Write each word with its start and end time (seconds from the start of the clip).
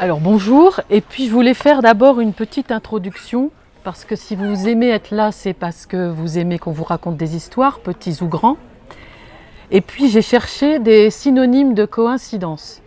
Alors 0.00 0.20
bonjour, 0.20 0.80
et 0.90 1.00
puis 1.00 1.26
je 1.26 1.32
voulais 1.32 1.54
faire 1.54 1.82
d'abord 1.82 2.20
une 2.20 2.32
petite 2.32 2.70
introduction, 2.70 3.50
parce 3.82 4.04
que 4.04 4.14
si 4.14 4.36
vous 4.36 4.68
aimez 4.68 4.90
être 4.90 5.10
là, 5.10 5.32
c'est 5.32 5.54
parce 5.54 5.86
que 5.86 6.08
vous 6.08 6.38
aimez 6.38 6.60
qu'on 6.60 6.70
vous 6.70 6.84
raconte 6.84 7.16
des 7.16 7.34
histoires, 7.34 7.80
petits 7.80 8.18
ou 8.22 8.28
grands. 8.28 8.58
Et 9.72 9.80
puis 9.80 10.08
j'ai 10.08 10.22
cherché 10.22 10.78
des 10.78 11.10
synonymes 11.10 11.74
de 11.74 11.84
coïncidence, 11.84 12.80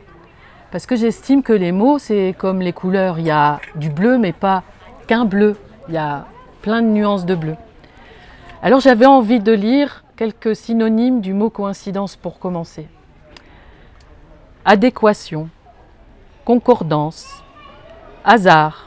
parce 0.71 0.85
que 0.85 0.95
j'estime 0.95 1.43
que 1.43 1.51
les 1.51 1.73
mots, 1.73 1.99
c'est 1.99 2.33
comme 2.37 2.61
les 2.61 2.71
couleurs, 2.71 3.19
il 3.19 3.25
y 3.25 3.31
a 3.31 3.59
du 3.75 3.89
bleu, 3.89 4.17
mais 4.17 4.31
pas 4.31 4.63
qu'un 5.07 5.25
bleu, 5.25 5.57
il 5.89 5.95
y 5.95 5.97
a 5.97 6.27
plein 6.61 6.81
de 6.81 6.87
nuances 6.87 7.25
de 7.25 7.35
bleu. 7.35 7.55
Alors 8.63 8.79
j'avais 8.79 9.05
envie 9.05 9.41
de 9.41 9.51
lire 9.51 10.05
quelques 10.15 10.55
synonymes 10.55 11.19
du 11.19 11.33
mot 11.33 11.49
coïncidence 11.49 12.15
pour 12.15 12.39
commencer. 12.39 12.87
Adéquation 14.63 15.49
concordance, 16.45 17.43
hasard, 18.23 18.85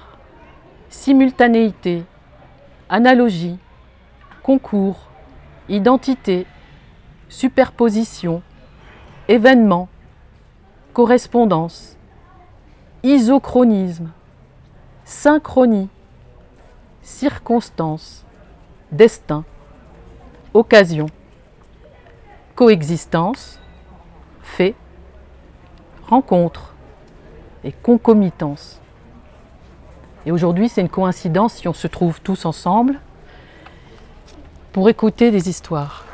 simultanéité, 0.89 2.05
analogie, 2.89 3.59
concours, 4.43 5.09
identité, 5.69 6.47
superposition, 7.29 8.43
événement, 9.29 9.89
correspondance, 10.93 11.97
isochronisme, 13.03 14.11
synchronie, 15.05 15.89
circonstance, 17.03 18.25
destin, 18.93 19.45
occasion, 20.53 21.07
coexistence, 22.55 23.61
fait, 24.43 24.75
rencontre, 26.07 26.74
et 27.65 27.73
concomitance. 27.73 28.81
Et 30.27 30.33
aujourd'hui, 30.33 30.69
c'est 30.69 30.81
une 30.81 30.89
coïncidence 30.89 31.55
si 31.55 31.69
on 31.69 31.73
se 31.73 31.87
trouve 31.87 32.21
tous 32.21 32.45
ensemble 32.45 33.01
pour 34.73 34.89
écouter 34.89 35.31
des 35.31 35.49
histoires. 35.49 36.05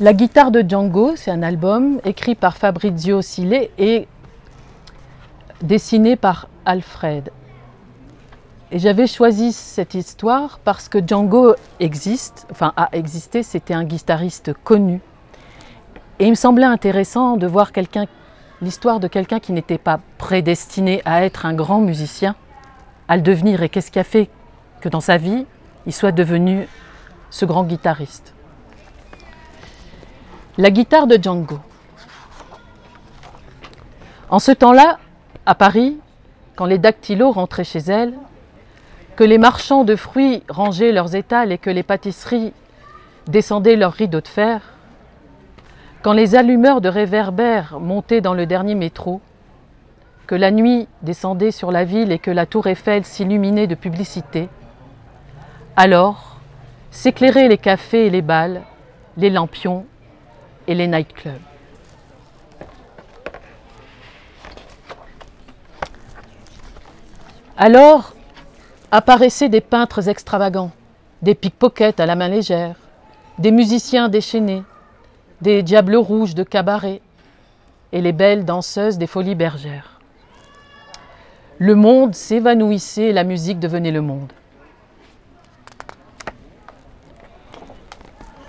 La 0.00 0.12
guitare 0.12 0.50
de 0.50 0.64
Django, 0.66 1.14
c'est 1.14 1.30
un 1.30 1.42
album 1.42 2.00
écrit 2.04 2.34
par 2.34 2.56
Fabrizio 2.56 3.22
Sile 3.22 3.68
et 3.78 4.08
dessiné 5.62 6.16
par 6.16 6.48
Alfred. 6.64 7.30
Et 8.72 8.78
j'avais 8.80 9.06
choisi 9.06 9.52
cette 9.52 9.94
histoire 9.94 10.58
parce 10.64 10.88
que 10.88 10.98
Django 10.98 11.54
existe, 11.78 12.46
enfin 12.50 12.72
a 12.76 12.88
existé, 12.92 13.44
c'était 13.44 13.74
un 13.74 13.84
guitariste 13.84 14.52
connu. 14.64 15.00
Et 16.18 16.24
il 16.24 16.30
me 16.30 16.34
semblait 16.34 16.64
intéressant 16.64 17.36
de 17.36 17.46
voir 17.46 17.70
quelqu'un 17.70 18.06
l'histoire 18.62 19.00
de 19.00 19.08
quelqu'un 19.08 19.40
qui 19.40 19.52
n'était 19.52 19.78
pas 19.78 20.00
prédestiné 20.18 21.02
à 21.04 21.24
être 21.24 21.46
un 21.46 21.54
grand 21.54 21.80
musicien, 21.80 22.34
à 23.08 23.16
le 23.16 23.22
devenir, 23.22 23.62
et 23.62 23.68
qu'est-ce 23.68 23.90
qui 23.90 23.98
a 23.98 24.04
fait 24.04 24.30
que 24.80 24.88
dans 24.88 25.00
sa 25.00 25.16
vie, 25.16 25.46
il 25.86 25.92
soit 25.92 26.12
devenu 26.12 26.68
ce 27.30 27.44
grand 27.44 27.64
guitariste? 27.64 28.34
La 30.56 30.70
guitare 30.70 31.06
de 31.06 31.18
Django. 31.20 31.58
En 34.30 34.38
ce 34.38 34.52
temps-là, 34.52 34.98
à 35.46 35.54
Paris, 35.54 35.98
quand 36.56 36.66
les 36.66 36.78
dactylos 36.78 37.32
rentraient 37.32 37.64
chez 37.64 37.80
elles, 37.80 38.14
que 39.16 39.24
les 39.24 39.38
marchands 39.38 39.84
de 39.84 39.96
fruits 39.96 40.42
rangeaient 40.48 40.92
leurs 40.92 41.14
étals 41.14 41.52
et 41.52 41.58
que 41.58 41.70
les 41.70 41.82
pâtisseries 41.82 42.52
descendaient 43.26 43.76
leurs 43.76 43.92
rideaux 43.92 44.20
de 44.20 44.28
fer, 44.28 44.60
quand 46.04 46.12
les 46.12 46.34
allumeurs 46.34 46.82
de 46.82 46.90
réverbères 46.90 47.80
montaient 47.80 48.20
dans 48.20 48.34
le 48.34 48.44
dernier 48.44 48.74
métro, 48.74 49.22
que 50.26 50.34
la 50.34 50.50
nuit 50.50 50.86
descendait 51.00 51.50
sur 51.50 51.72
la 51.72 51.84
ville 51.84 52.12
et 52.12 52.18
que 52.18 52.30
la 52.30 52.44
tour 52.44 52.66
Eiffel 52.66 53.06
s'illuminait 53.06 53.66
de 53.66 53.74
publicité, 53.74 54.50
alors 55.76 56.40
s'éclairaient 56.90 57.48
les 57.48 57.56
cafés 57.56 58.04
et 58.04 58.10
les 58.10 58.20
bals, 58.20 58.60
les 59.16 59.30
lampions 59.30 59.86
et 60.66 60.74
les 60.74 60.88
nightclubs. 60.88 61.40
Alors 67.56 68.12
apparaissaient 68.90 69.48
des 69.48 69.62
peintres 69.62 70.10
extravagants, 70.10 70.72
des 71.22 71.34
pickpockets 71.34 71.98
à 71.98 72.04
la 72.04 72.14
main 72.14 72.28
légère, 72.28 72.76
des 73.38 73.52
musiciens 73.52 74.10
déchaînés, 74.10 74.64
des 75.40 75.62
diables 75.62 75.96
rouges 75.96 76.34
de 76.34 76.42
cabaret 76.42 77.00
et 77.92 78.00
les 78.00 78.12
belles 78.12 78.44
danseuses 78.44 78.98
des 78.98 79.06
folies 79.06 79.34
bergères. 79.34 80.00
Le 81.58 81.74
monde 81.74 82.14
s'évanouissait 82.14 83.04
et 83.04 83.12
la 83.12 83.24
musique 83.24 83.60
devenait 83.60 83.92
le 83.92 84.00
monde. 84.00 84.32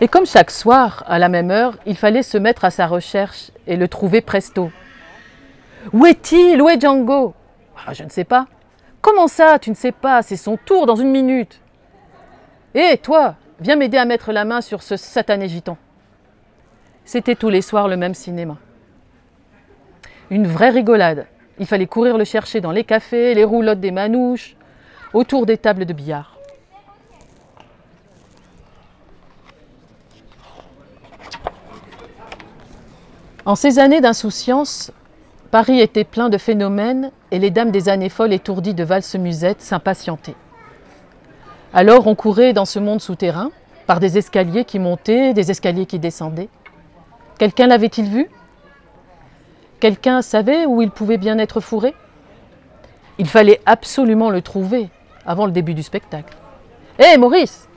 Et 0.02 0.08
comme 0.08 0.26
chaque 0.26 0.52
soir, 0.52 1.04
à 1.08 1.20
la 1.20 1.30
même 1.30 1.52
heure, 1.52 1.78
il 1.86 1.96
fallait 1.96 2.24
se 2.24 2.38
mettre 2.38 2.66
à 2.66 2.72
sa 2.72 2.88
recherche 2.88 3.52
et 3.66 3.78
le 3.78 3.88
trouver 3.88 4.22
presto. 4.22 4.72
Où 5.94 6.06
est-il? 6.06 6.62
Où 6.62 6.68
est 6.68 6.82
Django? 6.82 7.34
Ah, 7.88 7.94
Je 7.94 8.04
ne 8.04 8.10
sais 8.10 8.24
pas. 8.24 8.48
Comment 9.02 9.28
ça, 9.28 9.60
tu 9.60 9.70
ne 9.70 9.76
sais 9.76 9.92
pas? 9.92 10.22
C'est 10.24 10.36
son 10.36 10.58
tour 10.58 10.86
dans 10.86 10.96
une 10.96 11.12
minute. 11.12 11.62
Hé, 12.74 12.98
toi, 12.98 13.36
viens 13.60 13.76
m'aider 13.76 13.98
à 13.98 14.06
mettre 14.06 14.32
la 14.32 14.44
main 14.44 14.62
sur 14.62 14.82
ce 14.82 14.98
satané 14.98 15.48
gitan. 15.48 15.78
C'était 17.06 17.36
tous 17.36 17.50
les 17.50 17.62
soirs 17.62 17.88
le 17.88 17.98
même 17.98 18.16
cinéma. 18.16 18.58
Une 20.32 20.48
vraie 20.48 20.72
rigolade. 20.72 21.28
Il 21.60 21.68
fallait 21.68 21.86
courir 21.86 22.18
le 22.18 22.26
chercher 22.26 22.62
dans 22.62 22.72
les 22.72 22.84
cafés, 22.84 23.36
les 23.36 23.44
roulottes 23.44 23.80
des 23.80 23.92
manouches, 23.92 24.56
autour 25.14 25.46
des 25.46 25.58
tables 25.58 25.86
de 25.86 25.94
billard. 25.94 26.36
En 33.46 33.54
ces 33.56 33.78
années 33.78 34.02
d'insouciance, 34.02 34.92
Paris 35.52 35.80
était 35.80 36.04
plein 36.04 36.30
de 36.30 36.40
phénomènes 36.40 37.12
et 37.30 37.38
les 37.38 37.52
dames 37.52 37.70
des 37.70 37.88
années 37.88 38.10
folles 38.10 38.34
étourdies 38.34 38.74
de 38.74 38.84
valse-musette 38.84 39.62
s'impatientaient. 39.62 40.36
Alors 41.72 42.08
on 42.08 42.16
courait 42.16 42.54
dans 42.54 42.66
ce 42.66 42.80
monde 42.80 43.00
souterrain, 43.00 43.52
par 43.86 44.00
des 44.00 44.18
escaliers 44.18 44.66
qui 44.66 44.80
montaient, 44.80 45.36
des 45.36 45.52
escaliers 45.52 45.86
qui 45.86 46.00
descendaient. 46.00 46.50
Quelqu'un 47.38 47.68
l'avait-il 47.68 48.10
vu? 48.10 48.30
Quelqu'un 49.80 50.22
savait 50.22 50.66
où 50.66 50.82
il 50.82 50.90
pouvait 50.90 51.18
bien 51.18 51.38
être 51.38 51.60
fourré? 51.60 51.94
Il 53.18 53.28
fallait 53.28 53.62
absolument 53.66 54.30
le 54.30 54.42
trouver 54.42 54.90
avant 55.26 55.46
le 55.46 55.52
début 55.52 55.74
du 55.74 55.84
spectacle. 55.84 56.36
Hé 56.98 57.18
Maurice 57.18 57.68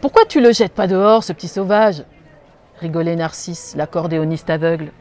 Pourquoi 0.00 0.24
tu 0.26 0.40
le 0.40 0.52
jettes 0.52 0.74
pas 0.74 0.86
dehors, 0.86 1.24
ce 1.24 1.32
petit 1.32 1.48
sauvage? 1.48 2.04
rigolait 2.80 3.16
Narcisse, 3.16 3.74
l'accordéoniste 3.76 4.50
aveugle. 4.50 4.92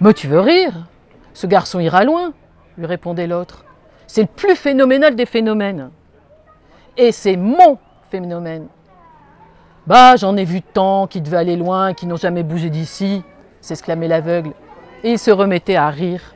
Mais 0.00 0.12
tu 0.12 0.26
veux 0.26 0.40
rire? 0.40 0.88
Ce 1.34 1.46
garçon 1.46 1.78
ira 1.78 2.02
loin, 2.02 2.32
lui 2.76 2.86
répondait 2.86 3.26
l'autre. 3.26 3.64
C'est 4.06 4.22
le 4.22 4.28
plus 4.28 4.56
phénoménal 4.56 5.14
des 5.14 5.26
phénomènes. 5.26 5.90
Et 6.96 7.12
c'est 7.12 7.36
mon 7.36 7.78
phénomène. 8.10 8.68
Bah, 9.86 10.16
j'en 10.16 10.36
ai 10.36 10.44
vu 10.44 10.62
tant 10.62 11.06
qui 11.06 11.20
devaient 11.20 11.36
aller 11.36 11.56
loin, 11.56 11.94
qui 11.94 12.06
n'ont 12.06 12.16
jamais 12.16 12.42
bougé 12.42 12.70
d'ici, 12.70 13.22
s'exclamait 13.60 14.08
l'aveugle, 14.08 14.52
et 15.04 15.12
il 15.12 15.18
se 15.18 15.30
remettait 15.30 15.76
à 15.76 15.88
rire 15.90 16.34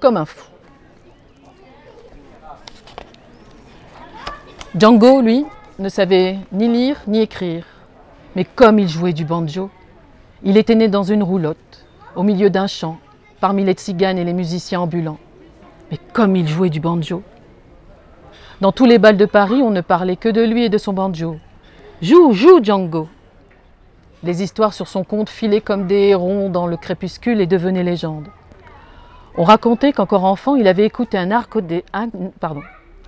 comme 0.00 0.18
un 0.18 0.26
fou. 0.26 0.44
Django, 4.76 5.22
lui, 5.22 5.46
ne 5.78 5.88
savait 5.88 6.38
ni 6.52 6.68
lire 6.68 6.96
ni 7.06 7.20
écrire, 7.20 7.64
mais 8.36 8.44
comme 8.44 8.78
il 8.78 8.88
jouait 8.88 9.14
du 9.14 9.24
banjo, 9.24 9.70
il 10.42 10.58
était 10.58 10.74
né 10.74 10.88
dans 10.88 11.02
une 11.02 11.22
roulotte, 11.22 11.86
au 12.16 12.22
milieu 12.22 12.50
d'un 12.50 12.66
champ, 12.66 12.98
parmi 13.40 13.64
les 13.64 13.72
tziganes 13.72 14.18
et 14.18 14.24
les 14.24 14.34
musiciens 14.34 14.80
ambulants. 14.80 15.18
Mais 15.90 15.98
comme 16.12 16.36
il 16.36 16.46
jouait 16.46 16.70
du 16.70 16.80
banjo. 16.80 17.22
Dans 18.60 18.72
tous 18.72 18.84
les 18.84 18.98
bals 18.98 19.16
de 19.16 19.24
Paris, 19.24 19.62
on 19.62 19.70
ne 19.70 19.80
parlait 19.80 20.16
que 20.16 20.28
de 20.28 20.42
lui 20.42 20.64
et 20.64 20.68
de 20.68 20.78
son 20.78 20.92
banjo. 20.92 21.38
Joue, 22.02 22.32
joue, 22.32 22.64
Django 22.64 23.08
Les 24.22 24.42
histoires 24.42 24.72
sur 24.72 24.88
son 24.88 25.04
compte 25.04 25.28
filaient 25.28 25.60
comme 25.60 25.86
des 25.86 26.08
hérons 26.08 26.48
dans 26.48 26.66
le 26.66 26.78
crépuscule 26.78 27.42
et 27.42 27.46
devenaient 27.46 27.82
légendes. 27.82 28.28
On 29.36 29.44
racontait 29.44 29.92
qu'encore 29.92 30.24
enfant, 30.24 30.56
il 30.56 30.66
avait 30.66 30.86
écouté 30.86 31.18
un, 31.18 31.28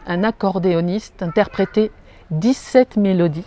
un 0.06 0.25
accordéoniste 0.25 1.23
interpréter 1.23 1.91
17 2.33 2.99
mélodies 2.99 3.47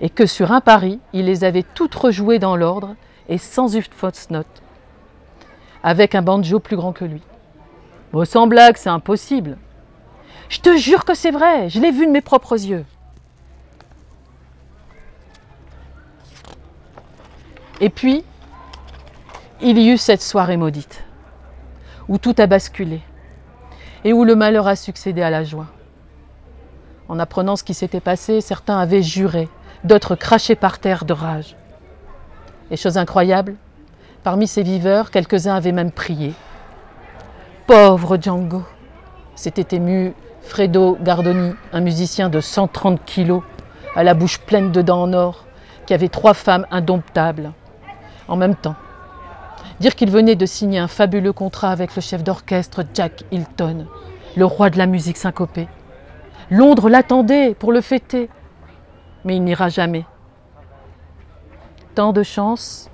et 0.00 0.08
que 0.08 0.24
sur 0.24 0.52
un 0.52 0.60
pari, 0.60 1.00
il 1.12 1.24
les 1.24 1.42
avait 1.42 1.64
toutes 1.74 1.96
rejouées 1.96 2.38
dans 2.38 2.54
l'ordre 2.54 2.94
et 3.28 3.38
sans 3.38 3.66
une 3.66 3.82
fausse 3.82 4.30
note, 4.30 4.62
avec 5.82 6.14
un 6.14 6.22
banjo 6.22 6.60
plus 6.60 6.76
grand 6.76 6.92
que 6.92 7.04
lui. 7.04 7.22
Bon, 8.12 8.24
sans 8.24 8.46
blague, 8.46 8.76
c'est 8.76 8.88
impossible. 8.88 9.58
Je 10.48 10.60
te 10.60 10.76
jure 10.76 11.04
que 11.04 11.14
c'est 11.14 11.32
vrai, 11.32 11.68
je 11.68 11.80
l'ai 11.80 11.90
vu 11.90 12.06
de 12.06 12.12
mes 12.12 12.20
propres 12.20 12.64
yeux. 12.64 12.84
Et 17.80 17.88
puis, 17.88 18.24
il 19.62 19.78
y 19.78 19.90
eut 19.90 19.96
cette 19.96 20.22
soirée 20.22 20.56
maudite. 20.56 21.04
où 22.08 22.18
tout 22.18 22.34
a 22.38 22.46
basculé 22.46 23.00
et 24.04 24.12
où 24.12 24.24
le 24.24 24.34
malheur 24.34 24.66
a 24.66 24.74
succédé 24.76 25.22
à 25.22 25.30
la 25.30 25.44
joie. 25.44 25.66
En 27.08 27.18
apprenant 27.18 27.56
ce 27.56 27.64
qui 27.64 27.74
s'était 27.74 28.00
passé, 28.00 28.40
certains 28.40 28.78
avaient 28.78 29.02
juré, 29.02 29.48
d'autres 29.84 30.14
craché 30.16 30.54
par 30.54 30.78
terre 30.78 31.04
de 31.04 31.12
rage. 31.12 31.56
Et 32.70 32.76
chose 32.76 32.98
incroyable, 32.98 33.56
parmi 34.22 34.46
ces 34.46 34.62
viveurs, 34.62 35.10
quelques-uns 35.10 35.54
avaient 35.54 35.72
même 35.72 35.92
prié. 35.92 36.34
Pauvre 37.66 38.18
Django 38.20 38.64
S'était 39.34 39.76
ému 39.76 40.14
Fredo 40.42 40.98
Gardoni, 41.00 41.54
un 41.72 41.80
musicien 41.80 42.28
de 42.28 42.40
130 42.40 43.04
kilos, 43.04 43.42
à 43.94 44.02
la 44.02 44.14
bouche 44.14 44.38
pleine 44.38 44.72
de 44.72 44.82
dents 44.82 45.02
en 45.02 45.12
or, 45.12 45.44
qui 45.86 45.94
avait 45.94 46.08
trois 46.08 46.34
femmes 46.34 46.66
indomptables. 46.70 47.52
En 48.30 48.36
même 48.36 48.54
temps, 48.54 48.76
dire 49.80 49.96
qu'il 49.96 50.08
venait 50.08 50.36
de 50.36 50.46
signer 50.46 50.78
un 50.78 50.86
fabuleux 50.86 51.32
contrat 51.32 51.72
avec 51.72 51.96
le 51.96 52.00
chef 52.00 52.22
d'orchestre 52.22 52.84
Jack 52.94 53.24
Hilton, 53.32 53.86
le 54.36 54.44
roi 54.44 54.70
de 54.70 54.78
la 54.78 54.86
musique 54.86 55.16
syncopée. 55.16 55.66
Londres 56.48 56.88
l'attendait 56.88 57.54
pour 57.54 57.72
le 57.72 57.80
fêter, 57.80 58.30
mais 59.24 59.34
il 59.34 59.42
n'ira 59.42 59.68
jamais. 59.68 60.06
Tant 61.96 62.12
de 62.12 62.22
chance 62.22 62.88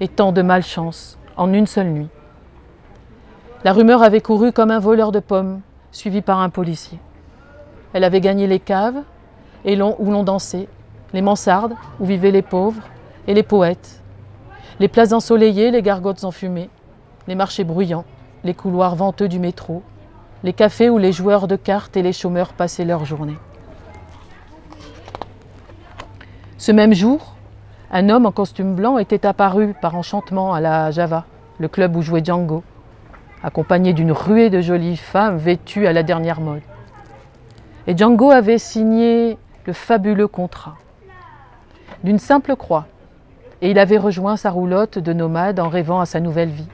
et 0.00 0.08
tant 0.08 0.32
de 0.32 0.42
malchance 0.42 1.18
en 1.38 1.50
une 1.54 1.66
seule 1.66 1.88
nuit. 1.88 2.10
La 3.64 3.72
rumeur 3.72 4.02
avait 4.02 4.20
couru 4.20 4.52
comme 4.52 4.70
un 4.70 4.80
voleur 4.80 5.12
de 5.12 5.20
pommes, 5.20 5.62
suivi 5.92 6.20
par 6.20 6.40
un 6.40 6.50
policier. 6.50 6.98
Elle 7.94 8.04
avait 8.04 8.20
gagné 8.20 8.46
les 8.46 8.60
caves 8.60 9.02
et 9.64 9.80
où 9.80 10.10
l'on 10.10 10.24
dansait, 10.24 10.68
les 11.14 11.22
mansardes 11.22 11.74
où 12.00 12.04
vivaient 12.04 12.30
les 12.30 12.42
pauvres 12.42 12.82
et 13.26 13.32
les 13.32 13.42
poètes, 13.42 13.97
les 14.80 14.88
places 14.88 15.12
ensoleillées, 15.12 15.70
les 15.70 15.82
gargotes 15.82 16.24
enfumées, 16.24 16.70
les 17.26 17.34
marchés 17.34 17.64
bruyants, 17.64 18.04
les 18.44 18.54
couloirs 18.54 18.94
venteux 18.94 19.28
du 19.28 19.38
métro, 19.38 19.82
les 20.44 20.52
cafés 20.52 20.88
où 20.88 20.98
les 20.98 21.12
joueurs 21.12 21.48
de 21.48 21.56
cartes 21.56 21.96
et 21.96 22.02
les 22.02 22.12
chômeurs 22.12 22.52
passaient 22.52 22.84
leur 22.84 23.04
journée. 23.04 23.36
Ce 26.56 26.72
même 26.72 26.94
jour, 26.94 27.34
un 27.90 28.08
homme 28.08 28.26
en 28.26 28.32
costume 28.32 28.74
blanc 28.74 28.98
était 28.98 29.26
apparu 29.26 29.74
par 29.80 29.96
enchantement 29.96 30.52
à 30.54 30.60
la 30.60 30.90
Java, 30.90 31.24
le 31.58 31.68
club 31.68 31.96
où 31.96 32.02
jouait 32.02 32.24
Django, 32.24 32.62
accompagné 33.42 33.92
d'une 33.92 34.12
ruée 34.12 34.50
de 34.50 34.60
jolies 34.60 34.96
femmes 34.96 35.38
vêtues 35.38 35.86
à 35.86 35.92
la 35.92 36.02
dernière 36.02 36.40
mode. 36.40 36.62
Et 37.86 37.96
Django 37.96 38.30
avait 38.30 38.58
signé 38.58 39.38
le 39.64 39.72
fabuleux 39.72 40.28
contrat 40.28 40.76
d'une 42.04 42.18
simple 42.18 42.54
croix, 42.54 42.86
et 43.60 43.70
il 43.70 43.78
avait 43.78 43.98
rejoint 43.98 44.36
sa 44.36 44.50
roulotte 44.50 44.98
de 44.98 45.12
nomade 45.12 45.60
en 45.60 45.68
rêvant 45.68 46.00
à 46.00 46.06
sa 46.06 46.20
nouvelle 46.20 46.50
vie. 46.50 46.68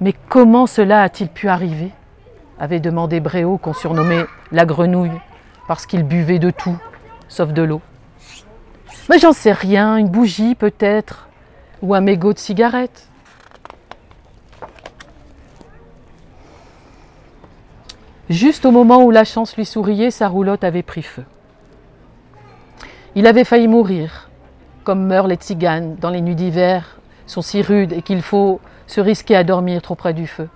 Mais 0.00 0.14
comment 0.28 0.66
cela 0.66 1.02
a-t-il 1.02 1.28
pu 1.30 1.48
arriver? 1.48 1.92
avait 2.58 2.80
demandé 2.80 3.20
Bréau 3.20 3.58
qu'on 3.58 3.74
surnommait 3.74 4.24
la 4.50 4.64
grenouille, 4.64 5.20
parce 5.68 5.86
qu'il 5.86 6.04
buvait 6.04 6.38
de 6.38 6.50
tout, 6.50 6.78
sauf 7.28 7.52
de 7.52 7.62
l'eau. 7.62 7.82
Mais 9.10 9.18
j'en 9.18 9.32
sais 9.32 9.52
rien, 9.52 9.96
une 9.96 10.08
bougie 10.08 10.54
peut-être, 10.54 11.28
ou 11.82 11.94
un 11.94 12.00
mégot 12.00 12.32
de 12.32 12.38
cigarette. 12.38 13.08
Juste 18.28 18.64
au 18.64 18.72
moment 18.72 19.04
où 19.04 19.10
la 19.10 19.24
chance 19.24 19.56
lui 19.56 19.64
souriait, 19.64 20.10
sa 20.10 20.26
roulotte 20.28 20.64
avait 20.64 20.82
pris 20.82 21.02
feu. 21.02 21.24
Il 23.14 23.26
avait 23.26 23.44
failli 23.44 23.68
mourir, 23.68 24.25
comme 24.86 25.04
meurent 25.04 25.26
les 25.26 25.34
tziganes 25.34 25.96
dans 25.96 26.10
les 26.10 26.20
nuits 26.20 26.36
d'hiver, 26.36 27.00
sont 27.26 27.42
si 27.42 27.60
rudes 27.60 27.92
et 27.92 28.02
qu'il 28.02 28.22
faut 28.22 28.60
se 28.86 29.00
risquer 29.00 29.34
à 29.34 29.42
dormir 29.42 29.82
trop 29.82 29.96
près 29.96 30.14
du 30.14 30.28
feu. 30.28 30.48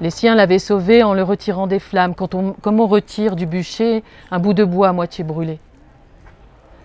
Les 0.00 0.10
siens 0.10 0.36
l'avaient 0.36 0.60
sauvé 0.60 1.02
en 1.02 1.12
le 1.12 1.24
retirant 1.24 1.66
des 1.66 1.80
flammes, 1.80 2.14
comme 2.14 2.80
on 2.80 2.86
retire 2.86 3.34
du 3.34 3.44
bûcher 3.44 4.04
un 4.30 4.38
bout 4.38 4.54
de 4.54 4.62
bois 4.62 4.90
à 4.90 4.92
moitié 4.92 5.24
brûlé. 5.24 5.58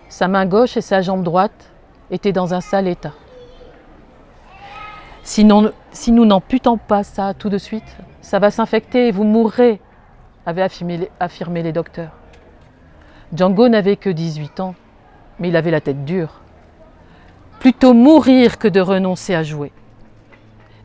Sa 0.08 0.26
main 0.26 0.44
gauche 0.44 0.76
et 0.76 0.80
sa 0.80 1.00
jambe 1.00 1.22
droite 1.22 1.70
étaient 2.10 2.32
dans 2.32 2.54
un 2.54 2.60
sale 2.60 2.88
état. 2.88 3.12
Si, 5.22 5.46
si 5.92 6.10
nous 6.10 6.24
n'amputons 6.24 6.76
pas 6.76 7.04
ça 7.04 7.34
tout 7.34 7.50
de 7.50 7.58
suite, 7.58 7.96
ça 8.20 8.40
va 8.40 8.50
s'infecter 8.50 9.06
et 9.06 9.12
vous 9.12 9.22
mourrez, 9.22 9.80
avaient 10.44 10.62
affirmé, 10.62 11.08
affirmé 11.20 11.62
les 11.62 11.72
docteurs. 11.72 12.10
Django 13.32 13.68
n'avait 13.68 13.96
que 13.96 14.10
18 14.10 14.58
ans, 14.58 14.74
mais 15.42 15.48
il 15.48 15.56
avait 15.56 15.72
la 15.72 15.80
tête 15.80 16.04
dure. 16.04 16.40
Plutôt 17.58 17.94
mourir 17.94 18.58
que 18.58 18.68
de 18.68 18.80
renoncer 18.80 19.34
à 19.34 19.42
jouer. 19.42 19.72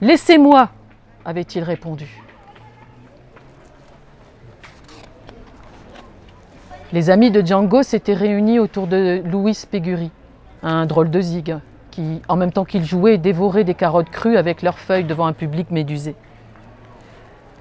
Laissez-moi, 0.01 0.69
avait-il 1.25 1.63
répondu. 1.63 2.23
Les 6.91 7.11
amis 7.11 7.29
de 7.29 7.45
Django 7.45 7.83
s'étaient 7.83 8.15
réunis 8.15 8.57
autour 8.57 8.87
de 8.87 9.21
Louis 9.25 9.55
Péguri, 9.69 10.09
un 10.63 10.87
drôle 10.87 11.11
de 11.11 11.21
zig, 11.21 11.55
qui, 11.91 12.23
en 12.27 12.35
même 12.35 12.51
temps 12.51 12.65
qu'il 12.65 12.83
jouait, 12.83 13.19
dévorait 13.19 13.63
des 13.63 13.75
carottes 13.75 14.09
crues 14.09 14.37
avec 14.37 14.63
leurs 14.63 14.79
feuilles 14.79 15.03
devant 15.03 15.27
un 15.27 15.33
public 15.33 15.69
médusé. 15.69 16.15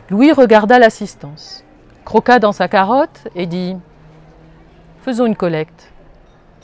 Louis 0.08 0.32
regarda 0.32 0.78
l'assistance, 0.78 1.62
croqua 2.06 2.38
dans 2.38 2.52
sa 2.52 2.68
carotte 2.68 3.28
et 3.34 3.44
dit 3.44 3.76
Faisons 5.02 5.26
une 5.26 5.36
collecte. 5.36 5.92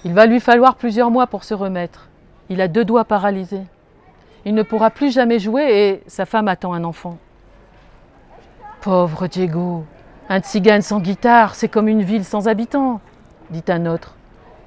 Il 0.05 0.15
va 0.15 0.27
lui 0.27 0.41
falloir 0.41 0.75
plusieurs 0.75 1.13
mois 1.13 1.29
pour 1.29 1.45
se 1.45 1.55
remettre. 1.55 2.09
Il 2.49 2.61
a 2.61 2.67
deux 2.67 2.85
doigts 2.85 3.05
paralysés. 3.05 3.63
Il 4.45 4.55
ne 4.55 4.65
pourra 4.65 4.91
plus 4.91 5.13
jamais 5.13 5.39
jouer 5.39 5.63
et 5.63 6.03
sa 6.09 6.27
femme 6.27 6.49
attend 6.49 6.73
un 6.73 6.83
enfant. 6.83 7.19
Pauvre 8.81 9.29
Diego, 9.29 9.85
un 10.29 10.41
tzigane 10.41 10.83
sans 10.83 10.99
guitare, 10.99 11.55
c'est 11.55 11.69
comme 11.69 11.87
une 11.87 12.03
ville 12.03 12.25
sans 12.25 12.49
habitants, 12.49 13.01
dit 13.51 13.63
un 13.69 13.87
autre, 13.87 14.17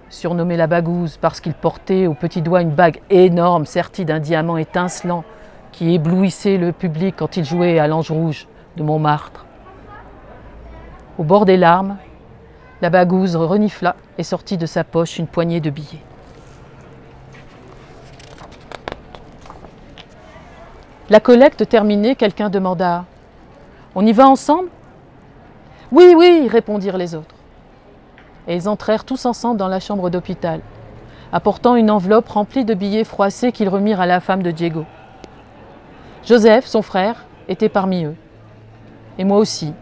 surnommé 0.09 0.55
la 0.55 0.67
bagouze 0.67 1.17
parce 1.17 1.41
qu'il 1.41 1.53
portait 1.53 2.07
au 2.07 2.13
petit 2.13 2.41
doigt 2.41 2.61
une 2.61 2.71
bague 2.71 3.01
énorme 3.09 3.65
sertie 3.65 4.05
d'un 4.05 4.19
diamant 4.19 4.55
étincelant 4.55 5.25
qui 5.73 5.93
éblouissait 5.93 6.57
le 6.57 6.71
public 6.71 7.15
quand 7.17 7.35
il 7.35 7.43
jouait 7.43 7.77
à 7.77 7.87
l'Ange 7.87 8.09
Rouge 8.09 8.47
de 8.77 8.83
Montmartre. 8.83 9.45
Au 11.17 11.23
bord 11.25 11.43
des 11.43 11.57
larmes, 11.57 11.97
la 12.81 12.89
bagouze 12.89 13.35
renifla 13.35 13.97
et 14.17 14.23
sortit 14.23 14.57
de 14.57 14.65
sa 14.65 14.83
poche 14.83 15.19
une 15.19 15.27
poignée 15.27 15.59
de 15.59 15.69
billets. 15.69 16.03
La 21.09 21.19
collecte 21.19 21.69
terminée, 21.69 22.15
quelqu'un 22.15 22.49
demanda 22.49 23.05
On 23.93 24.05
y 24.05 24.11
va 24.11 24.27
ensemble 24.27 24.69
Oui, 25.91 26.15
oui, 26.17 26.47
répondirent 26.49 26.97
les 26.97 27.13
autres. 27.13 27.35
Et 28.47 28.55
ils 28.55 28.67
entrèrent 28.67 29.05
tous 29.05 29.25
ensemble 29.25 29.57
dans 29.57 29.67
la 29.67 29.79
chambre 29.79 30.09
d'hôpital, 30.09 30.61
apportant 31.31 31.75
une 31.75 31.91
enveloppe 31.91 32.29
remplie 32.29 32.65
de 32.65 32.73
billets 32.73 33.03
froissés 33.03 33.51
qu'ils 33.51 33.69
remirent 33.69 34.01
à 34.01 34.07
la 34.07 34.19
femme 34.19 34.41
de 34.41 34.51
Diego. 34.51 34.85
Joseph, 36.23 36.65
son 36.65 36.81
frère, 36.81 37.25
était 37.47 37.69
parmi 37.69 38.05
eux. 38.05 38.15
Et 39.19 39.23
moi 39.23 39.37
aussi. 39.37 39.73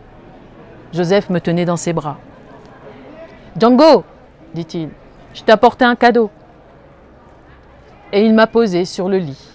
Joseph 0.92 1.30
me 1.30 1.40
tenait 1.40 1.66
dans 1.66 1.78
ses 1.78 1.94
bras. 1.94 2.18
Django, 3.58 4.04
dit-il, 4.54 4.90
je 5.34 5.44
t'ai 5.44 5.52
apporté 5.52 5.86
un 5.86 5.96
cadeau. 5.96 6.30
Et 8.12 8.26
il 8.26 8.34
m'a 8.34 8.48
posé 8.48 8.86
sur 8.86 9.10
le 9.10 9.18
lit. 9.18 9.50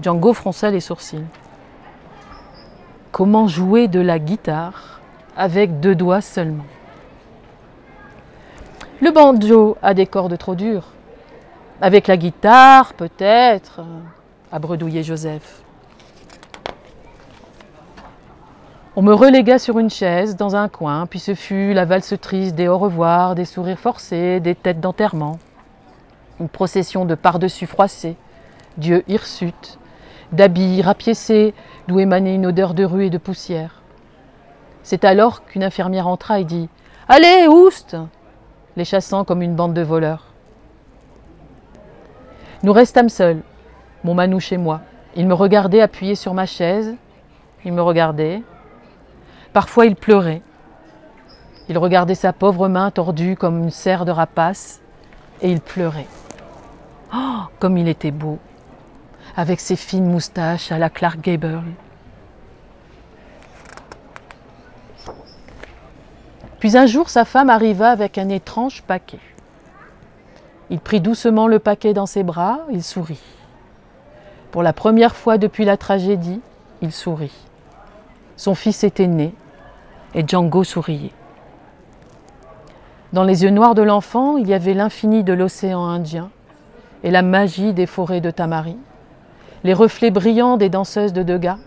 Django 0.00 0.32
fronça 0.32 0.70
les 0.70 0.80
sourcils. 0.80 1.24
Comment 3.12 3.48
jouer 3.48 3.88
de 3.88 4.00
la 4.00 4.18
guitare 4.18 5.00
avec 5.36 5.80
deux 5.80 5.94
doigts 5.94 6.20
seulement? 6.20 6.66
Le 9.00 9.10
banjo 9.10 9.78
a 9.82 9.94
des 9.94 10.06
cordes 10.06 10.36
trop 10.36 10.54
dures. 10.54 10.88
Avec 11.80 12.06
la 12.06 12.18
guitare, 12.18 12.92
peut-être, 12.92 13.80
a 14.52 14.58
bredouillé 14.58 15.02
Joseph. 15.02 15.62
On 18.96 19.02
me 19.02 19.14
relégua 19.14 19.60
sur 19.60 19.78
une 19.78 19.88
chaise 19.88 20.34
dans 20.34 20.56
un 20.56 20.68
coin, 20.68 21.06
puis 21.06 21.20
ce 21.20 21.36
fut 21.36 21.74
la 21.74 21.84
valse 21.84 22.14
triste 22.20 22.56
des 22.56 22.66
au 22.66 22.76
revoir, 22.76 23.36
des 23.36 23.44
sourires 23.44 23.78
forcés, 23.78 24.40
des 24.40 24.56
têtes 24.56 24.80
d'enterrement. 24.80 25.38
Une 26.40 26.48
procession 26.48 27.04
de 27.04 27.14
par-dessus 27.14 27.68
froissés, 27.68 28.16
Dieu 28.78 29.04
hirsutes, 29.06 29.78
d'habits 30.32 30.82
rapiécés, 30.82 31.54
d'où 31.86 32.00
émanait 32.00 32.34
une 32.34 32.46
odeur 32.46 32.74
de 32.74 32.84
rue 32.84 33.06
et 33.06 33.10
de 33.10 33.18
poussière. 33.18 33.80
C'est 34.82 35.04
alors 35.04 35.44
qu'une 35.44 35.62
infirmière 35.62 36.08
entra 36.08 36.40
et 36.40 36.44
dit 36.44 36.68
Allez, 37.08 37.46
ouste 37.46 37.96
les 38.76 38.84
chassant 38.84 39.24
comme 39.24 39.42
une 39.42 39.54
bande 39.54 39.74
de 39.74 39.82
voleurs. 39.82 40.26
Nous 42.64 42.72
restâmes 42.72 43.08
seuls, 43.08 43.42
mon 44.02 44.14
manouche 44.14 44.50
et 44.50 44.56
moi. 44.56 44.80
Il 45.14 45.28
me 45.28 45.34
regardait 45.34 45.80
appuyé 45.80 46.16
sur 46.16 46.34
ma 46.34 46.46
chaise. 46.46 46.96
Il 47.64 47.72
me 47.72 47.82
regardait, 47.82 48.42
Parfois 49.52 49.86
il 49.86 49.96
pleurait. 49.96 50.42
Il 51.68 51.78
regardait 51.78 52.14
sa 52.14 52.32
pauvre 52.32 52.68
main 52.68 52.90
tordue 52.90 53.36
comme 53.36 53.62
une 53.62 53.70
serre 53.70 54.04
de 54.04 54.10
rapace 54.10 54.80
et 55.42 55.50
il 55.50 55.60
pleurait. 55.60 56.08
Oh, 57.14 57.42
comme 57.58 57.76
il 57.76 57.88
était 57.88 58.10
beau 58.10 58.38
avec 59.36 59.60
ses 59.60 59.76
fines 59.76 60.10
moustaches 60.10 60.72
à 60.72 60.78
la 60.78 60.90
Clark 60.90 61.20
Gable. 61.20 61.62
Puis 66.58 66.76
un 66.76 66.86
jour, 66.86 67.08
sa 67.08 67.24
femme 67.24 67.48
arriva 67.48 67.90
avec 67.90 68.18
un 68.18 68.28
étrange 68.28 68.82
paquet. 68.82 69.20
Il 70.68 70.78
prit 70.78 71.00
doucement 71.00 71.46
le 71.46 71.58
paquet 71.58 71.94
dans 71.94 72.06
ses 72.06 72.22
bras, 72.22 72.60
il 72.70 72.82
sourit. 72.82 73.22
Pour 74.50 74.62
la 74.62 74.72
première 74.72 75.16
fois 75.16 75.38
depuis 75.38 75.64
la 75.64 75.76
tragédie, 75.76 76.40
il 76.82 76.92
sourit. 76.92 77.49
Son 78.40 78.54
fils 78.54 78.84
était 78.84 79.06
né 79.06 79.34
et 80.14 80.26
Django 80.26 80.64
souriait. 80.64 81.12
Dans 83.12 83.22
les 83.22 83.42
yeux 83.42 83.50
noirs 83.50 83.74
de 83.74 83.82
l'enfant, 83.82 84.38
il 84.38 84.48
y 84.48 84.54
avait 84.54 84.72
l'infini 84.72 85.24
de 85.24 85.34
l'océan 85.34 85.84
Indien 85.84 86.30
et 87.04 87.10
la 87.10 87.20
magie 87.20 87.74
des 87.74 87.84
forêts 87.84 88.22
de 88.22 88.30
Tamari, 88.30 88.78
les 89.62 89.74
reflets 89.74 90.10
brillants 90.10 90.56
des 90.56 90.70
danseuses 90.70 91.12
de 91.12 91.22
Degas 91.22 91.58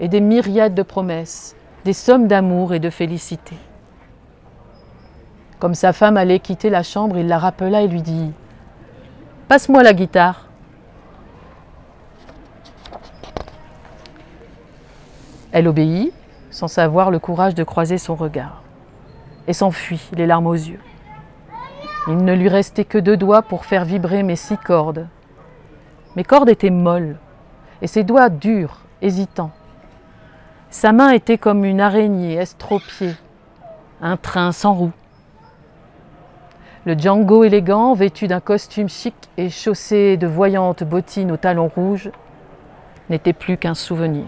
et 0.00 0.08
des 0.08 0.20
myriades 0.20 0.74
de 0.74 0.82
promesses, 0.82 1.56
des 1.86 1.94
sommes 1.94 2.28
d'amour 2.28 2.74
et 2.74 2.78
de 2.78 2.90
félicité. 2.90 3.56
Comme 5.60 5.74
sa 5.74 5.94
femme 5.94 6.18
allait 6.18 6.40
quitter 6.40 6.68
la 6.68 6.82
chambre, 6.82 7.16
il 7.16 7.26
la 7.26 7.38
rappela 7.38 7.80
et 7.80 7.88
lui 7.88 8.02
dit 8.02 8.32
Passe-moi 9.48 9.82
la 9.82 9.94
guitare. 9.94 10.51
Elle 15.52 15.68
obéit, 15.68 16.12
sans 16.50 16.68
savoir 16.68 17.10
le 17.10 17.18
courage 17.18 17.54
de 17.54 17.62
croiser 17.62 17.98
son 17.98 18.14
regard, 18.14 18.62
et 19.46 19.52
s'enfuit, 19.52 20.10
les 20.14 20.26
larmes 20.26 20.46
aux 20.46 20.54
yeux. 20.54 20.80
Il 22.08 22.16
ne 22.24 22.34
lui 22.34 22.48
restait 22.48 22.84
que 22.84 22.98
deux 22.98 23.16
doigts 23.16 23.42
pour 23.42 23.64
faire 23.64 23.84
vibrer 23.84 24.22
mes 24.22 24.36
six 24.36 24.56
cordes. 24.56 25.06
Mes 26.16 26.24
cordes 26.24 26.48
étaient 26.48 26.70
molles, 26.70 27.16
et 27.82 27.86
ses 27.86 28.02
doigts 28.02 28.30
durs, 28.30 28.80
hésitants. 29.02 29.52
Sa 30.70 30.92
main 30.92 31.10
était 31.10 31.38
comme 31.38 31.64
une 31.64 31.82
araignée 31.82 32.36
estropiée, 32.36 33.14
un 34.00 34.16
train 34.16 34.52
sans 34.52 34.72
roue. 34.72 34.92
Le 36.86 36.94
Django 36.94 37.44
élégant, 37.44 37.94
vêtu 37.94 38.26
d'un 38.26 38.40
costume 38.40 38.88
chic 38.88 39.14
et 39.36 39.50
chaussé 39.50 40.16
de 40.16 40.26
voyantes 40.26 40.82
bottines 40.82 41.30
aux 41.30 41.36
talons 41.36 41.68
rouges, 41.68 42.10
n'était 43.10 43.34
plus 43.34 43.58
qu'un 43.58 43.74
souvenir. 43.74 44.24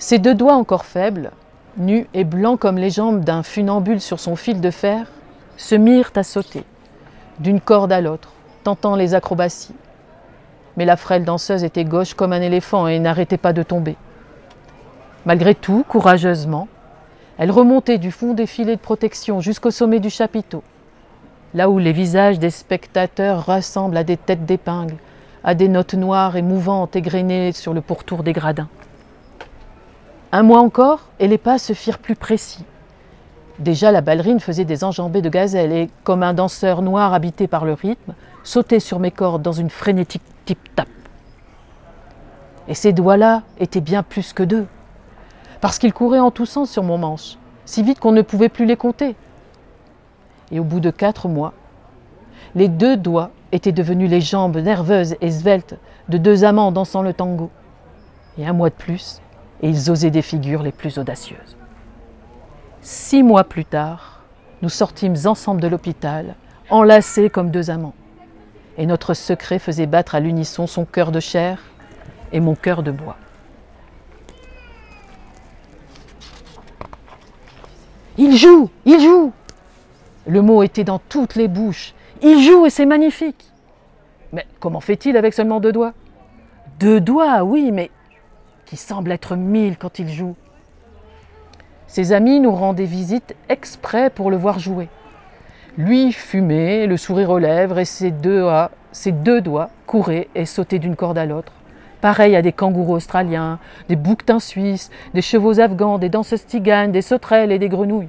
Ses 0.00 0.20
deux 0.20 0.34
doigts 0.34 0.54
encore 0.54 0.84
faibles, 0.84 1.32
nus 1.76 2.06
et 2.14 2.22
blancs 2.22 2.60
comme 2.60 2.78
les 2.78 2.90
jambes 2.90 3.24
d'un 3.24 3.42
funambule 3.42 4.00
sur 4.00 4.20
son 4.20 4.36
fil 4.36 4.60
de 4.60 4.70
fer, 4.70 5.10
se 5.56 5.74
mirent 5.74 6.12
à 6.14 6.22
sauter, 6.22 6.62
d'une 7.40 7.60
corde 7.60 7.90
à 7.90 8.00
l'autre, 8.00 8.30
tentant 8.62 8.94
les 8.94 9.14
acrobaties. 9.14 9.74
Mais 10.76 10.84
la 10.84 10.96
frêle 10.96 11.24
danseuse 11.24 11.64
était 11.64 11.84
gauche 11.84 12.14
comme 12.14 12.32
un 12.32 12.40
éléphant 12.40 12.86
et 12.86 13.00
n'arrêtait 13.00 13.38
pas 13.38 13.52
de 13.52 13.64
tomber. 13.64 13.96
Malgré 15.26 15.56
tout, 15.56 15.84
courageusement, 15.88 16.68
elle 17.36 17.50
remontait 17.50 17.98
du 17.98 18.12
fond 18.12 18.34
des 18.34 18.46
filets 18.46 18.76
de 18.76 18.80
protection 18.80 19.40
jusqu'au 19.40 19.72
sommet 19.72 19.98
du 19.98 20.10
chapiteau, 20.10 20.62
là 21.54 21.68
où 21.68 21.80
les 21.80 21.92
visages 21.92 22.38
des 22.38 22.50
spectateurs 22.50 23.46
ressemblent 23.46 23.96
à 23.96 24.04
des 24.04 24.16
têtes 24.16 24.46
d'épingle, 24.46 24.94
à 25.42 25.56
des 25.56 25.68
notes 25.68 25.94
noires 25.94 26.36
et 26.36 26.42
mouvantes 26.42 26.94
égrenées 26.94 27.50
sur 27.50 27.74
le 27.74 27.80
pourtour 27.80 28.22
des 28.22 28.32
gradins. 28.32 28.68
Un 30.30 30.42
mois 30.42 30.60
encore, 30.60 31.08
et 31.20 31.28
les 31.28 31.38
pas 31.38 31.58
se 31.58 31.72
firent 31.72 31.98
plus 31.98 32.16
précis. 32.16 32.64
Déjà, 33.58 33.90
la 33.90 34.02
ballerine 34.02 34.40
faisait 34.40 34.66
des 34.66 34.84
enjambées 34.84 35.22
de 35.22 35.30
gazelle 35.30 35.72
et, 35.72 35.90
comme 36.04 36.22
un 36.22 36.34
danseur 36.34 36.82
noir 36.82 37.14
habité 37.14 37.48
par 37.48 37.64
le 37.64 37.72
rythme, 37.72 38.14
sautait 38.44 38.80
sur 38.80 38.98
mes 38.98 39.10
cordes 39.10 39.42
dans 39.42 39.52
une 39.52 39.70
frénétique 39.70 40.22
tip-tap. 40.44 40.88
Et 42.68 42.74
ces 42.74 42.92
doigts-là 42.92 43.42
étaient 43.58 43.80
bien 43.80 44.02
plus 44.02 44.32
que 44.32 44.42
deux 44.42 44.66
parce 45.60 45.78
qu'ils 45.78 45.92
couraient 45.92 46.20
en 46.20 46.30
tous 46.30 46.46
sens 46.46 46.70
sur 46.70 46.82
mon 46.82 46.98
manche, 46.98 47.36
si 47.64 47.82
vite 47.82 47.98
qu'on 47.98 48.12
ne 48.12 48.22
pouvait 48.22 48.48
plus 48.48 48.66
les 48.66 48.76
compter. 48.76 49.16
Et 50.52 50.60
au 50.60 50.64
bout 50.64 50.80
de 50.80 50.90
quatre 50.90 51.28
mois, 51.28 51.52
les 52.54 52.68
deux 52.68 52.96
doigts 52.96 53.30
étaient 53.52 53.72
devenus 53.72 54.10
les 54.10 54.20
jambes 54.20 54.56
nerveuses 54.56 55.16
et 55.20 55.30
sveltes 55.30 55.76
de 56.08 56.18
deux 56.18 56.44
amants 56.44 56.70
dansant 56.70 57.02
le 57.02 57.12
tango. 57.12 57.50
Et 58.38 58.46
un 58.46 58.52
mois 58.52 58.70
de 58.70 58.74
plus, 58.74 59.20
et 59.62 59.68
ils 59.68 59.90
osaient 59.90 60.10
des 60.10 60.22
figures 60.22 60.62
les 60.62 60.72
plus 60.72 60.98
audacieuses. 60.98 61.56
Six 62.80 63.22
mois 63.22 63.44
plus 63.44 63.64
tard, 63.64 64.22
nous 64.62 64.68
sortîmes 64.68 65.16
ensemble 65.24 65.60
de 65.60 65.68
l'hôpital, 65.68 66.36
enlacés 66.70 67.30
comme 67.30 67.50
deux 67.50 67.70
amants. 67.70 67.94
Et 68.76 68.86
notre 68.86 69.14
secret 69.14 69.58
faisait 69.58 69.86
battre 69.86 70.14
à 70.14 70.20
l'unisson 70.20 70.66
son 70.66 70.84
cœur 70.84 71.10
de 71.10 71.20
chair 71.20 71.60
et 72.32 72.40
mon 72.40 72.54
cœur 72.54 72.82
de 72.82 72.90
bois. 72.90 73.16
Il 78.16 78.36
joue, 78.36 78.68
il 78.84 79.00
joue. 79.00 79.32
Le 80.26 80.42
mot 80.42 80.62
était 80.62 80.84
dans 80.84 80.98
toutes 80.98 81.36
les 81.36 81.48
bouches. 81.48 81.94
Il 82.20 82.42
joue 82.42 82.66
et 82.66 82.70
c'est 82.70 82.86
magnifique. 82.86 83.52
Mais 84.32 84.46
comment 84.60 84.80
fait-il 84.80 85.16
avec 85.16 85.34
seulement 85.34 85.60
deux 85.60 85.72
doigts? 85.72 85.94
Deux 86.80 87.00
doigts, 87.00 87.44
oui, 87.44 87.70
mais 87.72 87.90
qui 88.68 88.76
semblent 88.76 89.12
être 89.12 89.34
mille 89.34 89.78
quand 89.78 89.98
il 89.98 90.08
joue. 90.10 90.36
Ses 91.86 92.12
amis 92.12 92.38
nous 92.38 92.54
rendaient 92.54 92.84
visite 92.84 93.34
exprès 93.48 94.10
pour 94.10 94.30
le 94.30 94.36
voir 94.36 94.58
jouer. 94.58 94.88
Lui 95.78 96.12
fumait, 96.12 96.86
le 96.86 96.98
sourire 96.98 97.30
aux 97.30 97.38
lèvres, 97.38 97.78
et 97.78 97.86
ses 97.86 98.10
deux, 98.10 98.40
doigts, 98.40 98.70
ses 98.92 99.12
deux 99.12 99.40
doigts 99.40 99.70
couraient 99.86 100.28
et 100.34 100.44
sautaient 100.44 100.78
d'une 100.78 100.96
corde 100.96 101.18
à 101.18 101.24
l'autre 101.24 101.52
pareil 102.00 102.36
à 102.36 102.42
des 102.42 102.52
kangourous 102.52 102.94
australiens, 102.94 103.58
des 103.88 103.96
bouquetins 103.96 104.38
suisses, 104.38 104.90
des 105.14 105.22
chevaux 105.22 105.58
afghans, 105.58 105.98
des 105.98 106.08
danseuses 106.08 106.46
tiganes, 106.46 106.92
des 106.92 107.02
sauterelles 107.02 107.50
et 107.50 107.58
des 107.58 107.68
grenouilles. 107.68 108.08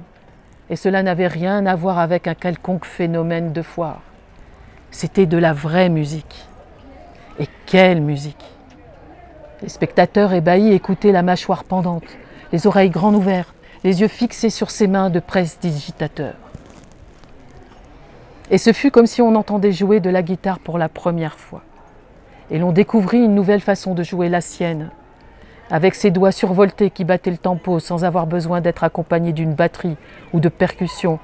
Et 0.68 0.76
cela 0.76 1.02
n'avait 1.02 1.26
rien 1.26 1.66
à 1.66 1.74
voir 1.74 1.98
avec 1.98 2.28
un 2.28 2.34
quelconque 2.34 2.84
phénomène 2.84 3.52
de 3.52 3.62
foire. 3.62 4.00
C'était 4.92 5.26
de 5.26 5.38
la 5.38 5.52
vraie 5.52 5.88
musique. 5.88 6.46
Et 7.38 7.48
quelle 7.66 8.00
musique 8.00 8.44
Les 9.62 9.68
spectateurs 9.68 10.32
ébahis 10.32 10.72
écoutaient 10.72 11.12
la 11.12 11.22
mâchoire 11.22 11.64
pendante, 11.64 12.16
les 12.52 12.66
oreilles 12.66 12.90
grandes 12.90 13.16
ouvertes, 13.16 13.54
les 13.84 14.00
yeux 14.00 14.08
fixés 14.08 14.50
sur 14.50 14.70
ses 14.70 14.86
mains 14.86 15.10
de 15.10 15.20
presse-digitateur. 15.20 16.34
Et 18.50 18.58
ce 18.58 18.72
fut 18.72 18.90
comme 18.90 19.06
si 19.06 19.22
on 19.22 19.34
entendait 19.34 19.72
jouer 19.72 20.00
de 20.00 20.10
la 20.10 20.22
guitare 20.22 20.58
pour 20.58 20.78
la 20.78 20.88
première 20.88 21.38
fois 21.38 21.62
et 22.50 22.58
l'on 22.58 22.72
découvrit 22.72 23.24
une 23.24 23.34
nouvelle 23.34 23.60
façon 23.60 23.94
de 23.94 24.02
jouer 24.02 24.28
la 24.28 24.40
sienne, 24.40 24.90
avec 25.70 25.94
ses 25.94 26.10
doigts 26.10 26.32
survoltés 26.32 26.90
qui 26.90 27.04
battaient 27.04 27.30
le 27.30 27.38
tempo 27.38 27.78
sans 27.78 28.04
avoir 28.04 28.26
besoin 28.26 28.60
d'être 28.60 28.82
accompagné 28.82 29.32
d'une 29.32 29.54
batterie 29.54 29.96
ou 30.32 30.40
de 30.40 30.48
percussion, 30.48 31.20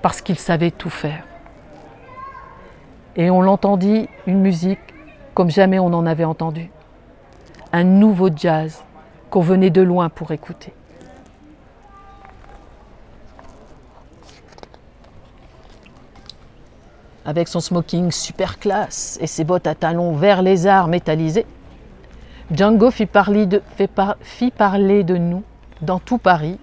parce 0.00 0.22
qu'il 0.22 0.38
savait 0.38 0.70
tout 0.70 0.90
faire. 0.90 1.24
Et 3.16 3.30
on 3.30 3.42
l'entendit 3.42 4.08
une 4.26 4.40
musique 4.40 4.80
comme 5.34 5.50
jamais 5.50 5.78
on 5.78 5.86
en 5.86 6.06
avait 6.06 6.24
entendu, 6.24 6.70
un 7.74 7.82
nouveau 7.82 8.28
jazz 8.34 8.84
qu'on 9.30 9.40
venait 9.40 9.70
de 9.70 9.82
loin 9.82 10.08
pour 10.08 10.30
écouter. 10.30 10.72
avec 17.26 17.48
son 17.48 17.60
smoking 17.60 18.10
super 18.10 18.58
classe 18.58 19.16
et 19.18 19.26
ses 19.26 19.44
bottes 19.44 19.66
à 19.66 19.74
talons 19.74 20.12
vert 20.12 20.42
lézard 20.42 20.88
métallisés, 20.88 21.46
Django 22.52 22.90
fit 22.90 23.06
parler, 23.06 23.46
de, 23.46 23.62
fit 24.20 24.50
parler 24.50 25.04
de 25.04 25.16
nous 25.16 25.42
dans 25.80 25.98
tout 25.98 26.18
Paris, 26.18 26.58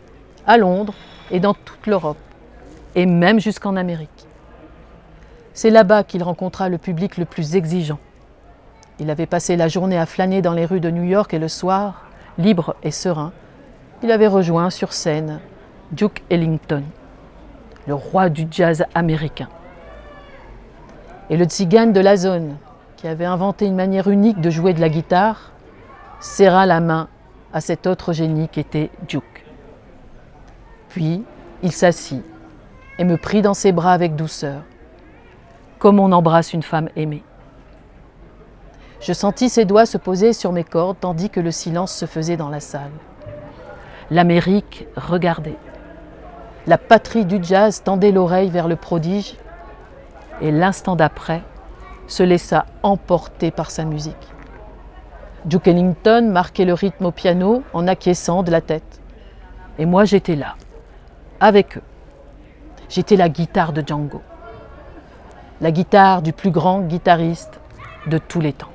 à 0.46 0.58
Londres 0.58 0.94
et 1.32 1.40
dans 1.40 1.56
toute 1.56 1.88
l'Europe, 1.88 2.20
et 2.94 3.08
même 3.08 3.40
jusqu'en 3.40 3.76
Amérique. 3.76 4.28
C'est 5.56 5.72
là-bas 5.72 6.04
qu'il 6.04 6.22
rencontra 6.22 6.70
le 6.70 6.78
public 6.78 7.18
le 7.18 7.26
plus 7.26 7.56
exigeant. 7.56 7.98
Il 9.02 9.10
avait 9.10 9.26
passé 9.26 9.58
la 9.58 9.68
journée 9.68 9.98
à 9.98 10.06
flâner 10.06 10.44
dans 10.44 10.54
les 10.54 10.64
rues 10.64 10.80
de 10.80 10.92
New 10.92 11.04
York 11.04 11.34
et 11.34 11.40
le 11.40 11.48
soir, 11.48 12.06
libre 12.38 12.76
et 12.84 12.92
serein, 12.92 13.34
il 14.04 14.12
avait 14.12 14.28
rejoint 14.28 14.70
sur 14.70 14.94
scène 14.94 15.40
Duke 15.92 16.22
Ellington, 16.30 16.84
le 17.88 17.96
roi 17.96 18.30
du 18.30 18.46
jazz 18.52 18.86
américain. 18.94 19.50
Et 21.32 21.38
le 21.38 21.46
tzigane 21.46 21.94
de 21.94 22.00
la 22.00 22.16
zone, 22.16 22.58
qui 22.96 23.08
avait 23.08 23.26
inventé 23.26 23.66
une 23.66 23.76
manière 23.76 24.08
unique 24.08 24.40
de 24.40 24.52
jouer 24.52 24.76
de 24.76 24.82
la 24.82 24.90
guitare, 24.90 25.52
serra 26.20 26.68
la 26.68 26.80
main 26.80 27.08
à 27.54 27.60
cet 27.60 27.88
autre 27.88 28.14
génie 28.14 28.50
qui 28.50 28.60
était 28.60 28.92
Duke. 29.08 29.46
Puis 30.90 31.24
il 31.64 31.72
s'assit 31.72 32.24
et 33.00 33.04
me 33.04 33.18
prit 33.18 33.42
dans 33.42 33.56
ses 33.56 33.72
bras 33.72 33.94
avec 33.94 34.16
douceur, 34.16 34.62
comme 35.80 36.00
on 36.00 36.12
embrasse 36.12 36.54
une 36.54 36.62
femme 36.62 36.90
aimée. 36.96 37.24
Je 39.02 39.14
sentis 39.14 39.50
ses 39.50 39.66
doigts 39.66 39.88
se 39.88 39.98
poser 39.98 40.32
sur 40.32 40.52
mes 40.52 40.64
cordes 40.64 40.98
tandis 41.00 41.32
que 41.32 41.40
le 41.40 41.52
silence 41.52 41.92
se 41.92 42.06
faisait 42.06 42.38
dans 42.38 42.50
la 42.50 42.60
salle. 42.60 42.92
L'Amérique 44.12 44.88
regardait. 44.96 45.58
La 46.68 46.78
patrie 46.78 47.26
du 47.26 47.40
jazz 47.42 47.82
tendait 47.82 48.12
l'oreille 48.12 48.52
vers 48.52 48.68
le 48.68 48.76
prodige 48.76 49.36
et 50.42 50.52
l'instant 50.52 50.96
d'après 50.96 51.42
se 52.06 52.22
laissa 52.22 52.66
emporter 52.84 53.50
par 53.50 53.72
sa 53.72 53.86
musique. 53.86 54.28
Duke 55.46 55.68
Ellington 55.68 56.30
marquait 56.32 56.66
le 56.66 56.74
rythme 56.74 57.06
au 57.06 57.12
piano 57.12 57.64
en 57.74 57.88
acquiesçant 57.88 58.44
de 58.44 58.52
la 58.52 58.62
tête. 58.62 59.02
Et 59.80 59.88
moi 59.88 60.06
j'étais 60.06 60.36
là, 60.36 60.56
avec 61.40 61.78
eux. 61.78 61.84
J'étais 62.90 63.16
la 63.16 63.30
guitare 63.30 63.74
de 63.74 63.82
Django, 63.86 64.22
la 65.62 65.72
guitare 65.72 66.22
du 66.22 66.34
plus 66.34 66.52
grand 66.52 66.82
guitariste 66.82 67.60
de 68.06 68.20
tous 68.20 68.42
les 68.42 68.54
temps. 68.54 68.68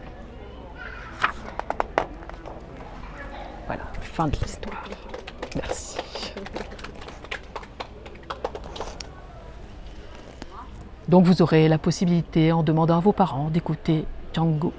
Voilà, 3.66 3.83
fin 4.16 4.28
de 4.28 4.37
l'histoire. 4.42 4.82
Merci. 5.56 5.99
Donc 11.06 11.26
vous 11.26 11.42
aurez 11.42 11.68
la 11.68 11.76
possibilité, 11.76 12.50
en 12.50 12.62
demandant 12.62 12.96
à 12.96 13.00
vos 13.00 13.12
parents, 13.12 13.50
d'écouter 13.50 14.06
Django. 14.32 14.73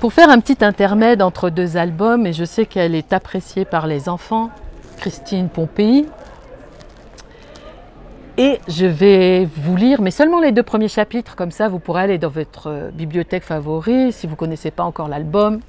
Pour 0.00 0.14
faire 0.14 0.30
un 0.30 0.40
petit 0.40 0.64
intermède 0.64 1.20
entre 1.20 1.50
deux 1.50 1.76
albums, 1.76 2.26
et 2.26 2.32
je 2.32 2.44
sais 2.44 2.64
qu'elle 2.64 2.94
est 2.94 3.12
appréciée 3.12 3.66
par 3.66 3.86
les 3.86 4.08
enfants, 4.08 4.50
Christine 4.96 5.50
Pompéi, 5.50 6.06
et 8.38 8.60
je 8.68 8.86
vais 8.86 9.48
vous 9.56 9.76
lire, 9.76 10.00
mais 10.02 10.10
seulement 10.10 10.40
les 10.40 10.52
deux 10.52 10.62
premiers 10.62 10.88
chapitres, 10.88 11.36
comme 11.36 11.50
ça 11.50 11.68
vous 11.68 11.78
pourrez 11.78 12.02
aller 12.02 12.18
dans 12.18 12.28
votre 12.28 12.90
bibliothèque 12.92 13.44
favorite, 13.44 14.12
si 14.12 14.26
vous 14.26 14.32
ne 14.32 14.36
connaissez 14.36 14.70
pas 14.70 14.84
encore 14.84 15.08
l'album, 15.08 15.60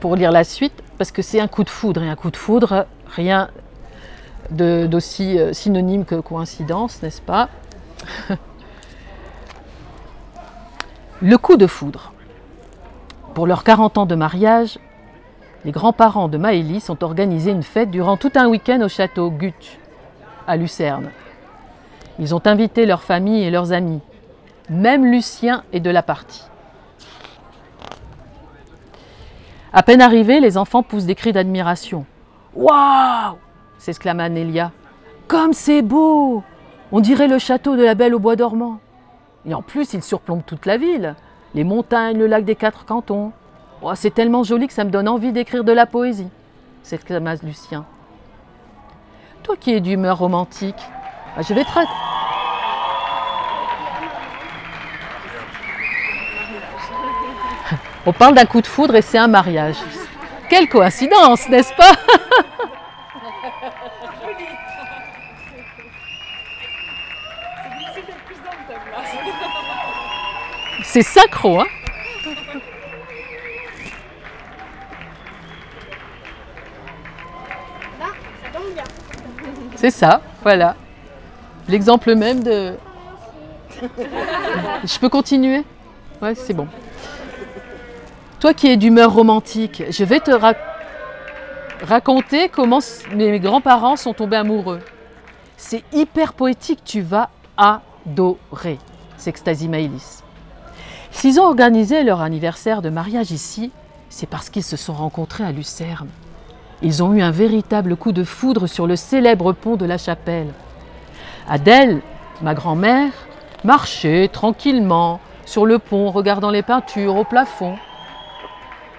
pour 0.00 0.16
lire 0.16 0.32
la 0.32 0.44
suite, 0.44 0.82
parce 0.98 1.12
que 1.12 1.22
c'est 1.22 1.40
un 1.40 1.48
coup 1.48 1.64
de 1.64 1.70
foudre, 1.70 2.02
et 2.02 2.08
un 2.08 2.16
coup 2.16 2.30
de 2.30 2.36
foudre, 2.36 2.86
rien 3.06 3.48
d'aussi 4.50 5.38
euh, 5.38 5.52
synonyme 5.52 6.04
que 6.04 6.16
coïncidence, 6.16 7.02
n'est-ce 7.02 7.22
pas? 7.22 7.48
Le 11.22 11.38
coup 11.38 11.56
de 11.56 11.66
foudre. 11.66 12.12
Pour 13.34 13.46
leurs 13.46 13.64
40 13.64 13.98
ans 13.98 14.06
de 14.06 14.14
mariage, 14.14 14.78
les 15.64 15.70
grands-parents 15.70 16.28
de 16.28 16.36
Maëlys 16.36 16.90
ont 16.90 16.98
organisé 17.00 17.52
une 17.52 17.62
fête 17.62 17.90
durant 17.90 18.16
tout 18.16 18.32
un 18.34 18.48
week-end 18.48 18.80
au 18.82 18.88
château 18.88 19.30
Gut, 19.30 19.78
à 20.46 20.56
Lucerne. 20.56 21.10
Ils 22.18 22.34
ont 22.34 22.42
invité 22.46 22.86
leurs 22.86 23.02
familles 23.02 23.44
et 23.44 23.50
leurs 23.50 23.72
amis. 23.72 24.00
Même 24.68 25.10
Lucien 25.10 25.64
est 25.72 25.80
de 25.80 25.90
la 25.90 26.02
partie. 26.02 26.44
À 29.72 29.82
peine 29.82 30.02
arrivés, 30.02 30.40
les 30.40 30.58
enfants 30.58 30.82
poussent 30.82 31.06
des 31.06 31.14
cris 31.14 31.32
d'admiration. 31.32 32.04
Waouh 32.54 33.36
s'exclama 33.78 34.28
Nélia. 34.28 34.70
Comme 35.26 35.52
c'est 35.52 35.82
beau 35.82 36.42
On 36.92 37.00
dirait 37.00 37.26
le 37.26 37.38
château 37.38 37.74
de 37.76 37.82
la 37.82 37.94
Belle 37.94 38.14
au 38.14 38.18
Bois 38.18 38.36
dormant. 38.36 38.78
Et 39.46 39.54
en 39.54 39.62
plus, 39.62 39.94
il 39.94 40.02
surplombe 40.02 40.42
toute 40.46 40.66
la 40.66 40.76
ville. 40.76 41.16
Les 41.54 41.64
montagnes, 41.64 42.18
le 42.18 42.26
lac 42.26 42.44
des 42.44 42.54
quatre 42.54 42.84
cantons. 42.84 43.32
Oh, 43.82 43.92
c'est 43.94 44.14
tellement 44.14 44.44
joli 44.44 44.68
que 44.68 44.72
ça 44.72 44.84
me 44.84 44.90
donne 44.90 45.08
envie 45.08 45.32
d'écrire 45.32 45.64
de 45.64 45.72
la 45.72 45.86
poésie, 45.86 46.28
s'exclama 46.84 47.34
Lucien. 47.42 47.84
Toi 49.42 49.56
qui 49.58 49.74
es 49.74 49.80
d'humeur 49.80 50.18
romantique, 50.18 50.76
bah, 51.36 51.42
je 51.46 51.52
vais 51.52 51.64
te... 51.64 51.70
On 58.06 58.12
parle 58.12 58.34
d'un 58.34 58.44
coup 58.46 58.60
de 58.60 58.66
foudre 58.66 58.94
et 58.94 59.02
c'est 59.02 59.18
un 59.18 59.26
mariage. 59.26 59.76
Quelle 60.48 60.68
coïncidence, 60.68 61.48
n'est-ce 61.48 61.72
pas? 61.74 61.92
C'est 70.84 71.02
sacro, 71.02 71.60
hein? 71.60 71.66
C'est 79.82 79.90
ça, 79.90 80.20
voilà. 80.44 80.76
L'exemple 81.66 82.14
même 82.14 82.44
de. 82.44 82.74
Je 83.80 84.98
peux 85.00 85.08
continuer? 85.08 85.64
Ouais, 86.22 86.36
c'est 86.36 86.54
bon. 86.54 86.68
Toi 88.38 88.54
qui 88.54 88.68
es 88.68 88.76
d'humeur 88.76 89.12
romantique, 89.12 89.82
je 89.90 90.04
vais 90.04 90.20
te 90.20 90.30
raconter 91.84 92.48
comment 92.48 92.78
mes 93.12 93.40
grands-parents 93.40 93.96
sont 93.96 94.14
tombés 94.14 94.36
amoureux. 94.36 94.78
C'est 95.56 95.82
hyper 95.92 96.34
poétique, 96.34 96.84
tu 96.84 97.00
vas 97.00 97.30
adorer, 97.56 98.78
s'extasie 99.16 99.68
Maïlis. 99.68 100.22
S'ils 101.10 101.40
ont 101.40 101.44
organisé 101.46 102.04
leur 102.04 102.20
anniversaire 102.20 102.82
de 102.82 102.88
mariage 102.88 103.32
ici, 103.32 103.72
c'est 104.10 104.28
parce 104.28 104.48
qu'ils 104.48 104.62
se 104.62 104.76
sont 104.76 104.94
rencontrés 104.94 105.42
à 105.42 105.50
Lucerne. 105.50 106.06
Ils 106.82 107.02
ont 107.02 107.12
eu 107.14 107.22
un 107.22 107.30
véritable 107.30 107.96
coup 107.96 108.12
de 108.12 108.24
foudre 108.24 108.66
sur 108.66 108.86
le 108.86 108.96
célèbre 108.96 109.52
pont 109.52 109.76
de 109.76 109.84
la 109.84 109.98
chapelle. 109.98 110.52
Adèle, 111.48 112.00
ma 112.40 112.54
grand-mère, 112.54 113.12
marchait 113.64 114.28
tranquillement 114.28 115.20
sur 115.44 115.66
le 115.66 115.78
pont, 115.78 116.10
regardant 116.10 116.50
les 116.50 116.62
peintures 116.62 117.16
au 117.16 117.24
plafond. 117.24 117.76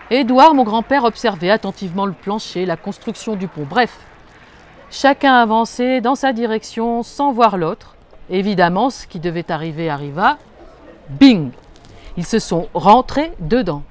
Édouard, 0.09 0.53
mon 0.53 0.63
grand-père, 0.63 1.03
observait 1.03 1.49
attentivement 1.49 2.05
le 2.05 2.13
plancher, 2.13 2.65
la 2.65 2.77
construction 2.77 3.35
du 3.35 3.47
pont. 3.47 3.65
Bref, 3.69 3.97
chacun 4.89 5.33
avançait 5.33 6.01
dans 6.01 6.15
sa 6.15 6.33
direction 6.33 7.03
sans 7.03 7.31
voir 7.31 7.57
l'autre. 7.57 7.95
Évidemment, 8.29 8.89
ce 8.89 9.07
qui 9.07 9.19
devait 9.19 9.51
arriver 9.51 9.89
arriva. 9.89 10.37
Bing 11.09 11.51
ils 12.17 12.25
se 12.25 12.39
sont 12.39 12.67
rentrés 12.73 13.31
dedans. 13.39 13.83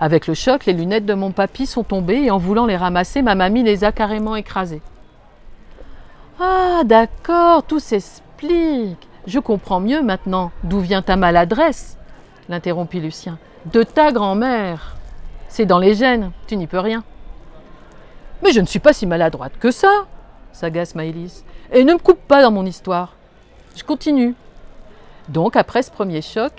Avec 0.00 0.26
le 0.26 0.34
choc, 0.34 0.66
les 0.66 0.72
lunettes 0.72 1.06
de 1.06 1.14
mon 1.14 1.32
papy 1.32 1.66
sont 1.66 1.82
tombées 1.82 2.22
et 2.24 2.30
en 2.30 2.38
voulant 2.38 2.66
les 2.66 2.76
ramasser, 2.76 3.20
ma 3.22 3.34
mamie 3.34 3.64
les 3.64 3.82
a 3.82 3.90
carrément 3.90 4.36
écrasées. 4.36 4.82
Ah, 6.40 6.82
d'accord, 6.84 7.64
tout 7.64 7.80
s'explique. 7.80 9.08
Je 9.26 9.40
comprends 9.40 9.80
mieux 9.80 10.02
maintenant 10.02 10.52
d'où 10.62 10.78
vient 10.78 11.02
ta 11.02 11.16
maladresse, 11.16 11.98
l'interrompit 12.48 13.00
Lucien. 13.00 13.38
De 13.66 13.82
ta 13.82 14.12
grand-mère. 14.12 14.96
C'est 15.48 15.66
dans 15.66 15.80
les 15.80 15.94
gènes, 15.94 16.30
tu 16.46 16.56
n'y 16.56 16.68
peux 16.68 16.78
rien. 16.78 17.02
Mais 18.44 18.52
je 18.52 18.60
ne 18.60 18.66
suis 18.66 18.78
pas 18.78 18.92
si 18.92 19.04
maladroite 19.04 19.58
que 19.58 19.72
ça, 19.72 20.06
s'agace 20.52 20.94
Maëlys. 20.94 21.44
Et 21.72 21.82
ne 21.82 21.94
me 21.94 21.98
coupe 21.98 22.20
pas 22.20 22.40
dans 22.40 22.52
mon 22.52 22.64
histoire. 22.64 23.14
Je 23.74 23.82
continue. 23.82 24.36
Donc, 25.28 25.56
après 25.56 25.82
ce 25.82 25.90
premier 25.90 26.22
choc, 26.22 26.52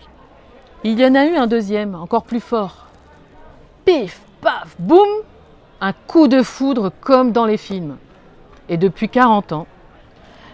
il 0.84 1.00
y 1.00 1.06
en 1.06 1.16
a 1.16 1.26
eu 1.26 1.38
un 1.38 1.48
deuxième, 1.48 1.96
encore 1.96 2.24
plus 2.24 2.42
fort. 2.42 2.89
Pif, 3.90 4.22
paf, 4.42 4.76
boum 4.78 5.08
Un 5.82 5.94
coup 5.94 6.28
de 6.28 6.44
foudre 6.44 6.92
comme 7.02 7.32
dans 7.32 7.48
les 7.48 7.58
films. 7.58 7.98
Et 8.70 8.78
depuis 8.78 9.10
40 9.10 9.52
ans, 9.52 9.66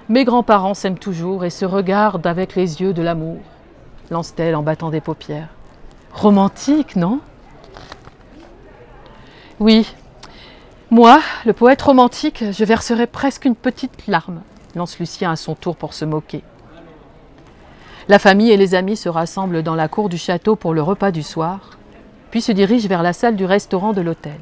mes 0.08 0.24
grands-parents 0.24 0.74
s'aiment 0.74 0.98
toujours 0.98 1.44
et 1.44 1.50
se 1.50 1.66
regardent 1.66 2.28
avec 2.28 2.56
les 2.56 2.80
yeux 2.80 2.94
de 2.94 3.02
l'amour, 3.02 3.40
lance-t-elle 4.10 4.56
en 4.56 4.64
battant 4.64 4.90
des 4.90 5.02
paupières. 5.02 5.50
Romantique, 6.14 6.96
non? 6.96 7.20
Oui, 9.60 9.94
moi, 10.90 11.20
le 11.46 11.52
poète 11.52 11.82
romantique, 11.82 12.42
je 12.52 12.64
verserai 12.64 13.06
presque 13.06 13.44
une 13.44 13.58
petite 13.58 14.08
larme, 14.08 14.44
lance 14.78 14.98
Lucien 14.98 15.32
à 15.32 15.36
son 15.36 15.56
tour 15.56 15.76
pour 15.76 15.94
se 15.94 16.06
moquer. 16.06 16.42
La 18.08 18.18
famille 18.18 18.52
et 18.52 18.58
les 18.58 18.76
amis 18.76 18.96
se 18.96 19.10
rassemblent 19.10 19.62
dans 19.62 19.76
la 19.76 19.90
cour 19.90 20.08
du 20.08 20.18
château 20.18 20.56
pour 20.56 20.74
le 20.74 20.82
repas 20.82 21.12
du 21.12 21.22
soir, 21.22 21.72
puis 22.36 22.42
se 22.42 22.52
dirigent 22.52 22.90
vers 22.90 23.02
la 23.02 23.14
salle 23.14 23.38
du 23.38 23.46
restaurant 23.46 23.94
de 23.94 24.02
l'hôtel. 24.02 24.36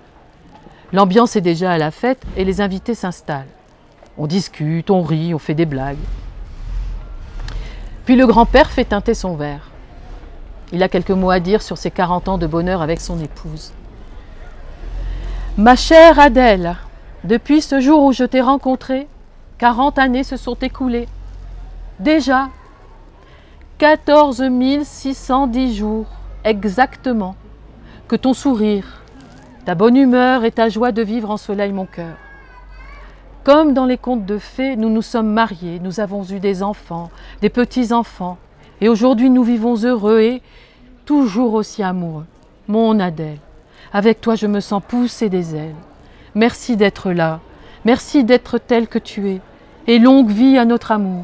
L'ambiance 0.94 1.36
est 1.36 1.42
déjà 1.42 1.74
à 1.74 1.78
la 1.78 1.92
fête 1.92 2.24
et 2.36 2.44
les 2.44 2.60
invités 2.60 2.96
s'installent. 2.96 3.46
On 4.18 4.26
discute, 4.26 4.90
on 4.90 5.04
rit, 5.04 5.36
on 5.36 5.38
fait 5.38 5.54
des 5.54 5.68
blagues. 5.68 6.00
Puis 8.06 8.16
le 8.16 8.26
grand-père 8.26 8.72
fait 8.72 8.86
teinter 8.86 9.14
son 9.14 9.36
verre. 9.36 9.70
Il 10.72 10.82
a 10.82 10.90
quelques 10.90 11.12
mots 11.12 11.30
à 11.30 11.40
dire 11.40 11.62
sur 11.62 11.78
ses 11.78 11.92
40 11.92 12.30
ans 12.30 12.38
de 12.40 12.48
bonheur 12.48 12.82
avec 12.82 13.00
son 13.00 13.22
épouse. 13.22 13.74
Ma 15.56 15.76
chère 15.76 16.20
Adèle, 16.20 16.76
depuis 17.24 17.62
ce 17.62 17.80
jour 17.80 18.06
où 18.06 18.12
je 18.12 18.24
t'ai 18.24 18.42
rencontrée, 18.42 19.08
40 19.60 20.00
années 20.00 20.24
se 20.24 20.36
sont 20.36 20.56
écoulées. 20.56 21.08
Déjà, 22.00 22.50
14 23.78 24.46
610 24.84 25.76
jours 25.76 26.08
exactement 26.44 27.36
que 28.08 28.16
ton 28.16 28.34
sourire, 28.34 29.02
ta 29.66 29.76
bonne 29.76 29.96
humeur 29.96 30.44
et 30.44 30.52
ta 30.52 30.70
joie 30.70 30.92
de 30.92 31.02
vivre 31.02 31.32
ensoleillent 31.32 31.72
mon 31.72 31.86
cœur. 31.86 32.16
Comme 33.44 33.74
dans 33.74 33.86
les 33.86 33.98
contes 33.98 34.26
de 34.26 34.38
fées, 34.38 34.76
nous 34.76 34.90
nous 34.90 35.02
sommes 35.02 35.32
mariés, 35.32 35.80
nous 35.80 36.00
avons 36.00 36.24
eu 36.24 36.40
des 36.40 36.64
enfants, 36.64 37.10
des 37.42 37.50
petits-enfants, 37.50 38.38
et 38.82 38.90
aujourd'hui 38.90 39.30
nous 39.30 39.44
vivons 39.44 39.76
heureux 39.76 40.20
et 40.20 40.42
toujours 41.06 41.54
aussi 41.54 41.84
amoureux. 41.84 42.26
Mon 42.68 43.00
Adèle, 43.00 43.40
avec 43.92 44.22
toi 44.22 44.36
je 44.36 44.48
me 44.48 44.60
sens 44.60 44.82
pousser 44.88 45.30
des 45.30 45.56
ailes. 45.56 45.76
Merci 46.36 46.78
d'être 46.78 47.12
là, 47.12 47.40
merci 47.86 48.24
d'être 48.24 48.58
telle 48.58 48.88
que 48.88 49.00
tu 49.00 49.30
es, 49.30 49.42
et 49.88 50.00
longue 50.00 50.30
vie 50.30 50.58
à 50.58 50.66
notre 50.66 50.92
amour. 50.92 51.24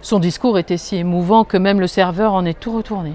Son 0.00 0.18
discours 0.18 0.58
était 0.58 0.78
si 0.78 0.96
émouvant 0.96 1.44
que 1.44 1.56
même 1.56 1.80
le 1.80 1.86
serveur 1.86 2.32
en 2.32 2.44
est 2.44 2.58
tout 2.58 2.74
retourné. 2.74 3.12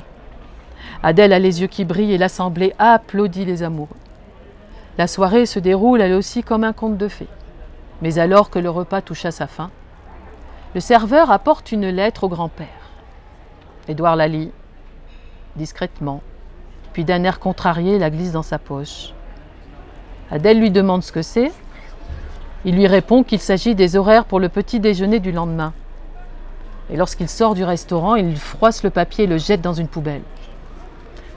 Adèle 1.03 1.33
a 1.33 1.39
les 1.39 1.61
yeux 1.61 1.67
qui 1.67 1.85
brillent 1.85 2.13
et 2.13 2.17
l'assemblée 2.17 2.73
applaudit 2.79 3.45
les 3.45 3.63
amoureux. 3.63 3.95
La 4.97 5.07
soirée 5.07 5.45
se 5.45 5.59
déroule 5.59 6.01
elle 6.01 6.13
aussi 6.13 6.43
comme 6.43 6.63
un 6.63 6.73
conte 6.73 6.97
de 6.97 7.07
fées. 7.07 7.27
Mais 8.01 8.19
alors 8.19 8.49
que 8.49 8.59
le 8.59 8.69
repas 8.69 9.01
touche 9.01 9.25
à 9.25 9.31
sa 9.31 9.47
fin, 9.47 9.69
le 10.73 10.79
serveur 10.79 11.31
apporte 11.31 11.71
une 11.71 11.89
lettre 11.89 12.23
au 12.23 12.29
grand-père. 12.29 12.67
Édouard 13.87 14.15
la 14.15 14.27
lit 14.27 14.51
discrètement, 15.55 16.21
puis 16.93 17.03
d'un 17.03 17.23
air 17.23 17.39
contrarié 17.39 17.97
la 17.97 18.09
glisse 18.09 18.31
dans 18.31 18.43
sa 18.43 18.59
poche. 18.59 19.13
Adèle 20.31 20.59
lui 20.59 20.71
demande 20.71 21.03
ce 21.03 21.11
que 21.11 21.21
c'est. 21.21 21.51
Il 22.63 22.75
lui 22.75 22.87
répond 22.87 23.23
qu'il 23.23 23.39
s'agit 23.39 23.75
des 23.75 23.95
horaires 23.95 24.25
pour 24.25 24.39
le 24.39 24.49
petit 24.49 24.79
déjeuner 24.79 25.19
du 25.19 25.31
lendemain. 25.31 25.73
Et 26.89 26.95
lorsqu'il 26.95 27.27
sort 27.27 27.53
du 27.53 27.63
restaurant, 27.63 28.15
il 28.15 28.37
froisse 28.37 28.83
le 28.83 28.89
papier 28.89 29.25
et 29.25 29.27
le 29.27 29.37
jette 29.37 29.61
dans 29.61 29.73
une 29.73 29.87
poubelle. 29.87 30.21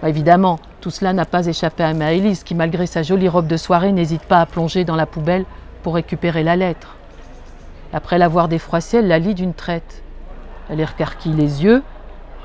Bah, 0.03 0.09
évidemment, 0.09 0.59
tout 0.81 0.91
cela 0.91 1.13
n'a 1.13 1.27
pas 1.27 1.47
échappé 1.47 1.83
à 1.83 1.93
Maëlys, 1.93 2.43
qui, 2.45 2.55
malgré 2.55 2.87
sa 2.87 3.03
jolie 3.03 3.29
robe 3.29 3.47
de 3.47 3.57
soirée, 3.57 3.93
n'hésite 3.93 4.23
pas 4.23 4.41
à 4.41 4.47
plonger 4.47 4.85
dans 4.85 4.97
la 4.97 5.07
poubelle 5.07 5.45
pour 5.83 5.95
récupérer 5.95 6.43
la 6.43 6.57
lettre. 6.57 6.97
Après 7.93 8.19
l'avoir 8.19 8.49
défroissée, 8.49 8.99
elle 8.99 9.09
la 9.09 9.19
lit 9.19 9.35
d'une 9.35 9.55
traite. 9.55 10.03
Elle 10.69 10.81
écarquille 10.81 11.35
les 11.35 11.65
yeux. 11.65 11.83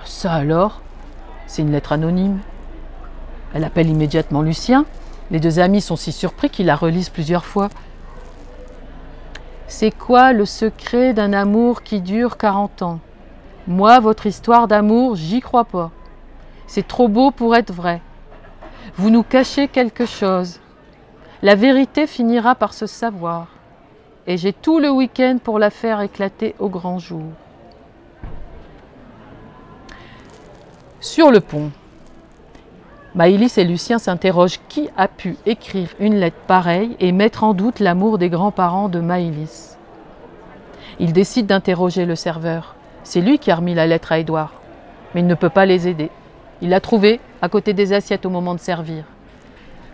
Ça 0.03 0.33
alors? 0.33 0.81
C'est 1.47 1.61
une 1.61 1.71
lettre 1.71 1.93
anonyme. 1.93 2.39
Elle 3.53 3.63
appelle 3.63 3.89
immédiatement 3.89 4.41
Lucien. 4.41 4.85
Les 5.31 5.39
deux 5.39 5.59
amis 5.59 5.81
sont 5.81 5.95
si 5.95 6.11
surpris 6.11 6.49
qu'ils 6.49 6.65
la 6.65 6.75
relisent 6.75 7.09
plusieurs 7.09 7.45
fois. 7.45 7.69
C'est 9.67 9.91
quoi 9.91 10.33
le 10.33 10.45
secret 10.45 11.13
d'un 11.13 11.33
amour 11.33 11.83
qui 11.83 12.01
dure 12.01 12.37
40 12.37 12.81
ans? 12.81 12.99
Moi, 13.67 13.99
votre 13.99 14.25
histoire 14.25 14.67
d'amour, 14.67 15.15
j'y 15.15 15.41
crois 15.41 15.65
pas. 15.65 15.91
C'est 16.67 16.87
trop 16.87 17.07
beau 17.07 17.31
pour 17.31 17.55
être 17.55 17.71
vrai. 17.71 18.01
Vous 18.95 19.09
nous 19.09 19.23
cachez 19.23 19.67
quelque 19.67 20.05
chose. 20.05 20.59
La 21.41 21.55
vérité 21.55 22.07
finira 22.07 22.55
par 22.55 22.73
se 22.73 22.87
savoir. 22.87 23.47
Et 24.27 24.37
j'ai 24.37 24.53
tout 24.53 24.79
le 24.79 24.89
week-end 24.89 25.37
pour 25.43 25.59
la 25.59 25.69
faire 25.69 26.01
éclater 26.01 26.55
au 26.59 26.69
grand 26.69 26.97
jour. 26.97 27.23
Sur 30.99 31.29
le 31.29 31.39
pont, 31.39 31.69
Maïlis 33.13 33.53
et 33.57 33.63
Lucien 33.63 33.99
s'interrogent 33.99 34.59
qui 34.67 34.89
a 34.97 35.07
pu 35.07 35.37
écrire 35.45 35.89
une 35.99 36.15
lettre 36.15 36.41
pareille 36.47 36.97
et 36.99 37.11
mettre 37.11 37.43
en 37.43 37.53
doute 37.53 37.79
l'amour 37.79 38.17
des 38.17 38.29
grands-parents 38.29 38.89
de 38.89 38.99
Maïlis. 38.99 39.77
Ils 40.99 41.13
décident 41.13 41.47
d'interroger 41.47 42.05
le 42.05 42.15
serveur. 42.15 42.75
C'est 43.03 43.21
lui 43.21 43.39
qui 43.39 43.51
a 43.51 43.55
remis 43.55 43.73
la 43.73 43.87
lettre 43.87 44.11
à 44.11 44.19
Édouard, 44.19 44.53
mais 45.13 45.21
il 45.21 45.27
ne 45.27 45.35
peut 45.35 45.49
pas 45.49 45.65
les 45.65 45.87
aider. 45.87 46.09
Il 46.61 46.69
l'a 46.69 46.79
trouvée 46.79 47.19
à 47.41 47.49
côté 47.49 47.73
des 47.73 47.93
assiettes 47.93 48.25
au 48.25 48.29
moment 48.29 48.55
de 48.55 48.59
servir. 48.59 49.03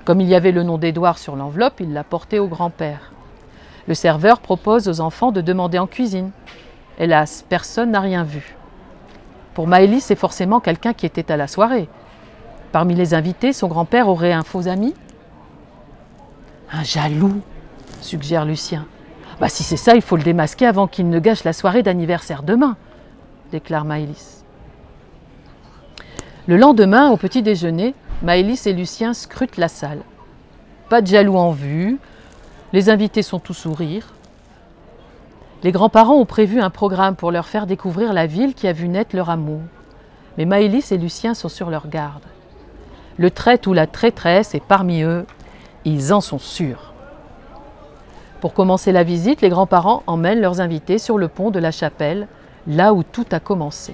Comme 0.05 0.21
il 0.21 0.27
y 0.27 0.35
avait 0.35 0.51
le 0.51 0.63
nom 0.63 0.77
d'Édouard 0.77 1.17
sur 1.17 1.35
l'enveloppe, 1.35 1.79
il 1.79 1.93
l'a 1.93 2.03
portée 2.03 2.39
au 2.39 2.47
grand-père. 2.47 3.11
Le 3.87 3.93
serveur 3.93 4.39
propose 4.39 4.87
aux 4.87 5.01
enfants 5.01 5.31
de 5.31 5.41
demander 5.41 5.79
en 5.79 5.87
cuisine. 5.87 6.31
Hélas, 6.99 7.45
personne 7.47 7.91
n'a 7.91 7.99
rien 7.99 8.23
vu. 8.23 8.55
Pour 9.53 9.67
Maëlys, 9.67 10.03
c'est 10.03 10.15
forcément 10.15 10.59
quelqu'un 10.59 10.93
qui 10.93 11.05
était 11.05 11.31
à 11.31 11.37
la 11.37 11.47
soirée. 11.47 11.89
Parmi 12.71 12.95
les 12.95 13.13
invités, 13.13 13.53
son 13.53 13.67
grand-père 13.67 14.07
aurait 14.07 14.31
un 14.31 14.43
faux 14.43 14.67
ami 14.67 14.93
Un 16.71 16.83
jaloux, 16.83 17.41
suggère 18.01 18.45
Lucien. 18.45 18.85
Bah, 19.39 19.49
si 19.49 19.63
c'est 19.63 19.77
ça, 19.77 19.95
il 19.95 20.01
faut 20.01 20.15
le 20.15 20.23
démasquer 20.23 20.67
avant 20.67 20.87
qu'il 20.87 21.09
ne 21.09 21.19
gâche 21.19 21.43
la 21.43 21.53
soirée 21.53 21.83
d'anniversaire 21.83 22.43
demain, 22.43 22.77
déclare 23.51 23.83
Maëlys. 23.83 24.40
Le 26.47 26.57
lendemain, 26.57 27.11
au 27.11 27.17
petit 27.17 27.43
déjeuner, 27.43 27.93
Maëlys 28.23 28.65
et 28.65 28.73
Lucien 28.73 29.13
scrutent 29.13 29.57
la 29.57 29.67
salle. 29.67 30.01
Pas 30.89 31.01
de 31.01 31.07
jaloux 31.07 31.37
en 31.37 31.51
vue, 31.51 31.99
les 32.73 32.89
invités 32.89 33.21
sont 33.21 33.37
tous 33.37 33.53
sourires. 33.53 34.07
Les 35.61 35.71
grands-parents 35.71 36.15
ont 36.15 36.25
prévu 36.25 36.59
un 36.59 36.71
programme 36.71 37.15
pour 37.15 37.31
leur 37.31 37.45
faire 37.45 37.67
découvrir 37.67 38.11
la 38.11 38.25
ville 38.25 38.55
qui 38.55 38.67
a 38.67 38.73
vu 38.73 38.87
naître 38.87 39.15
leur 39.15 39.29
amour. 39.29 39.61
Mais 40.39 40.45
Maëlys 40.45 40.91
et 40.91 40.97
Lucien 40.97 41.35
sont 41.35 41.49
sur 41.49 41.69
leur 41.69 41.87
garde. 41.87 42.23
Le 43.17 43.29
traître 43.29 43.67
ou 43.69 43.73
la 43.73 43.85
traîtresse 43.85 44.55
est 44.55 44.65
parmi 44.65 45.03
eux, 45.03 45.27
ils 45.85 46.11
en 46.11 46.21
sont 46.21 46.39
sûrs. 46.39 46.93
Pour 48.39 48.55
commencer 48.55 48.91
la 48.91 49.03
visite, 49.03 49.41
les 49.41 49.49
grands-parents 49.49 50.01
emmènent 50.07 50.41
leurs 50.41 50.59
invités 50.59 50.97
sur 50.97 51.19
le 51.19 51.27
pont 51.27 51.51
de 51.51 51.59
la 51.59 51.69
chapelle, 51.69 52.27
là 52.65 52.95
où 52.95 53.03
tout 53.03 53.27
a 53.31 53.39
commencé. 53.39 53.93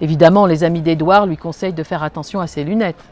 Évidemment, 0.00 0.46
les 0.46 0.64
amis 0.64 0.80
d'Édouard 0.80 1.26
lui 1.26 1.36
conseillent 1.36 1.72
de 1.72 1.82
faire 1.82 2.02
attention 2.02 2.40
à 2.40 2.46
ses 2.46 2.64
lunettes. 2.64 3.02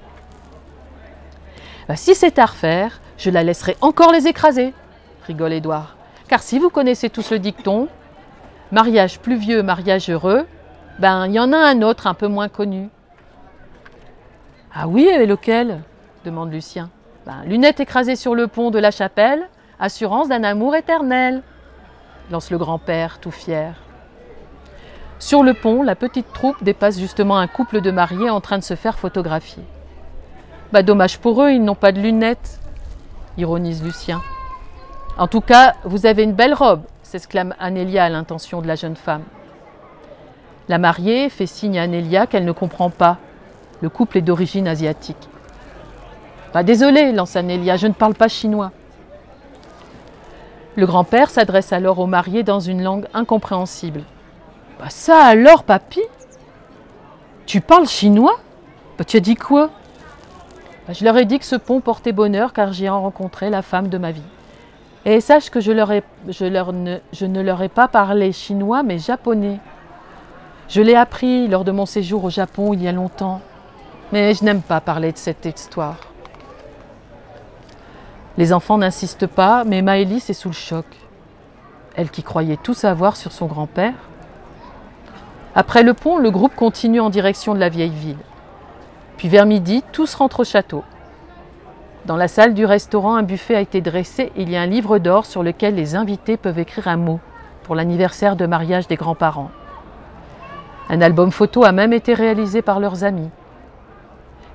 Bah, 1.88 1.96
si 1.96 2.14
c'est 2.14 2.38
à 2.38 2.46
refaire, 2.46 3.00
je 3.16 3.30
la 3.30 3.42
laisserai 3.42 3.76
encore 3.80 4.12
les 4.12 4.26
écraser, 4.26 4.74
rigole 5.26 5.52
Édouard. 5.52 5.96
Car 6.28 6.42
si 6.42 6.58
vous 6.58 6.70
connaissez 6.70 7.10
tous 7.10 7.30
le 7.30 7.38
dicton, 7.38 7.88
mariage 8.72 9.18
pluvieux, 9.18 9.62
mariage 9.62 10.10
heureux, 10.10 10.46
ben 10.98 11.26
il 11.26 11.32
y 11.32 11.40
en 11.40 11.52
a 11.52 11.56
un 11.56 11.82
autre 11.82 12.06
un 12.06 12.14
peu 12.14 12.28
moins 12.28 12.48
connu. 12.48 12.88
Ah 14.74 14.88
oui, 14.88 15.04
et 15.04 15.26
lequel? 15.26 15.82
demande 16.24 16.52
Lucien. 16.52 16.90
Ben, 17.24 17.42
lunettes 17.46 17.80
écrasées 17.80 18.16
sur 18.16 18.34
le 18.34 18.46
pont 18.48 18.70
de 18.70 18.78
la 18.78 18.90
chapelle, 18.90 19.48
assurance 19.80 20.28
d'un 20.28 20.44
amour 20.44 20.76
éternel, 20.76 21.42
lance 22.30 22.50
le 22.50 22.58
grand-père 22.58 23.18
tout 23.18 23.30
fier. 23.30 23.74
Sur 25.18 25.42
le 25.42 25.52
pont, 25.52 25.82
la 25.82 25.96
petite 25.96 26.32
troupe 26.32 26.62
dépasse 26.62 26.98
justement 26.98 27.38
un 27.38 27.48
couple 27.48 27.80
de 27.80 27.90
mariés 27.90 28.30
en 28.30 28.40
train 28.40 28.58
de 28.58 28.62
se 28.62 28.76
faire 28.76 28.98
photographier. 28.98 29.64
Bah 30.72 30.82
dommage 30.82 31.18
pour 31.18 31.42
eux, 31.42 31.50
ils 31.50 31.64
n'ont 31.64 31.74
pas 31.74 31.90
de 31.90 32.00
lunettes, 32.00 32.60
ironise 33.36 33.82
Lucien. 33.82 34.22
En 35.16 35.26
tout 35.26 35.40
cas, 35.40 35.74
vous 35.84 36.06
avez 36.06 36.22
une 36.22 36.34
belle 36.34 36.54
robe, 36.54 36.82
s'exclame 37.02 37.54
Anélia 37.58 38.04
à 38.04 38.08
l'intention 38.08 38.62
de 38.62 38.68
la 38.68 38.76
jeune 38.76 38.94
femme. 38.94 39.24
La 40.68 40.78
mariée 40.78 41.30
fait 41.30 41.46
signe 41.46 41.78
à 41.78 41.82
Anélia 41.82 42.26
qu'elle 42.26 42.44
ne 42.44 42.52
comprend 42.52 42.90
pas. 42.90 43.16
Le 43.80 43.88
couple 43.88 44.18
est 44.18 44.22
d'origine 44.22 44.68
asiatique. 44.68 45.28
Pas 46.52 46.62
désolé, 46.62 47.10
lance 47.10 47.34
Anélia, 47.34 47.76
je 47.76 47.88
ne 47.88 47.92
parle 47.92 48.14
pas 48.14 48.28
chinois. 48.28 48.70
Le 50.76 50.86
grand-père 50.86 51.30
s'adresse 51.30 51.72
alors 51.72 51.98
aux 51.98 52.06
mariés 52.06 52.44
dans 52.44 52.60
une 52.60 52.84
langue 52.84 53.06
incompréhensible. 53.14 54.02
Bah 54.78 54.90
ça 54.90 55.24
alors, 55.24 55.64
papy? 55.64 56.02
Tu 57.46 57.60
parles 57.60 57.88
chinois? 57.88 58.38
Bah, 58.96 59.04
Tu 59.04 59.16
as 59.16 59.20
dit 59.20 59.34
quoi? 59.34 59.70
Bah, 60.86 60.92
Je 60.92 61.04
leur 61.04 61.16
ai 61.16 61.24
dit 61.24 61.38
que 61.38 61.44
ce 61.44 61.56
pont 61.56 61.80
portait 61.80 62.12
bonheur 62.12 62.52
car 62.52 62.72
j'y 62.72 62.84
ai 62.84 62.88
rencontré 62.88 63.50
la 63.50 63.62
femme 63.62 63.88
de 63.88 63.98
ma 63.98 64.12
vie. 64.12 64.22
Et 65.04 65.20
sache 65.20 65.50
que 65.50 65.60
je, 65.60 65.72
leur 65.72 65.90
ai, 65.90 66.02
je, 66.28 66.44
leur 66.44 66.72
ne, 66.72 67.00
leur 67.42 67.62
ai 67.62 67.68
pas 67.68 67.88
parlé 67.88 68.32
chinois 68.32 68.82
mais 68.82 68.98
japonais. 68.98 69.58
Je 70.68 70.82
l'ai 70.82 70.94
appris 70.94 71.48
lors 71.48 71.64
de 71.64 71.72
mon 71.72 71.86
séjour 71.86 72.24
au 72.24 72.30
Japon 72.30 72.74
il 72.74 72.82
y 72.82 72.88
a 72.88 72.92
longtemps. 72.92 73.40
Mais 74.12 74.34
je 74.34 74.44
n'aime 74.44 74.62
pas 74.62 74.80
parler 74.80 75.12
de 75.12 75.18
cette 75.18 75.44
histoire. 75.46 75.96
Les 78.36 78.52
enfants 78.52 78.78
n'insistent 78.78 79.26
pas, 79.26 79.64
mais 79.64 79.82
Maëlys 79.82 80.30
est 80.30 80.34
sous 80.34 80.48
le 80.48 80.54
choc. 80.54 80.86
Elle 81.96 82.10
qui 82.10 82.22
croyait 82.22 82.56
tout 82.56 82.74
savoir 82.74 83.16
sur 83.16 83.32
son 83.32 83.46
grand-père, 83.46 83.94
après 85.54 85.82
le 85.82 85.94
pont, 85.94 86.18
le 86.18 86.30
groupe 86.30 86.54
continue 86.54 87.00
en 87.00 87.10
direction 87.10 87.54
de 87.54 87.60
la 87.60 87.68
vieille 87.68 87.90
ville. 87.90 88.18
Puis 89.16 89.28
vers 89.28 89.46
midi, 89.46 89.82
tous 89.92 90.14
rentrent 90.14 90.40
au 90.40 90.44
château. 90.44 90.84
Dans 92.06 92.16
la 92.16 92.28
salle 92.28 92.54
du 92.54 92.64
restaurant, 92.64 93.16
un 93.16 93.22
buffet 93.22 93.56
a 93.56 93.60
été 93.60 93.80
dressé 93.80 94.32
et 94.36 94.42
il 94.42 94.50
y 94.50 94.56
a 94.56 94.62
un 94.62 94.66
livre 94.66 94.98
d'or 94.98 95.26
sur 95.26 95.42
lequel 95.42 95.74
les 95.74 95.96
invités 95.96 96.36
peuvent 96.36 96.58
écrire 96.58 96.88
un 96.88 96.96
mot 96.96 97.20
pour 97.64 97.74
l'anniversaire 97.74 98.36
de 98.36 98.46
mariage 98.46 98.86
des 98.88 98.96
grands-parents. 98.96 99.50
Un 100.88 101.02
album 101.02 101.32
photo 101.32 101.64
a 101.64 101.72
même 101.72 101.92
été 101.92 102.14
réalisé 102.14 102.62
par 102.62 102.80
leurs 102.80 103.04
amis. 103.04 103.28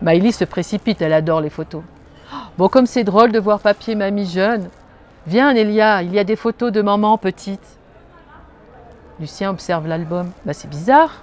Maïli 0.02 0.32
se 0.32 0.46
précipite, 0.46 1.02
elle 1.02 1.14
adore 1.14 1.42
les 1.42 1.52
photos. 1.52 1.84
Bon, 2.58 2.70
comme 2.70 2.88
c'est 2.88 3.04
drôle 3.04 3.32
de 3.32 3.40
voir 3.40 3.60
papier 3.60 3.96
mamie 3.96 4.26
jeune. 4.26 4.70
Viens, 5.28 5.54
Nélia, 5.54 6.02
il 6.02 6.14
y 6.14 6.20
a 6.20 6.24
des 6.24 6.36
photos 6.36 6.72
de 6.72 6.82
maman 6.82 7.18
petite. 7.18 7.78
Lucien 9.20 9.50
observe 9.50 9.88
l'album. 9.88 10.32
Bah, 10.46 10.54
c'est 10.54 10.70
bizarre. 10.70 11.22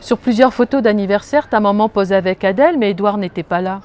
Sur 0.00 0.18
plusieurs 0.18 0.52
photos 0.52 0.82
d'anniversaire, 0.82 1.48
ta 1.48 1.60
maman 1.60 1.88
posait 1.88 2.14
avec 2.14 2.44
Adèle, 2.44 2.78
mais 2.78 2.90
Edouard 2.90 3.16
n'était 3.16 3.42
pas 3.42 3.60
là. 3.60 3.80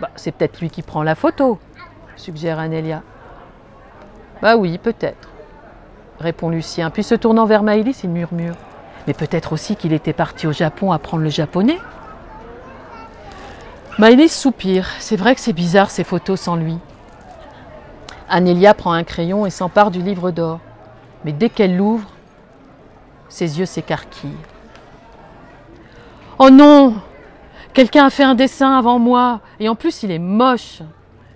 Bah, 0.00 0.10
c'est 0.16 0.32
peut-être 0.32 0.60
lui 0.60 0.70
qui 0.70 0.82
prend 0.82 1.02
la 1.02 1.14
photo, 1.14 1.58
suggère 2.16 2.58
Anélia. 2.58 3.02
Bah 4.40 4.56
oui, 4.56 4.78
peut-être, 4.78 5.28
répond 6.18 6.48
Lucien. 6.48 6.90
Puis 6.90 7.02
se 7.02 7.14
tournant 7.14 7.44
vers 7.44 7.62
Maëlys, 7.62 8.02
il 8.04 8.10
murmure. 8.10 8.54
Mais 9.06 9.14
peut-être 9.14 9.52
aussi 9.52 9.76
qu'il 9.76 9.92
était 9.92 10.12
parti 10.12 10.46
au 10.46 10.52
Japon 10.52 10.92
apprendre 10.92 11.24
le 11.24 11.30
japonais. 11.30 11.78
Maëlys 13.98 14.32
soupire. 14.32 14.88
C'est 15.00 15.16
vrai 15.16 15.34
que 15.34 15.40
c'est 15.40 15.52
bizarre 15.52 15.90
ces 15.90 16.04
photos 16.04 16.40
sans 16.40 16.56
lui. 16.56 16.78
Anélia 18.34 18.72
prend 18.72 18.92
un 18.92 19.04
crayon 19.04 19.44
et 19.44 19.50
s'empare 19.50 19.90
du 19.90 20.00
livre 20.00 20.30
d'or. 20.30 20.58
Mais 21.22 21.32
dès 21.32 21.50
qu'elle 21.50 21.76
l'ouvre, 21.76 22.08
ses 23.28 23.58
yeux 23.58 23.66
s'écarquillent. 23.66 24.30
Oh 26.38 26.48
non 26.48 26.94
Quelqu'un 27.74 28.06
a 28.06 28.10
fait 28.10 28.22
un 28.22 28.34
dessin 28.34 28.76
avant 28.76 28.98
moi, 28.98 29.40
et 29.60 29.68
en 29.68 29.74
plus 29.74 30.02
il 30.02 30.10
est 30.10 30.18
moche. 30.18 30.80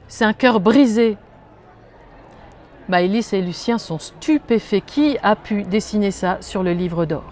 C'est 0.08 0.24
un 0.24 0.32
cœur 0.32 0.58
brisé. 0.58 1.18
Maëlys 2.88 3.34
et 3.34 3.42
Lucien 3.42 3.76
sont 3.76 3.98
stupéfaits. 3.98 4.84
Qui 4.86 5.18
a 5.22 5.36
pu 5.36 5.64
dessiner 5.64 6.10
ça 6.10 6.38
sur 6.40 6.62
le 6.62 6.72
livre 6.72 7.04
d'or? 7.04 7.30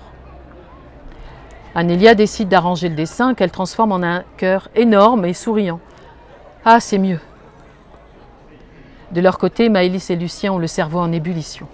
Anélia 1.75 2.15
décide 2.15 2.49
d'arranger 2.49 2.91
le 2.91 2.97
dessin 2.97 3.33
qu'elle 3.33 3.51
transforme 3.51 3.93
en 3.93 4.03
un 4.03 4.25
cœur 4.37 4.69
énorme 4.75 5.25
et 5.25 5.33
souriant. 5.33 5.81
Ah, 6.67 6.81
c'est 6.81 6.99
mieux. 6.99 7.21
De 9.15 9.21
leur 9.21 9.39
côté, 9.39 9.69
Maëlys 9.69 10.11
et 10.11 10.17
Lucien 10.17 10.53
ont 10.53 10.59
le 10.59 10.67
cerveau 10.67 10.99
en 10.99 11.13
ébullition. 11.13 11.69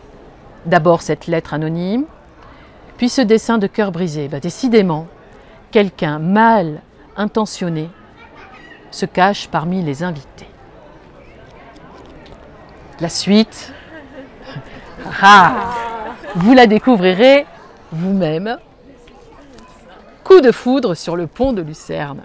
D'abord 0.67 1.01
cette 1.01 1.27
lettre 1.27 1.55
anonyme, 1.55 2.05
puis 2.99 3.09
ce 3.09 3.23
dessin 3.23 3.57
de 3.57 3.67
cœur 3.67 3.93
brisé. 3.93 4.29
Bah, 4.29 4.41
décidément, 4.41 5.07
quelqu'un 5.71 6.19
mal 6.19 6.83
intentionné 7.17 7.89
se 8.91 9.07
cache 9.07 9.49
parmi 9.49 9.83
les 9.83 10.03
invités. 10.03 10.49
La 13.01 13.09
suite, 13.09 13.73
ah, 15.23 15.73
vous 16.35 16.53
la 16.53 16.67
découvrirez 16.67 17.47
vous-même. 17.91 18.59
Coup 20.25 20.43
de 20.43 20.53
foudre 20.53 20.95
sur 20.95 21.17
le 21.17 21.27
pont 21.27 21.55
de 21.55 21.63
Lucerne. 21.63 22.21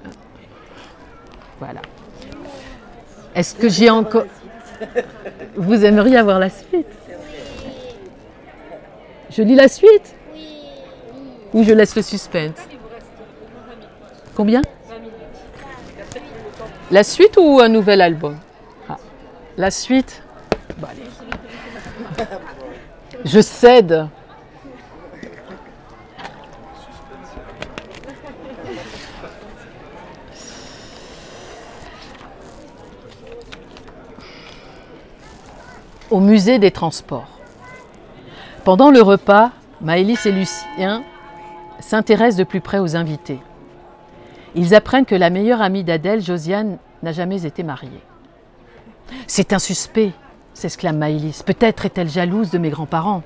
Voilà. 1.59 1.79
Est-ce 3.33 3.55
que 3.55 3.69
j'ai 3.69 3.89
encore... 3.89 4.25
Vous 5.55 5.85
aimeriez 5.85 6.17
avoir 6.17 6.39
la 6.39 6.49
suite? 6.49 6.87
Je 9.29 9.41
lis 9.41 9.55
la 9.55 9.67
suite? 9.67 10.15
Ou 11.53 11.63
je 11.63 11.73
laisse 11.73 11.95
le 11.95 12.01
suspense? 12.01 12.57
Combien? 14.35 14.61
La 16.91 17.03
suite 17.03 17.37
ou 17.37 17.59
un 17.59 17.69
nouvel 17.69 18.01
album? 18.01 18.37
Ah, 18.89 18.97
La 19.57 19.71
suite? 19.71 20.21
Je 23.23 23.41
cède. 23.41 24.07
Au 36.15 36.21
musée 36.21 36.59
des 36.59 36.71
transports. 36.71 37.27
Pendant 38.63 38.89
le 38.89 39.01
repas, 39.01 39.51
Maëlys 39.81 40.25
et 40.25 40.31
Lucien 40.31 41.03
s'intéressent 41.81 42.37
de 42.37 42.45
plus 42.45 42.61
près 42.61 42.79
aux 42.79 42.95
invités. 42.95 43.41
Ils 44.55 44.73
apprennent 44.73 45.03
que 45.05 45.13
la 45.13 45.29
meilleure 45.29 45.61
amie 45.61 45.83
d'Adèle, 45.83 46.21
Josiane, 46.21 46.77
n'a 47.03 47.11
jamais 47.11 47.45
été 47.45 47.63
mariée. 47.63 48.01
C'est 49.27 49.51
un 49.51 49.59
suspect, 49.59 50.13
s'exclame 50.53 50.99
Maëlys. 50.99 51.43
Peut-être 51.43 51.85
est-elle 51.85 52.07
jalouse 52.07 52.49
de 52.49 52.59
mes 52.59 52.69
grands-parents. 52.69 53.23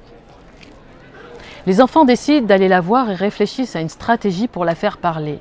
Les 1.68 1.82
enfants 1.82 2.06
décident 2.06 2.48
d'aller 2.48 2.70
la 2.70 2.82
voir 2.82 3.12
et 3.12 3.14
réfléchissent 3.14 3.76
à 3.76 3.82
une 3.82 3.90
stratégie 3.90 4.48
pour 4.48 4.66
la 4.66 4.74
faire 4.74 4.98
parler. 4.98 5.38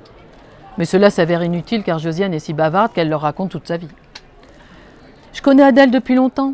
Mais 0.77 0.85
cela 0.85 1.09
s'avère 1.09 1.43
inutile 1.43 1.83
car 1.83 1.99
Josiane 1.99 2.35
est 2.35 2.41
si 2.41 2.53
bavarde 2.53 2.93
qu'elle 2.93 3.09
leur 3.09 3.23
raconte 3.23 3.53
toute 3.53 3.69
sa 3.69 3.79
vie. 3.79 3.89
Je 5.33 5.41
connais 5.41 5.63
Adèle 5.63 5.91
depuis 5.91 6.15
longtemps. 6.15 6.53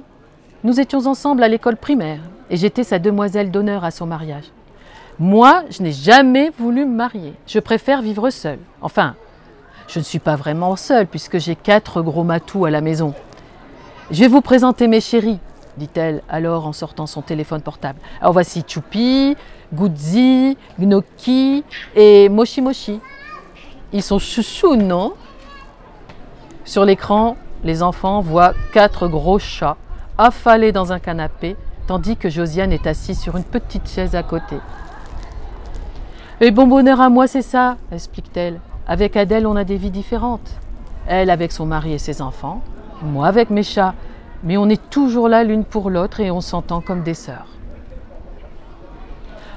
Nous 0.64 0.81
étions 0.81 1.07
ensemble 1.07 1.42
à 1.42 1.48
l'école 1.48 1.77
primaire 1.77 2.20
et 2.48 2.57
j'étais 2.57 2.85
sa 2.85 2.98
demoiselle 2.98 3.50
d'honneur 3.50 3.85
à 3.85 3.90
son 3.90 4.07
mariage. 4.07 4.46
Moi, 5.18 5.62
je 5.68 5.83
n'ai 5.83 5.92
jamais 5.92 6.50
voulu 6.59 6.87
me 6.87 6.94
marier. 6.94 7.35
Je 7.46 7.59
préfère 7.59 8.00
vivre 8.00 8.31
seule. 8.31 8.61
Enfin, 8.81 9.14
je 9.88 9.98
ne 9.98 10.05
suis 10.05 10.20
pas 10.20 10.37
vraiment 10.37 10.74
seule 10.77 11.07
puisque 11.07 11.38
j'ai 11.38 11.55
quatre 11.55 12.00
gros 12.00 12.24
matous 12.24 12.64
à 12.64 12.70
la 12.70 12.81
maison. 12.81 13.12
Je 14.11 14.20
vais 14.20 14.29
vous 14.29 14.40
présenter 14.40 14.88
mes 14.88 15.03
chéris, 15.03 15.38
dit-elle 15.77 16.22
alors 16.31 16.66
en 16.66 16.72
sortant 16.72 17.05
son 17.05 17.20
téléphone 17.20 17.61
portable. 17.61 17.98
Alors 18.22 18.33
voici 18.33 18.64
Choupi, 18.66 19.37
Guzzi, 19.70 20.57
Gnocchi 20.81 21.62
et 21.94 22.31
Moshi 22.31 22.62
Moshi. 22.62 23.00
Ils 23.92 24.03
sont 24.03 24.18
chouchous, 24.18 24.77
non? 24.77 25.12
Sur 26.64 26.87
l'écran, 26.87 27.37
les 27.64 27.83
enfants 27.83 28.22
voient 28.22 28.55
quatre 28.72 29.09
gros 29.09 29.38
chats 29.38 29.77
affalés 30.18 30.72
dans 30.72 30.92
un 30.92 30.98
canapé, 30.98 31.57
tandis 31.87 32.16
que 32.16 32.29
Josiane 32.29 32.72
est 32.72 32.87
assise 32.87 33.20
sur 33.20 33.37
une 33.37 33.44
petite 33.44 33.88
chaise 33.88 34.14
à 34.14 34.22
côté. 34.22 34.57
Et 36.40 36.50
bon 36.50 36.66
bonheur 36.66 37.00
à 37.00 37.09
moi, 37.09 37.27
c'est 37.27 37.42
ça, 37.42 37.77
explique-t-elle. 37.92 38.61
Avec 38.87 39.16
Adèle, 39.16 39.46
on 39.46 39.57
a 39.57 39.64
des 39.64 39.77
vies 39.77 39.90
différentes. 39.90 40.50
Elle 41.07 41.31
avec 41.31 41.53
son 41.53 41.66
mari 41.66 41.92
et 41.92 41.98
ses 41.98 42.22
enfants, 42.22 42.62
moi 43.03 43.27
avec 43.27 43.50
mes 43.50 43.62
chats, 43.62 43.94
mais 44.42 44.57
on 44.57 44.68
est 44.68 44.90
toujours 44.90 45.29
là 45.29 45.44
l'une 45.44 45.64
pour 45.64 45.90
l'autre 45.90 46.20
et 46.20 46.31
on 46.31 46.40
s'entend 46.40 46.81
comme 46.81 47.03
des 47.03 47.14
sœurs. 47.14 47.46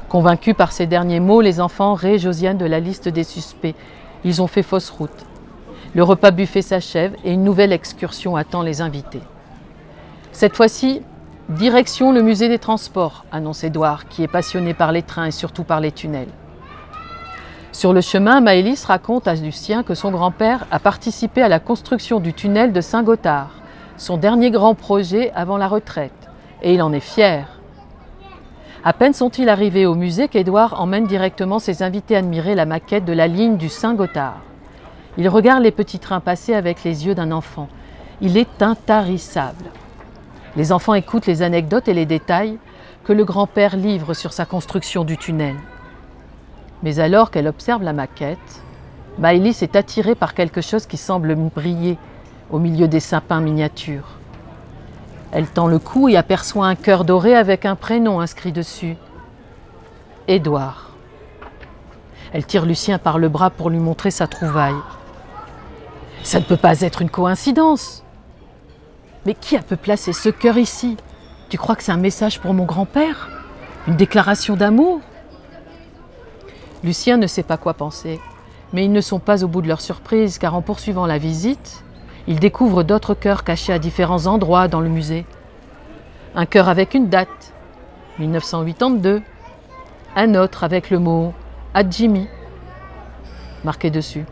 Convaincus 0.09 0.55
par 0.55 0.71
ces 0.71 0.87
derniers 0.87 1.19
mots, 1.19 1.41
les 1.41 1.59
enfants 1.59 1.93
raient 1.93 2.17
Josiane 2.17 2.57
de 2.57 2.65
la 2.65 2.79
liste 2.79 3.09
des 3.09 3.23
suspects. 3.23 3.75
Ils 4.23 4.41
ont 4.41 4.47
fait 4.47 4.63
fausse 4.63 4.89
route. 4.89 5.25
Le 5.93 6.03
repas 6.03 6.31
buffet 6.31 6.61
s'achève 6.61 7.15
et 7.23 7.33
une 7.33 7.43
nouvelle 7.43 7.73
excursion 7.73 8.35
attend 8.35 8.61
les 8.61 8.81
invités. 8.81 9.21
Cette 10.37 10.55
fois-ci, 10.55 11.01
direction 11.49 12.11
le 12.11 12.21
musée 12.21 12.47
des 12.47 12.59
transports, 12.59 13.25
annonce 13.31 13.63
Édouard, 13.63 14.07
qui 14.07 14.21
est 14.21 14.27
passionné 14.27 14.75
par 14.75 14.91
les 14.91 15.01
trains 15.01 15.25
et 15.25 15.31
surtout 15.31 15.63
par 15.63 15.79
les 15.79 15.91
tunnels. 15.91 16.29
Sur 17.71 17.91
le 17.91 18.01
chemin, 18.01 18.39
Maëlys 18.39 18.85
raconte 18.85 19.27
à 19.27 19.33
Lucien 19.33 19.81
que 19.81 19.95
son 19.95 20.11
grand-père 20.11 20.67
a 20.69 20.77
participé 20.77 21.41
à 21.41 21.47
la 21.47 21.59
construction 21.59 22.19
du 22.19 22.35
tunnel 22.35 22.71
de 22.71 22.81
Saint-Gothard, 22.81 23.49
son 23.97 24.17
dernier 24.17 24.51
grand 24.51 24.75
projet 24.75 25.31
avant 25.33 25.57
la 25.57 25.67
retraite, 25.67 26.29
et 26.61 26.75
il 26.75 26.83
en 26.83 26.93
est 26.93 26.99
fier. 26.99 27.59
À 28.83 28.93
peine 28.93 29.13
sont-ils 29.13 29.49
arrivés 29.49 29.87
au 29.87 29.95
musée 29.95 30.27
qu'Édouard 30.27 30.79
emmène 30.79 31.07
directement 31.07 31.57
ses 31.57 31.81
invités 31.81 32.15
admirer 32.15 32.53
la 32.53 32.67
maquette 32.67 33.05
de 33.05 33.13
la 33.13 33.25
ligne 33.25 33.57
du 33.57 33.69
Saint-Gothard. 33.69 34.43
Il 35.17 35.29
regarde 35.29 35.63
les 35.63 35.71
petits 35.71 35.97
trains 35.97 36.19
passer 36.19 36.53
avec 36.53 36.83
les 36.83 37.07
yeux 37.07 37.15
d'un 37.15 37.31
enfant. 37.31 37.69
Il 38.21 38.37
est 38.37 38.61
intarissable. 38.61 39.71
Les 40.55 40.71
enfants 40.71 40.93
écoutent 40.93 41.27
les 41.27 41.41
anecdotes 41.41 41.87
et 41.87 41.93
les 41.93 42.05
détails 42.05 42.57
que 43.03 43.13
le 43.13 43.25
grand-père 43.25 43.75
livre 43.75 44.13
sur 44.13 44.33
sa 44.33 44.45
construction 44.45 45.03
du 45.03 45.17
tunnel. 45.17 45.55
Mais 46.83 46.99
alors 46.99 47.31
qu'elle 47.31 47.47
observe 47.47 47.83
la 47.83 47.93
maquette, 47.93 48.61
Maëlys 49.17 49.63
est 49.63 49.75
attirée 49.75 50.15
par 50.15 50.33
quelque 50.33 50.61
chose 50.61 50.85
qui 50.85 50.97
semble 50.97 51.35
briller 51.35 51.97
au 52.51 52.59
milieu 52.59 52.87
des 52.87 52.99
sapins 52.99 53.41
miniatures. 53.41 54.17
Elle 55.31 55.47
tend 55.47 55.67
le 55.67 55.79
cou 55.79 56.07
et 56.07 56.15
aperçoit 56.15 56.67
un 56.67 56.75
cœur 56.75 57.03
doré 57.03 57.35
avec 57.35 57.65
un 57.65 57.75
prénom 57.75 58.19
inscrit 58.19 58.51
dessus. 58.51 58.95
Édouard. 60.27 60.91
Elle 62.33 62.45
tire 62.45 62.65
Lucien 62.65 62.97
par 62.99 63.17
le 63.17 63.29
bras 63.29 63.49
pour 63.49 63.69
lui 63.69 63.79
montrer 63.79 64.11
sa 64.11 64.27
trouvaille. 64.27 64.75
Ça 66.23 66.39
ne 66.39 66.45
peut 66.45 66.57
pas 66.57 66.81
être 66.81 67.01
une 67.01 67.09
coïncidence. 67.09 68.03
Mais 69.27 69.33
qui 69.33 69.57
a 69.57 69.61
pu 69.61 69.75
placer 69.75 70.13
ce 70.13 70.29
cœur 70.29 70.57
ici? 70.57 70.95
Tu 71.49 71.57
crois 71.57 71.75
que 71.75 71.83
c'est 71.83 71.91
un 71.91 71.97
message 71.97 72.39
pour 72.39 72.53
mon 72.53 72.63
grand-père? 72.63 73.27
Une 73.85 73.97
déclaration 73.97 74.55
d'amour? 74.55 75.01
Lucien 76.81 77.17
ne 77.17 77.27
sait 77.27 77.43
pas 77.43 77.57
quoi 77.57 77.73
penser, 77.73 78.21
mais 78.71 78.85
ils 78.85 78.91
ne 78.93 79.01
sont 79.01 79.19
pas 79.19 79.43
au 79.43 79.49
bout 79.49 79.61
de 79.61 79.67
leur 79.67 79.81
surprise 79.81 80.37
car 80.37 80.55
en 80.55 80.61
poursuivant 80.61 81.05
la 81.05 81.17
visite, 81.17 81.83
ils 82.27 82.39
découvrent 82.39 82.83
d'autres 82.83 83.15
cœurs 83.15 83.43
cachés 83.43 83.73
à 83.73 83.79
différents 83.79 84.27
endroits 84.27 84.69
dans 84.69 84.79
le 84.79 84.87
musée. 84.87 85.25
Un 86.33 86.45
cœur 86.45 86.69
avec 86.69 86.93
une 86.93 87.09
date, 87.09 87.53
1982. 88.19 89.21
Un 90.15 90.35
autre 90.35 90.63
avec 90.63 90.89
le 90.89 90.99
mot 90.99 91.33
Adjimi 91.73 92.29
marqué 93.65 93.89
dessus. 93.89 94.23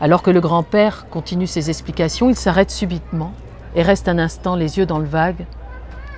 Alors 0.00 0.22
que 0.22 0.30
le 0.30 0.40
grand-père 0.40 1.10
continue 1.10 1.46
ses 1.46 1.68
explications, 1.68 2.30
il 2.30 2.36
s'arrête 2.36 2.70
subitement 2.70 3.34
et 3.74 3.82
reste 3.82 4.08
un 4.08 4.18
instant 4.18 4.56
les 4.56 4.78
yeux 4.78 4.86
dans 4.86 4.98
le 4.98 5.04
vague, 5.04 5.46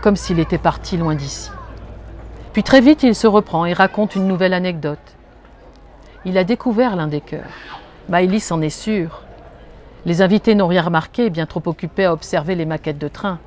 comme 0.03 0.17
s'il 0.17 0.41
était 0.41 0.59
parti 0.59 0.97
loin 0.97 1.15
d'ici. 1.15 1.51
Puis 2.53 2.63
très 2.63 2.81
vite, 2.81 3.03
il 3.03 3.15
se 3.15 3.27
reprend 3.27 3.65
et 3.65 3.73
raconte 3.73 4.15
une 4.15 4.27
nouvelle 4.27 4.53
anecdote. 4.53 4.99
Il 6.25 6.39
a 6.39 6.45
découvert 6.45 6.97
l'un 6.97 7.07
des 7.07 7.21
cœurs. 7.21 7.51
Maëlys 8.09 8.51
en 8.53 8.61
est 8.61 8.71
sûre. 8.71 9.23
Les 10.05 10.23
invités 10.23 10.55
n'ont 10.55 10.67
rien 10.67 10.83
remarqué, 10.83 11.31
bien 11.31 11.47
trop 11.47 11.63
occupés 11.67 12.05
à 12.05 12.13
observer 12.13 12.55
les 12.55 12.67
maquettes 12.67 12.99
de 12.99 13.09
train. 13.09 13.39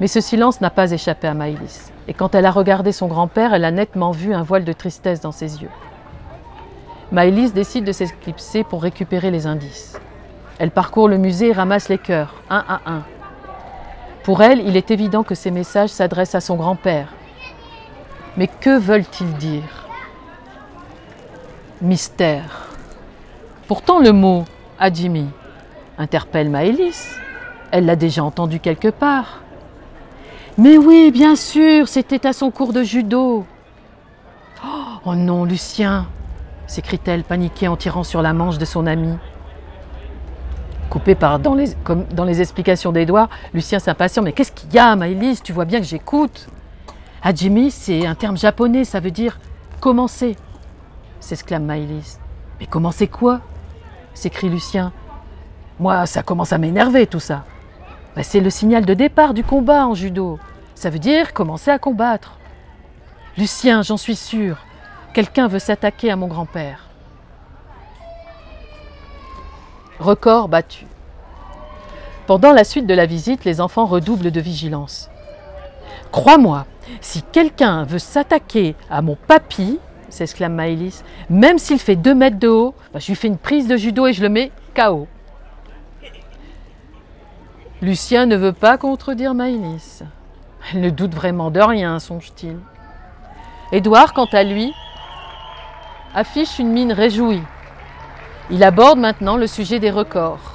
Mais 0.00 0.06
ce 0.08 0.20
silence 0.20 0.60
n'a 0.60 0.70
pas 0.70 0.90
échappé 0.90 1.28
à 1.28 1.34
Maëlys. 1.34 1.92
Et 2.08 2.14
quand 2.14 2.34
elle 2.34 2.46
a 2.46 2.50
regardé 2.50 2.90
son 2.90 3.06
grand-père, 3.06 3.54
elle 3.54 3.64
a 3.64 3.70
nettement 3.70 4.10
vu 4.10 4.34
un 4.34 4.42
voile 4.42 4.64
de 4.64 4.72
tristesse 4.72 5.20
dans 5.20 5.32
ses 5.32 5.62
yeux. 5.62 5.70
Maëlys 7.12 7.52
décide 7.52 7.84
de 7.84 7.92
s'éclipser 7.92 8.64
pour 8.64 8.82
récupérer 8.82 9.30
les 9.30 9.46
indices. 9.46 10.00
Elle 10.58 10.70
parcourt 10.70 11.08
le 11.08 11.18
musée 11.18 11.48
et 11.48 11.52
ramasse 11.52 11.88
les 11.88 11.98
cœurs, 11.98 12.34
un 12.50 12.64
à 12.68 12.80
un. 12.86 13.02
Pour 14.22 14.42
elle, 14.42 14.60
il 14.60 14.76
est 14.76 14.90
évident 14.90 15.22
que 15.22 15.34
ces 15.34 15.50
messages 15.50 15.90
s'adressent 15.90 16.34
à 16.34 16.40
son 16.40 16.56
grand-père. 16.56 17.08
Mais 18.36 18.46
que 18.46 18.78
veulent-ils 18.78 19.34
dire? 19.34 19.88
Mystère. 21.80 22.68
Pourtant, 23.66 23.98
le 23.98 24.12
mot 24.12 24.44
Jimmy 24.92 25.28
interpelle 25.98 26.50
Maëlys. 26.50 27.16
Elle 27.70 27.86
l'a 27.86 27.96
déjà 27.96 28.22
entendu 28.22 28.60
quelque 28.60 28.88
part. 28.88 29.40
Mais 30.58 30.76
oui, 30.76 31.10
bien 31.10 31.36
sûr, 31.36 31.88
c'était 31.88 32.26
à 32.26 32.32
son 32.32 32.50
cours 32.50 32.72
de 32.72 32.82
judo. 32.82 33.46
Oh 35.04 35.14
non, 35.14 35.44
Lucien 35.44 36.06
s'écrie-t-elle, 36.66 37.24
paniquée 37.24 37.68
en 37.68 37.76
tirant 37.76 38.04
sur 38.04 38.22
la 38.22 38.32
manche 38.32 38.58
de 38.58 38.64
son 38.64 38.86
ami. 38.86 39.16
Coupé 40.92 41.14
par 41.14 41.38
dans 41.38 41.54
les, 41.54 41.72
comme 41.84 42.04
dans 42.04 42.26
les 42.26 42.42
explications 42.42 42.92
d'Edouard, 42.92 43.30
Lucien 43.54 43.78
s'impatient. 43.78 44.20
Mais 44.20 44.34
qu'est-ce 44.34 44.52
qu'il 44.52 44.74
y 44.74 44.78
a, 44.78 44.94
Maëlys? 44.94 45.42
Tu 45.42 45.54
vois 45.54 45.64
bien 45.64 45.80
que 45.80 45.86
j'écoute. 45.86 46.48
Hajimi, 47.22 47.70
c'est 47.70 48.04
un 48.04 48.14
terme 48.14 48.36
japonais, 48.36 48.84
ça 48.84 49.00
veut 49.00 49.10
dire 49.10 49.40
commencer, 49.80 50.36
s'exclame 51.18 51.64
Maëlys. 51.64 52.20
Mais 52.60 52.66
commencer 52.66 53.06
quoi? 53.06 53.40
s'écrie 54.12 54.50
Lucien. 54.50 54.92
Moi, 55.80 56.04
ça 56.04 56.22
commence 56.22 56.52
à 56.52 56.58
m'énerver 56.58 57.06
tout 57.06 57.20
ça. 57.20 57.46
Ben, 58.14 58.22
c'est 58.22 58.40
le 58.40 58.50
signal 58.50 58.84
de 58.84 58.92
départ 58.92 59.32
du 59.32 59.44
combat 59.44 59.86
en 59.86 59.94
judo. 59.94 60.38
Ça 60.74 60.90
veut 60.90 60.98
dire 60.98 61.32
commencer 61.32 61.70
à 61.70 61.78
combattre. 61.78 62.38
Lucien, 63.38 63.80
j'en 63.80 63.96
suis 63.96 64.16
sûr, 64.16 64.58
quelqu'un 65.14 65.48
veut 65.48 65.58
s'attaquer 65.58 66.10
à 66.10 66.16
mon 66.16 66.26
grand-père. 66.26 66.91
Record 69.98 70.48
battu. 70.48 70.86
Pendant 72.26 72.52
la 72.52 72.64
suite 72.64 72.86
de 72.86 72.94
la 72.94 73.06
visite, 73.06 73.44
les 73.44 73.60
enfants 73.60 73.86
redoublent 73.86 74.30
de 74.30 74.40
vigilance. 74.40 75.10
Crois-moi, 76.12 76.66
si 77.00 77.22
quelqu'un 77.22 77.84
veut 77.84 77.98
s'attaquer 77.98 78.74
à 78.90 79.02
mon 79.02 79.16
papy, 79.16 79.78
s'exclame 80.08 80.54
Maëlys, 80.54 81.04
même 81.30 81.58
s'il 81.58 81.78
fait 81.78 81.96
deux 81.96 82.14
mètres 82.14 82.38
de 82.38 82.48
haut, 82.48 82.74
ben, 82.92 83.00
je 83.00 83.08
lui 83.08 83.14
fais 83.14 83.28
une 83.28 83.38
prise 83.38 83.66
de 83.66 83.76
judo 83.76 84.06
et 84.06 84.12
je 84.12 84.22
le 84.22 84.28
mets 84.28 84.52
KO. 84.74 85.08
Lucien 87.80 88.26
ne 88.26 88.36
veut 88.36 88.52
pas 88.52 88.78
contredire 88.78 89.34
Maëlys. 89.34 90.02
Elle 90.72 90.80
ne 90.80 90.90
doute 90.90 91.14
vraiment 91.14 91.50
de 91.50 91.60
rien, 91.60 91.98
songe-t-il. 91.98 92.56
Édouard, 93.72 94.12
quant 94.12 94.28
à 94.32 94.44
lui, 94.44 94.72
affiche 96.14 96.58
une 96.58 96.68
mine 96.68 96.92
réjouie. 96.92 97.42
Il 98.52 98.62
aborde 98.64 98.98
maintenant 98.98 99.38
le 99.38 99.46
sujet 99.46 99.78
des 99.78 99.90
records. 99.90 100.52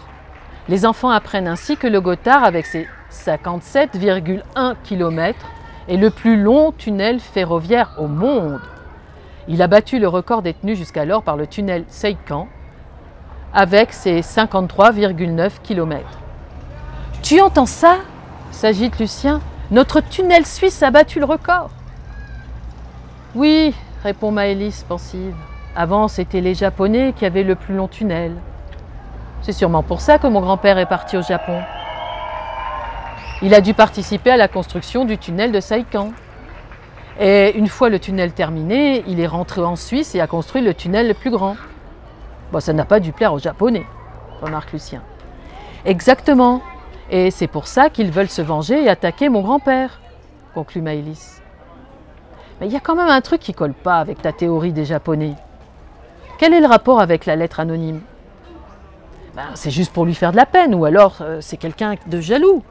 Les 0.70 0.86
enfants 0.86 1.10
apprennent 1.10 1.48
ainsi 1.48 1.78
que 1.78 1.88
le 1.88 2.00
Gothard, 2.00 2.44
avec 2.44 2.68
ses 2.68 2.88
57,1 3.12 4.76
km, 4.84 5.40
est 5.90 5.98
le 5.98 6.12
plus 6.12 6.40
long 6.40 6.72
tunnel 6.72 7.20
ferroviaire 7.20 7.96
au 7.98 8.06
monde. 8.06 8.62
Il 9.48 9.64
a 9.64 9.68
battu 9.68 9.98
le 9.98 10.08
record 10.08 10.44
détenu 10.44 10.76
jusqu'alors 10.76 11.24
par 11.24 11.38
le 11.38 11.48
tunnel 11.48 11.86
Seikan, 11.88 12.48
avec 13.52 13.92
ses 13.94 14.22
53,9 14.22 15.54
km. 15.64 16.06
Tu 17.24 17.42
entends 17.42 17.66
ça? 17.66 17.98
s'agite 18.52 19.00
Lucien. 19.00 19.42
Notre 19.72 20.02
tunnel 20.02 20.46
suisse 20.46 20.84
a 20.84 20.92
battu 20.92 21.18
le 21.18 21.26
record. 21.26 21.72
Oui, 23.34 23.74
répond 24.04 24.30
Maëlys 24.30 24.86
pensive. 24.88 25.34
Avant, 25.80 26.08
c'était 26.08 26.42
les 26.42 26.56
Japonais 26.56 27.14
qui 27.16 27.24
avaient 27.24 27.44
le 27.44 27.54
plus 27.54 27.76
long 27.76 27.88
tunnel. 27.88 28.34
C'est 29.44 29.52
sûrement 29.52 29.84
pour 29.84 30.02
ça 30.02 30.18
que 30.18 30.26
mon 30.26 30.42
grand-père 30.42 30.80
est 30.80 30.88
parti 30.88 31.18
au 31.18 31.22
Japon. 31.22 31.60
Il 33.44 33.54
a 33.54 33.62
dû 33.62 33.76
participer 33.76 34.32
à 34.32 34.38
la 34.38 34.48
construction 34.48 35.06
du 35.06 35.20
tunnel 35.20 35.52
de 35.52 35.60
Saikan. 35.60 36.14
Et 37.20 37.56
une 37.56 37.68
fois 37.68 37.90
le 37.90 38.00
tunnel 38.00 38.32
terminé, 38.32 39.04
il 39.06 39.20
est 39.20 39.28
rentré 39.28 39.62
en 39.62 39.76
Suisse 39.76 40.16
et 40.16 40.20
a 40.20 40.26
construit 40.26 40.64
le 40.64 40.74
tunnel 40.74 41.08
le 41.08 41.14
plus 41.14 41.30
grand. 41.30 41.56
Bon, 42.52 42.60
ça 42.60 42.74
n'a 42.74 42.86
pas 42.86 43.00
dû 43.00 43.12
plaire 43.12 43.34
aux 43.34 43.40
Japonais, 43.40 43.86
remarque 44.42 44.72
Lucien. 44.72 45.04
Exactement, 45.86 46.64
et 47.12 47.30
c'est 47.30 47.46
pour 47.46 47.68
ça 47.68 47.92
qu'ils 47.92 48.10
veulent 48.10 48.30
se 48.30 48.42
venger 48.42 48.84
et 48.84 48.90
attaquer 48.90 49.30
mon 49.30 49.42
grand-père, 49.42 50.02
conclut 50.56 50.82
Maëlys. 50.82 51.40
Mais 52.60 52.66
il 52.66 52.74
y 52.74 52.78
a 52.78 52.80
quand 52.80 52.96
même 52.96 53.10
un 53.10 53.22
truc 53.22 53.42
qui 53.42 53.54
colle 53.54 53.76
pas 53.76 54.00
avec 54.00 54.24
ta 54.24 54.32
théorie 54.32 54.74
des 54.74 54.86
Japonais. 54.86 55.36
Quel 56.38 56.54
est 56.54 56.62
le 56.62 56.68
rapport 56.68 57.00
avec 57.00 57.26
la 57.26 57.36
lettre 57.36 57.60
anonyme? 57.60 58.02
Ben, 59.36 59.48
C'est 59.56 59.72
juste 59.72 59.92
pour 59.92 60.06
lui 60.06 60.14
faire 60.14 60.32
de 60.32 60.38
la 60.38 60.46
peine, 60.46 60.76
ou 60.76 60.86
alors 60.86 61.18
euh, 61.22 61.40
c'est 61.42 61.58
quelqu'un 61.58 61.96
de 62.06 62.22
jaloux. 62.22 62.64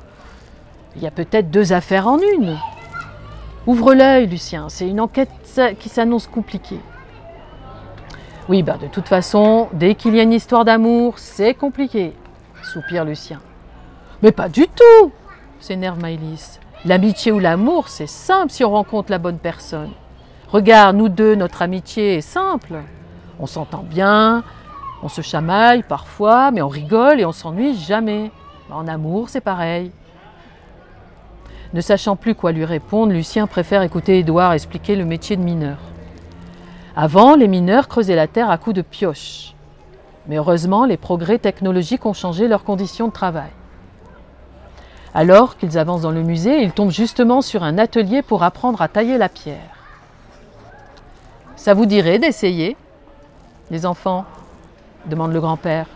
Il 0.94 1.02
y 1.02 1.06
a 1.06 1.10
peut-être 1.10 1.50
deux 1.50 1.72
affaires 1.72 2.06
en 2.06 2.18
une. 2.18 2.56
Ouvre 3.66 3.94
l'œil, 3.94 4.28
Lucien, 4.28 4.68
c'est 4.68 4.88
une 4.88 5.00
enquête 5.00 5.30
qui 5.80 5.88
s'annonce 5.88 6.28
compliquée. 6.28 6.80
Oui, 8.48 8.62
ben, 8.62 8.76
de 8.76 8.86
toute 8.86 9.08
façon, 9.08 9.68
dès 9.72 9.96
qu'il 9.96 10.14
y 10.14 10.20
a 10.20 10.22
une 10.22 10.32
histoire 10.32 10.64
d'amour, 10.64 11.18
c'est 11.18 11.54
compliqué, 11.54 12.12
soupire 12.62 13.04
Lucien. 13.04 13.40
Mais 14.22 14.30
pas 14.30 14.48
du 14.48 14.68
tout 14.68 15.10
s'énerve 15.58 16.00
Maëlys. 16.00 16.60
L'amitié 16.84 17.32
ou 17.32 17.40
l'amour, 17.40 17.88
c'est 17.88 18.06
simple 18.06 18.52
si 18.52 18.64
on 18.64 18.70
rencontre 18.70 19.10
la 19.10 19.18
bonne 19.18 19.38
personne. 19.38 19.90
Regarde, 20.48 20.96
nous 20.96 21.08
deux, 21.08 21.34
notre 21.34 21.62
amitié 21.62 22.18
est 22.18 22.20
simple. 22.20 22.76
On 23.38 23.46
s'entend 23.46 23.82
bien, 23.82 24.44
on 25.02 25.08
se 25.08 25.20
chamaille 25.20 25.82
parfois, 25.82 26.50
mais 26.50 26.62
on 26.62 26.68
rigole 26.68 27.20
et 27.20 27.26
on 27.26 27.32
s'ennuie 27.32 27.76
jamais. 27.76 28.30
En 28.70 28.88
amour, 28.88 29.28
c'est 29.28 29.40
pareil. 29.40 29.92
Ne 31.74 31.80
sachant 31.80 32.16
plus 32.16 32.34
quoi 32.34 32.52
lui 32.52 32.64
répondre, 32.64 33.12
Lucien 33.12 33.46
préfère 33.46 33.82
écouter 33.82 34.18
Édouard 34.18 34.52
expliquer 34.52 34.96
le 34.96 35.04
métier 35.04 35.36
de 35.36 35.42
mineur. 35.42 35.78
Avant, 36.96 37.36
les 37.36 37.48
mineurs 37.48 37.88
creusaient 37.88 38.16
la 38.16 38.26
terre 38.26 38.50
à 38.50 38.56
coups 38.56 38.76
de 38.76 38.82
pioche. 38.82 39.54
Mais 40.28 40.36
heureusement, 40.36 40.86
les 40.86 40.96
progrès 40.96 41.38
technologiques 41.38 42.06
ont 42.06 42.14
changé 42.14 42.48
leurs 42.48 42.64
conditions 42.64 43.08
de 43.08 43.12
travail. 43.12 43.50
Alors 45.14 45.56
qu'ils 45.56 45.78
avancent 45.78 46.02
dans 46.02 46.10
le 46.10 46.22
musée, 46.22 46.62
ils 46.62 46.72
tombent 46.72 46.90
justement 46.90 47.42
sur 47.42 47.62
un 47.62 47.78
atelier 47.78 48.22
pour 48.22 48.42
apprendre 48.42 48.82
à 48.82 48.88
tailler 48.88 49.18
la 49.18 49.28
pierre. 49.28 49.76
Ça 51.54 51.74
vous 51.74 51.86
dirait 51.86 52.18
d'essayer? 52.18 52.76
Les 53.70 53.84
enfants 53.84 54.24
demande 55.06 55.32
le 55.32 55.40
grand-père. 55.40 55.86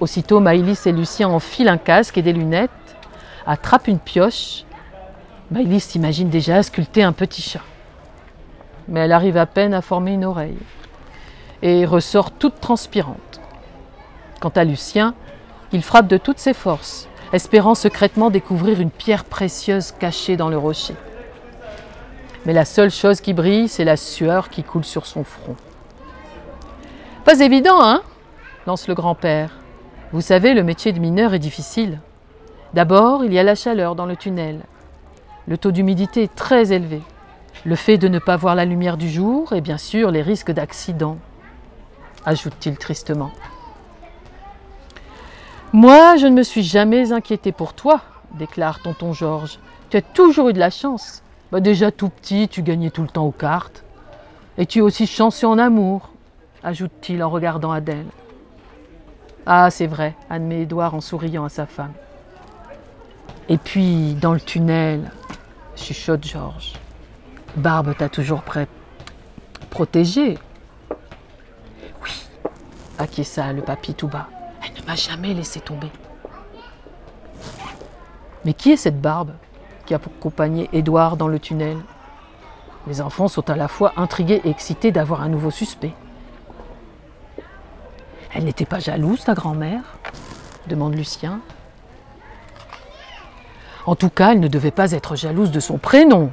Aussitôt, 0.00 0.40
Maïlis 0.40 0.80
et 0.86 0.92
Lucien 0.92 1.28
enfilent 1.28 1.68
un 1.68 1.76
casque 1.76 2.16
et 2.16 2.22
des 2.22 2.32
lunettes, 2.32 2.70
attrapent 3.46 3.88
une 3.88 3.98
pioche. 3.98 4.64
Maïlis 5.50 5.80
s'imagine 5.80 6.30
déjà 6.30 6.62
sculpter 6.62 7.02
un 7.02 7.12
petit 7.12 7.42
chat. 7.42 7.60
Mais 8.88 9.00
elle 9.00 9.12
arrive 9.12 9.36
à 9.36 9.46
peine 9.46 9.74
à 9.74 9.82
former 9.82 10.12
une 10.12 10.24
oreille 10.24 10.58
et 11.60 11.84
ressort 11.84 12.30
toute 12.30 12.58
transpirante. 12.58 13.40
Quant 14.40 14.52
à 14.56 14.64
Lucien, 14.64 15.14
il 15.72 15.82
frappe 15.82 16.08
de 16.08 16.16
toutes 16.16 16.38
ses 16.38 16.54
forces, 16.54 17.06
espérant 17.32 17.74
secrètement 17.74 18.30
découvrir 18.30 18.80
une 18.80 18.90
pierre 18.90 19.24
précieuse 19.24 19.92
cachée 19.92 20.36
dans 20.36 20.48
le 20.48 20.58
rocher. 20.58 20.96
Mais 22.44 22.52
la 22.52 22.64
seule 22.64 22.90
chose 22.90 23.20
qui 23.20 23.34
brille, 23.34 23.68
c'est 23.68 23.84
la 23.84 23.96
sueur 23.96 24.48
qui 24.48 24.64
coule 24.64 24.84
sur 24.84 25.06
son 25.06 25.22
front. 25.22 25.54
Pas 27.24 27.38
évident, 27.40 27.80
hein 27.80 28.02
lance 28.66 28.88
le 28.88 28.94
grand-père. 28.94 29.50
Vous 30.12 30.20
savez, 30.20 30.54
le 30.54 30.64
métier 30.64 30.92
de 30.92 30.98
mineur 30.98 31.34
est 31.34 31.38
difficile. 31.38 32.00
D'abord, 32.74 33.24
il 33.24 33.32
y 33.32 33.38
a 33.38 33.42
la 33.42 33.54
chaleur 33.54 33.94
dans 33.94 34.06
le 34.06 34.16
tunnel. 34.16 34.60
Le 35.46 35.56
taux 35.56 35.70
d'humidité 35.72 36.24
est 36.24 36.34
très 36.34 36.72
élevé. 36.72 37.00
Le 37.64 37.76
fait 37.76 37.96
de 37.96 38.08
ne 38.08 38.18
pas 38.18 38.36
voir 38.36 38.54
la 38.54 38.64
lumière 38.64 38.96
du 38.96 39.08
jour 39.08 39.52
et 39.52 39.60
bien 39.60 39.78
sûr 39.78 40.10
les 40.10 40.22
risques 40.22 40.50
d'accident, 40.50 41.16
ajoute-t-il 42.24 42.76
tristement. 42.76 43.30
Moi, 45.72 46.16
je 46.16 46.26
ne 46.26 46.34
me 46.34 46.42
suis 46.42 46.62
jamais 46.62 47.12
inquiété 47.12 47.52
pour 47.52 47.72
toi, 47.72 48.00
déclare 48.34 48.82
tonton 48.82 49.12
Georges. 49.12 49.58
Tu 49.90 49.96
as 49.96 50.02
toujours 50.02 50.48
eu 50.48 50.52
de 50.52 50.58
la 50.58 50.70
chance. 50.70 51.22
Bah, 51.50 51.60
déjà 51.60 51.90
tout 51.90 52.08
petit, 52.08 52.48
tu 52.48 52.62
gagnais 52.62 52.90
tout 52.90 53.02
le 53.02 53.08
temps 53.08 53.26
aux 53.26 53.32
cartes. 53.32 53.84
Et 54.58 54.66
tu 54.66 54.80
es 54.80 54.82
aussi 54.82 55.06
chanceux 55.06 55.46
en 55.46 55.58
amour, 55.58 56.11
ajoute-t-il 56.62 57.22
en 57.22 57.30
regardant 57.30 57.72
Adèle. 57.72 58.06
Ah, 59.46 59.70
c'est 59.70 59.86
vrai, 59.86 60.14
admet 60.30 60.62
Édouard 60.62 60.94
en 60.94 61.00
souriant 61.00 61.44
à 61.44 61.48
sa 61.48 61.66
femme. 61.66 61.92
Et 63.48 63.58
puis, 63.58 64.14
dans 64.14 64.32
le 64.32 64.40
tunnel, 64.40 65.10
chuchote 65.74 66.24
Georges. 66.24 66.74
Barbe 67.56 67.94
t'a 67.96 68.08
toujours 68.08 68.42
prêt 68.42 68.68
protégé. 69.68 70.38
Oui, 72.02 72.28
acquiesça 72.98 73.52
le 73.52 73.62
papy 73.62 73.94
tout 73.94 74.08
bas. 74.08 74.28
Elle 74.62 74.80
ne 74.80 74.86
m'a 74.86 74.94
jamais 74.94 75.34
laissé 75.34 75.60
tomber. 75.60 75.90
Mais 78.44 78.54
qui 78.54 78.72
est 78.72 78.76
cette 78.76 79.00
barbe 79.00 79.32
qui 79.86 79.94
a 79.94 79.96
accompagné 79.96 80.68
Édouard 80.72 81.16
dans 81.16 81.28
le 81.28 81.38
tunnel? 81.38 81.78
Les 82.86 83.00
enfants 83.00 83.28
sont 83.28 83.48
à 83.50 83.56
la 83.56 83.68
fois 83.68 83.92
intrigués 83.96 84.40
et 84.44 84.50
excités 84.50 84.92
d'avoir 84.92 85.22
un 85.22 85.28
nouveau 85.28 85.50
suspect. 85.50 85.94
Elle 88.34 88.44
n'était 88.44 88.64
pas 88.64 88.78
jalouse, 88.78 89.24
ta 89.24 89.34
grand-mère 89.34 89.82
demande 90.66 90.94
Lucien. 90.94 91.40
En 93.84 93.96
tout 93.96 94.10
cas, 94.10 94.32
elle 94.32 94.40
ne 94.40 94.48
devait 94.48 94.70
pas 94.70 94.92
être 94.92 95.16
jalouse 95.16 95.50
de 95.50 95.60
son 95.60 95.76
prénom, 95.76 96.30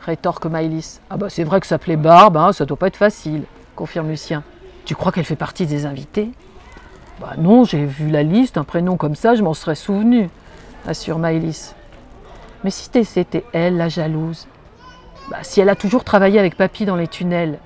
rétorque 0.00 0.46
Maëlys. 0.46 1.00
Ah 1.10 1.16
bah 1.18 1.28
c'est 1.28 1.44
vrai 1.44 1.60
que 1.60 1.66
s'appeler 1.66 1.96
Barbe, 1.96 2.36
hein, 2.36 2.52
ça 2.52 2.64
doit 2.64 2.78
pas 2.78 2.86
être 2.86 2.96
facile, 2.96 3.44
confirme 3.74 4.08
Lucien. 4.08 4.42
Tu 4.86 4.94
crois 4.94 5.12
qu'elle 5.12 5.24
fait 5.24 5.36
partie 5.36 5.66
des 5.66 5.84
invités? 5.84 6.30
Bah 7.20 7.34
non, 7.38 7.64
j'ai 7.64 7.84
vu 7.84 8.08
la 8.08 8.22
liste, 8.22 8.56
un 8.56 8.64
prénom 8.64 8.96
comme 8.96 9.14
ça, 9.14 9.34
je 9.34 9.42
m'en 9.42 9.54
serais 9.54 9.74
souvenu, 9.74 10.30
assure 10.86 11.18
Maëlys. 11.18 11.74
Mais 12.64 12.70
si 12.70 12.88
c'était 13.04 13.44
elle, 13.52 13.76
la 13.76 13.88
jalouse, 13.88 14.46
bah, 15.30 15.38
si 15.42 15.60
elle 15.60 15.68
a 15.68 15.76
toujours 15.76 16.04
travaillé 16.04 16.38
avec 16.38 16.56
papy 16.56 16.86
dans 16.86 16.96
les 16.96 17.08
tunnels, 17.08 17.58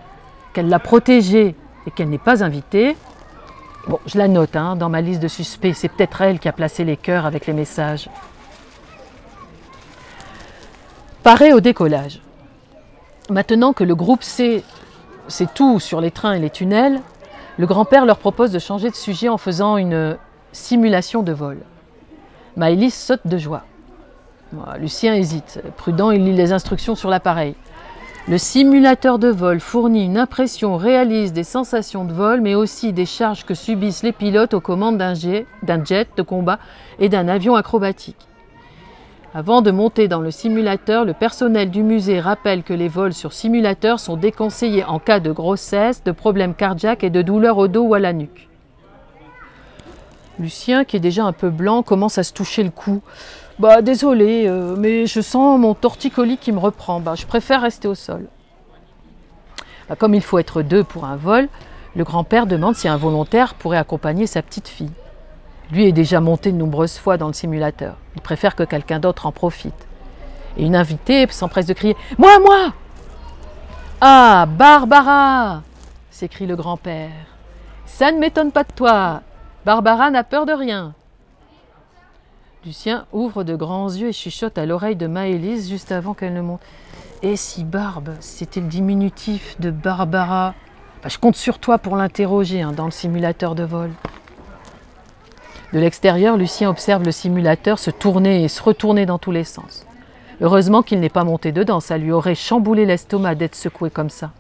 qu'elle 0.52 0.68
l'a 0.68 0.80
protégée 0.80 1.54
et 1.86 1.90
qu'elle 1.92 2.08
n'est 2.08 2.18
pas 2.18 2.42
invitée, 2.42 2.96
bon, 3.88 3.98
je 4.06 4.18
la 4.18 4.28
note 4.28 4.56
hein, 4.56 4.76
dans 4.76 4.88
ma 4.88 5.00
liste 5.00 5.22
de 5.22 5.28
suspects, 5.28 5.74
c'est 5.74 5.88
peut-être 5.88 6.20
elle 6.20 6.38
qui 6.38 6.48
a 6.48 6.52
placé 6.52 6.84
les 6.84 6.96
cœurs 6.96 7.26
avec 7.26 7.46
les 7.46 7.52
messages. 7.52 8.08
Paré 11.22 11.52
au 11.52 11.60
décollage. 11.60 12.20
Maintenant 13.28 13.72
que 13.72 13.84
le 13.84 13.94
groupe 13.94 14.22
sait, 14.22 14.64
sait 15.28 15.48
tout 15.54 15.78
sur 15.78 16.00
les 16.00 16.10
trains 16.10 16.32
et 16.32 16.38
les 16.38 16.50
tunnels, 16.50 17.00
le 17.58 17.66
grand-père 17.66 18.06
leur 18.06 18.18
propose 18.18 18.52
de 18.52 18.58
changer 18.58 18.90
de 18.90 18.94
sujet 18.94 19.28
en 19.28 19.36
faisant 19.36 19.76
une 19.76 20.16
simulation 20.52 21.22
de 21.22 21.32
vol. 21.32 21.58
Maëlys 22.56 22.94
saute 22.94 23.26
de 23.26 23.38
joie. 23.38 23.64
Lucien 24.78 25.14
hésite. 25.14 25.62
Prudent, 25.76 26.10
il 26.10 26.24
lit 26.24 26.32
les 26.32 26.52
instructions 26.52 26.94
sur 26.94 27.08
l'appareil. 27.08 27.54
Le 28.28 28.36
simulateur 28.36 29.18
de 29.18 29.28
vol 29.28 29.60
fournit 29.60 30.04
une 30.04 30.18
impression 30.18 30.76
réaliste 30.76 31.32
des 31.32 31.42
sensations 31.42 32.04
de 32.04 32.12
vol, 32.12 32.40
mais 32.42 32.54
aussi 32.54 32.92
des 32.92 33.06
charges 33.06 33.44
que 33.44 33.54
subissent 33.54 34.02
les 34.02 34.12
pilotes 34.12 34.54
aux 34.54 34.60
commandes 34.60 34.98
d'un 34.98 35.14
jet, 35.14 35.46
jet 35.84 36.08
de 36.16 36.22
combat 36.22 36.58
et 36.98 37.08
d'un 37.08 37.28
avion 37.28 37.54
acrobatique. 37.56 38.28
Avant 39.32 39.62
de 39.62 39.70
monter 39.70 40.06
dans 40.06 40.20
le 40.20 40.30
simulateur, 40.30 41.04
le 41.04 41.14
personnel 41.14 41.70
du 41.70 41.82
musée 41.82 42.20
rappelle 42.20 42.62
que 42.62 42.74
les 42.74 42.88
vols 42.88 43.14
sur 43.14 43.32
simulateur 43.32 43.98
sont 43.98 44.16
déconseillés 44.16 44.84
en 44.84 44.98
cas 44.98 45.20
de 45.20 45.32
grossesse, 45.32 46.04
de 46.04 46.12
problèmes 46.12 46.54
cardiaques 46.54 47.04
et 47.04 47.10
de 47.10 47.22
douleurs 47.22 47.58
au 47.58 47.68
dos 47.68 47.84
ou 47.84 47.94
à 47.94 48.00
la 48.00 48.12
nuque. 48.12 48.48
Lucien, 50.38 50.84
qui 50.84 50.96
est 50.96 51.00
déjà 51.00 51.24
un 51.24 51.32
peu 51.32 51.48
blanc, 51.48 51.82
commence 51.82 52.18
à 52.18 52.22
se 52.22 52.32
toucher 52.32 52.64
le 52.64 52.70
cou. 52.70 53.02
Bah 53.60 53.82
désolé, 53.82 54.46
euh, 54.46 54.74
mais 54.74 55.04
je 55.04 55.20
sens 55.20 55.60
mon 55.60 55.74
torticolis 55.74 56.38
qui 56.38 56.50
me 56.50 56.58
reprend. 56.58 56.98
Bah, 56.98 57.14
je 57.14 57.26
préfère 57.26 57.60
rester 57.60 57.88
au 57.88 57.94
sol. 57.94 58.26
Bah, 59.86 59.96
comme 59.96 60.14
il 60.14 60.22
faut 60.22 60.38
être 60.38 60.62
deux 60.62 60.82
pour 60.82 61.04
un 61.04 61.16
vol, 61.16 61.46
le 61.94 62.02
grand-père 62.02 62.46
demande 62.46 62.74
si 62.74 62.88
un 62.88 62.96
volontaire 62.96 63.52
pourrait 63.52 63.76
accompagner 63.76 64.26
sa 64.26 64.40
petite 64.40 64.66
fille. 64.66 64.92
Lui 65.70 65.84
est 65.84 65.92
déjà 65.92 66.20
monté 66.20 66.52
de 66.52 66.56
nombreuses 66.56 66.96
fois 66.96 67.18
dans 67.18 67.26
le 67.26 67.34
simulateur. 67.34 67.96
Il 68.16 68.22
préfère 68.22 68.56
que 68.56 68.62
quelqu'un 68.62 68.98
d'autre 68.98 69.26
en 69.26 69.32
profite. 69.32 69.86
Et 70.56 70.64
une 70.64 70.74
invitée 70.74 71.26
s'empresse 71.30 71.66
de 71.66 71.74
crier 71.74 71.98
Moi, 72.16 72.38
moi 72.40 72.72
Ah, 74.00 74.46
Barbara 74.48 75.60
s'écrie 76.10 76.46
le 76.46 76.56
grand-père. 76.56 77.10
Ça 77.84 78.10
ne 78.10 78.20
m'étonne 78.20 78.52
pas 78.52 78.64
de 78.64 78.72
toi. 78.74 79.20
Barbara 79.66 80.10
n'a 80.10 80.24
peur 80.24 80.46
de 80.46 80.52
rien. 80.52 80.94
Lucien 82.66 83.06
ouvre 83.14 83.42
de 83.42 83.56
grands 83.56 83.88
yeux 83.88 84.08
et 84.08 84.12
chuchote 84.12 84.58
à 84.58 84.66
l'oreille 84.66 84.94
de 84.94 85.06
Maëlys 85.06 85.70
juste 85.70 85.92
avant 85.92 86.12
qu'elle 86.12 86.34
ne 86.34 86.42
monte. 86.42 86.60
Et 87.22 87.36
si 87.36 87.64
Barbe, 87.64 88.10
c'était 88.20 88.60
le 88.60 88.66
diminutif 88.66 89.58
de 89.60 89.70
Barbara? 89.70 90.54
Bah, 91.02 91.08
Je 91.08 91.16
compte 91.16 91.36
sur 91.36 91.58
toi 91.58 91.78
pour 91.78 91.96
l'interroger 91.96 92.60
hein, 92.60 92.72
dans 92.72 92.84
le 92.84 92.90
simulateur 92.90 93.54
de 93.54 93.62
vol. 93.62 93.90
De 95.72 95.78
l'extérieur, 95.78 96.36
Lucien 96.36 96.68
observe 96.68 97.02
le 97.02 97.12
simulateur 97.12 97.78
se 97.78 97.90
tourner 97.90 98.44
et 98.44 98.48
se 98.48 98.62
retourner 98.62 99.06
dans 99.06 99.18
tous 99.18 99.32
les 99.32 99.44
sens. 99.44 99.86
Heureusement 100.42 100.82
qu'il 100.82 101.00
n'est 101.00 101.08
pas 101.08 101.24
monté 101.24 101.52
dedans, 101.52 101.80
ça 101.80 101.96
lui 101.96 102.12
aurait 102.12 102.34
chamboulé 102.34 102.84
l'estomac 102.84 103.36
d'être 103.36 103.54
secoué 103.54 103.88
comme 103.88 104.10
ça. 104.10 104.32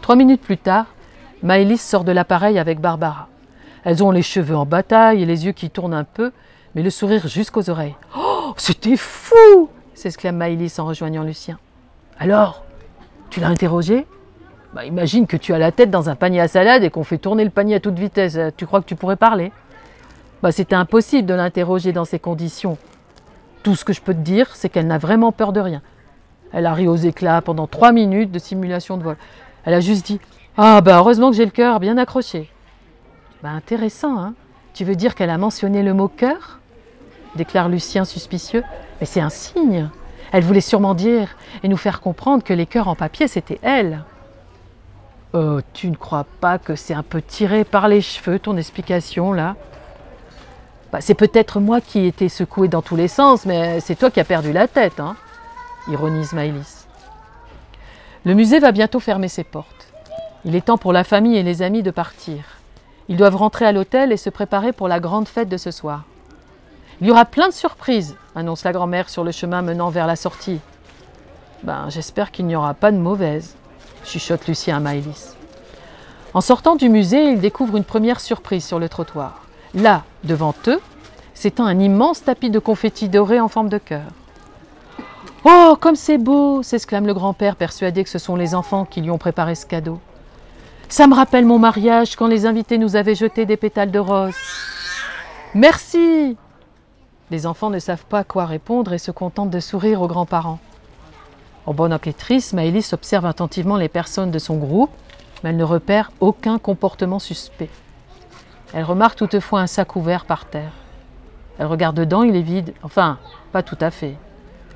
Trois 0.00 0.16
minutes 0.16 0.42
plus 0.42 0.58
tard, 0.58 0.86
Maëlys 1.44 1.80
sort 1.80 2.02
de 2.02 2.10
l'appareil 2.10 2.58
avec 2.58 2.80
Barbara. 2.80 3.28
Elles 3.84 4.02
ont 4.02 4.10
les 4.10 4.22
cheveux 4.22 4.56
en 4.56 4.66
bataille 4.66 5.22
et 5.22 5.26
les 5.26 5.46
yeux 5.46 5.52
qui 5.52 5.70
tournent 5.70 5.94
un 5.94 6.02
peu, 6.02 6.32
mais 6.76 6.82
le 6.82 6.90
sourire 6.90 7.26
jusqu'aux 7.26 7.70
oreilles. 7.70 7.96
Oh, 8.16 8.52
c'était 8.58 8.96
fou 8.96 9.68
s'exclame 9.94 10.36
Maïlis 10.36 10.74
en 10.78 10.84
rejoignant 10.84 11.22
Lucien. 11.22 11.58
Alors, 12.18 12.64
tu 13.30 13.40
l'as 13.40 13.48
interrogé? 13.48 14.06
Bah, 14.74 14.84
Imagine 14.84 15.26
que 15.26 15.38
tu 15.38 15.54
as 15.54 15.58
la 15.58 15.72
tête 15.72 15.90
dans 15.90 16.10
un 16.10 16.16
panier 16.16 16.40
à 16.40 16.48
salade 16.48 16.84
et 16.84 16.90
qu'on 16.90 17.02
fait 17.02 17.16
tourner 17.16 17.44
le 17.44 17.50
panier 17.50 17.76
à 17.76 17.80
toute 17.80 17.98
vitesse. 17.98 18.38
Tu 18.58 18.66
crois 18.66 18.82
que 18.82 18.86
tu 18.86 18.94
pourrais 18.94 19.16
parler? 19.16 19.52
Bah, 20.42 20.52
C'était 20.52 20.74
impossible 20.74 21.26
de 21.26 21.32
l'interroger 21.32 21.92
dans 21.92 22.04
ces 22.04 22.18
conditions. 22.18 22.76
Tout 23.62 23.74
ce 23.74 23.86
que 23.86 23.94
je 23.94 24.02
peux 24.02 24.12
te 24.12 24.20
dire, 24.20 24.54
c'est 24.54 24.68
qu'elle 24.68 24.86
n'a 24.86 24.98
vraiment 24.98 25.32
peur 25.32 25.54
de 25.54 25.60
rien. 25.60 25.80
Elle 26.52 26.66
a 26.66 26.74
ri 26.74 26.86
aux 26.88 26.96
éclats 26.96 27.40
pendant 27.40 27.66
trois 27.66 27.90
minutes 27.92 28.30
de 28.30 28.38
simulation 28.38 28.98
de 28.98 29.02
vol. 29.02 29.16
Elle 29.64 29.72
a 29.74 29.80
juste 29.80 30.04
dit 30.04 30.20
Ah, 30.58 30.82
bah 30.82 30.98
heureusement 30.98 31.30
que 31.30 31.36
j'ai 31.36 31.46
le 31.46 31.50
cœur 31.50 31.80
bien 31.80 31.96
accroché. 31.96 32.50
Bah, 33.42 33.48
intéressant, 33.48 34.18
hein 34.18 34.34
Tu 34.74 34.84
veux 34.84 34.94
dire 34.94 35.14
qu'elle 35.14 35.30
a 35.30 35.38
mentionné 35.38 35.82
le 35.82 35.94
mot 35.94 36.08
cœur? 36.08 36.60
Déclare 37.36 37.68
Lucien 37.68 38.04
suspicieux. 38.04 38.64
Mais 39.00 39.06
c'est 39.06 39.20
un 39.20 39.30
signe. 39.30 39.88
Elle 40.32 40.44
voulait 40.44 40.60
sûrement 40.60 40.94
dire 40.94 41.36
et 41.62 41.68
nous 41.68 41.76
faire 41.76 42.00
comprendre 42.00 42.42
que 42.42 42.52
les 42.52 42.66
cœurs 42.66 42.88
en 42.88 42.96
papier, 42.96 43.28
c'était 43.28 43.60
elle. 43.62 44.02
Oh, 45.32 45.60
tu 45.72 45.88
ne 45.90 45.96
crois 45.96 46.26
pas 46.40 46.58
que 46.58 46.76
c'est 46.76 46.94
un 46.94 47.02
peu 47.02 47.20
tiré 47.20 47.64
par 47.64 47.88
les 47.88 48.00
cheveux 48.00 48.38
ton 48.38 48.56
explication 48.56 49.32
là? 49.32 49.56
Bah, 50.92 51.00
C'est 51.00 51.14
peut-être 51.14 51.60
moi 51.60 51.80
qui 51.80 52.06
étais 52.06 52.28
secoué 52.28 52.68
dans 52.68 52.82
tous 52.82 52.96
les 52.96 53.08
sens, 53.08 53.44
mais 53.44 53.80
c'est 53.80 53.96
toi 53.96 54.10
qui 54.10 54.20
as 54.20 54.24
perdu 54.24 54.52
la 54.52 54.68
tête, 54.68 54.98
hein? 54.98 55.16
Ironise 55.88 56.32
Maëlys. 56.32 56.86
Le 58.24 58.34
musée 58.34 58.58
va 58.58 58.72
bientôt 58.72 58.98
fermer 58.98 59.28
ses 59.28 59.44
portes. 59.44 59.92
Il 60.44 60.54
est 60.54 60.66
temps 60.66 60.78
pour 60.78 60.92
la 60.92 61.04
famille 61.04 61.36
et 61.36 61.42
les 61.42 61.62
amis 61.62 61.82
de 61.82 61.90
partir. 61.90 62.42
Ils 63.08 63.16
doivent 63.16 63.36
rentrer 63.36 63.66
à 63.66 63.72
l'hôtel 63.72 64.12
et 64.12 64.16
se 64.16 64.30
préparer 64.30 64.72
pour 64.72 64.88
la 64.88 65.00
grande 65.00 65.28
fête 65.28 65.48
de 65.48 65.56
ce 65.56 65.70
soir. 65.70 66.04
Il 67.00 67.06
y 67.06 67.10
aura 67.10 67.26
plein 67.26 67.48
de 67.48 67.52
surprises, 67.52 68.16
annonce 68.34 68.64
la 68.64 68.72
grand-mère 68.72 69.10
sur 69.10 69.22
le 69.22 69.30
chemin 69.30 69.60
menant 69.60 69.90
vers 69.90 70.06
la 70.06 70.16
sortie. 70.16 70.60
Ben, 71.62 71.90
j'espère 71.90 72.30
qu'il 72.30 72.46
n'y 72.46 72.56
aura 72.56 72.72
pas 72.72 72.90
de 72.90 72.96
mauvaises, 72.96 73.54
chuchote 74.04 74.46
Lucien 74.46 74.78
à 74.78 74.80
Maëlys. 74.80 75.36
En 76.32 76.40
sortant 76.40 76.74
du 76.74 76.88
musée, 76.88 77.32
ils 77.32 77.40
découvrent 77.40 77.76
une 77.76 77.84
première 77.84 78.20
surprise 78.20 78.64
sur 78.64 78.78
le 78.78 78.88
trottoir. 78.88 79.42
Là, 79.74 80.04
devant 80.24 80.54
eux, 80.68 80.80
s'étend 81.34 81.66
un 81.66 81.78
immense 81.78 82.24
tapis 82.24 82.48
de 82.48 82.58
confettis 82.58 83.10
dorés 83.10 83.40
en 83.40 83.48
forme 83.48 83.68
de 83.68 83.78
cœur. 83.78 84.06
Oh, 85.44 85.76
comme 85.78 85.96
c'est 85.96 86.18
beau 86.18 86.62
s'exclame 86.62 87.06
le 87.06 87.14
grand-père, 87.14 87.56
persuadé 87.56 88.04
que 88.04 88.10
ce 88.10 88.18
sont 88.18 88.36
les 88.36 88.54
enfants 88.54 88.86
qui 88.86 89.02
lui 89.02 89.10
ont 89.10 89.18
préparé 89.18 89.54
ce 89.54 89.66
cadeau. 89.66 90.00
Ça 90.88 91.06
me 91.06 91.14
rappelle 91.14 91.44
mon 91.44 91.58
mariage 91.58 92.16
quand 92.16 92.26
les 92.26 92.46
invités 92.46 92.78
nous 92.78 92.96
avaient 92.96 93.14
jeté 93.14 93.44
des 93.44 93.56
pétales 93.56 93.90
de 93.90 93.98
rose. 93.98 94.34
Merci 95.54 96.36
les 97.30 97.46
enfants 97.46 97.70
ne 97.70 97.78
savent 97.78 98.04
pas 98.04 98.24
quoi 98.24 98.46
répondre 98.46 98.92
et 98.92 98.98
se 98.98 99.10
contentent 99.10 99.50
de 99.50 99.60
sourire 99.60 100.02
aux 100.02 100.08
grands-parents. 100.08 100.60
En 101.66 101.74
bonne 101.74 101.92
enquêtrice, 101.92 102.52
Maëlys 102.52 102.92
observe 102.92 103.26
attentivement 103.26 103.76
les 103.76 103.88
personnes 103.88 104.30
de 104.30 104.38
son 104.38 104.56
groupe, 104.56 104.90
mais 105.42 105.50
elle 105.50 105.56
ne 105.56 105.64
repère 105.64 106.12
aucun 106.20 106.58
comportement 106.58 107.18
suspect. 107.18 107.70
Elle 108.72 108.84
remarque 108.84 109.18
toutefois 109.18 109.60
un 109.60 109.66
sac 109.66 109.96
ouvert 109.96 110.24
par 110.24 110.44
terre. 110.44 110.72
Elle 111.58 111.66
regarde 111.66 111.96
dedans, 111.96 112.22
il 112.22 112.36
est 112.36 112.42
vide. 112.42 112.74
Enfin, 112.82 113.18
pas 113.52 113.62
tout 113.62 113.78
à 113.80 113.90
fait. 113.90 114.16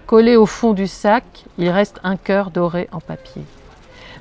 Collé 0.07 0.35
au 0.37 0.47
fond 0.47 0.73
du 0.73 0.89
sac, 0.89 1.45
il 1.59 1.69
reste 1.71 2.01
un 2.03 2.17
cœur 2.17 2.51
doré 2.51 2.89
en 2.91 3.01
papier. 3.01 3.45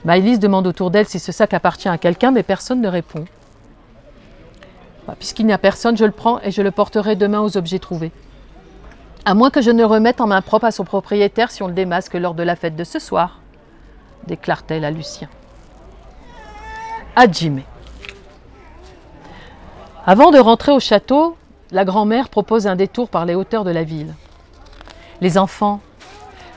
Maëlys 0.05 0.39
demande 0.39 0.67
autour 0.67 0.91
d'elle 0.91 1.07
si 1.07 1.19
ce 1.19 1.31
sac 1.31 1.53
appartient 1.53 1.89
à 1.89 1.97
quelqu'un, 1.97 2.31
mais 2.31 2.43
personne 2.43 2.81
ne 2.81 2.87
répond. 2.87 3.25
Puisqu'il 5.17 5.45
n'y 5.45 5.53
a 5.53 5.57
personne, 5.57 5.97
je 5.97 6.05
le 6.05 6.11
prends 6.11 6.39
et 6.41 6.51
je 6.51 6.61
le 6.61 6.71
porterai 6.71 7.15
demain 7.15 7.41
aux 7.41 7.57
objets 7.57 7.79
trouvés. 7.79 8.11
À 9.25 9.33
moins 9.33 9.49
que 9.49 9.61
je 9.61 9.71
ne 9.71 9.83
remette 9.83 10.21
en 10.21 10.27
main 10.27 10.41
propre 10.41 10.65
à 10.65 10.71
son 10.71 10.83
propriétaire 10.83 11.51
si 11.51 11.63
on 11.63 11.67
le 11.67 11.73
démasque 11.73 12.13
lors 12.13 12.33
de 12.33 12.43
la 12.43 12.55
fête 12.55 12.75
de 12.75 12.83
ce 12.83 12.99
soir, 12.99 13.41
déclare-t-elle 14.27 14.85
à 14.85 14.91
Lucien. 14.91 15.29
Adjimé. 17.15 17.65
Avant 20.05 20.31
de 20.31 20.39
rentrer 20.39 20.71
au 20.71 20.79
château, 20.79 21.37
la 21.71 21.85
grand-mère 21.85 22.29
propose 22.29 22.65
un 22.65 22.75
détour 22.75 23.09
par 23.09 23.25
les 23.25 23.35
hauteurs 23.35 23.63
de 23.63 23.71
la 23.71 23.83
ville. 23.83 24.15
Les 25.21 25.37
enfants, 25.37 25.81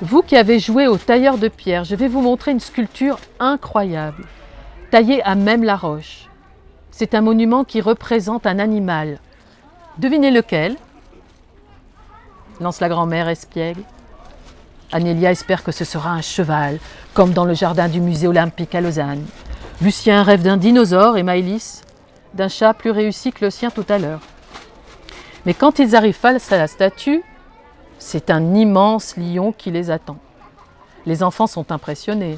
vous 0.00 0.22
qui 0.22 0.36
avez 0.36 0.58
joué 0.58 0.86
au 0.86 0.96
tailleur 0.96 1.36
de 1.36 1.48
pierre, 1.48 1.84
je 1.84 1.94
vais 1.94 2.08
vous 2.08 2.22
montrer 2.22 2.52
une 2.52 2.60
sculpture 2.60 3.18
incroyable, 3.40 4.24
taillée 4.90 5.22
à 5.22 5.34
même 5.34 5.64
la 5.64 5.76
roche. 5.76 6.28
C'est 6.92 7.14
un 7.14 7.22
monument 7.22 7.64
qui 7.64 7.80
représente 7.80 8.46
un 8.46 8.58
animal. 8.58 9.18
Devinez 9.98 10.30
lequel? 10.30 10.76
Lance 12.60 12.80
la 12.80 12.90
grand-mère 12.90 13.28
espiègle. 13.28 13.82
Anélia 14.92 15.30
espère 15.30 15.64
que 15.64 15.72
ce 15.72 15.86
sera 15.86 16.10
un 16.10 16.20
cheval, 16.20 16.78
comme 17.14 17.32
dans 17.32 17.46
le 17.46 17.54
jardin 17.54 17.88
du 17.88 18.00
musée 18.00 18.28
olympique 18.28 18.74
à 18.74 18.82
Lausanne. 18.82 19.24
Lucien 19.80 20.22
rêve 20.22 20.42
d'un 20.42 20.58
dinosaure 20.58 21.16
et 21.16 21.22
Maëlys 21.22 21.80
d'un 22.34 22.48
chat 22.48 22.74
plus 22.74 22.90
réussi 22.90 23.32
que 23.32 23.46
le 23.46 23.50
sien 23.50 23.70
tout 23.70 23.86
à 23.88 23.98
l'heure. 23.98 24.20
Mais 25.44 25.54
quand 25.54 25.78
ils 25.78 25.96
arrivent 25.96 26.14
face 26.14 26.52
à 26.52 26.58
la 26.58 26.66
statue, 26.66 27.24
C'est 28.04 28.30
un 28.30 28.54
immense 28.54 29.16
lion 29.16 29.52
qui 29.52 29.70
les 29.70 29.88
attend. 29.92 30.18
Les 31.06 31.22
enfants 31.22 31.46
sont 31.46 31.70
impressionnés. 31.70 32.36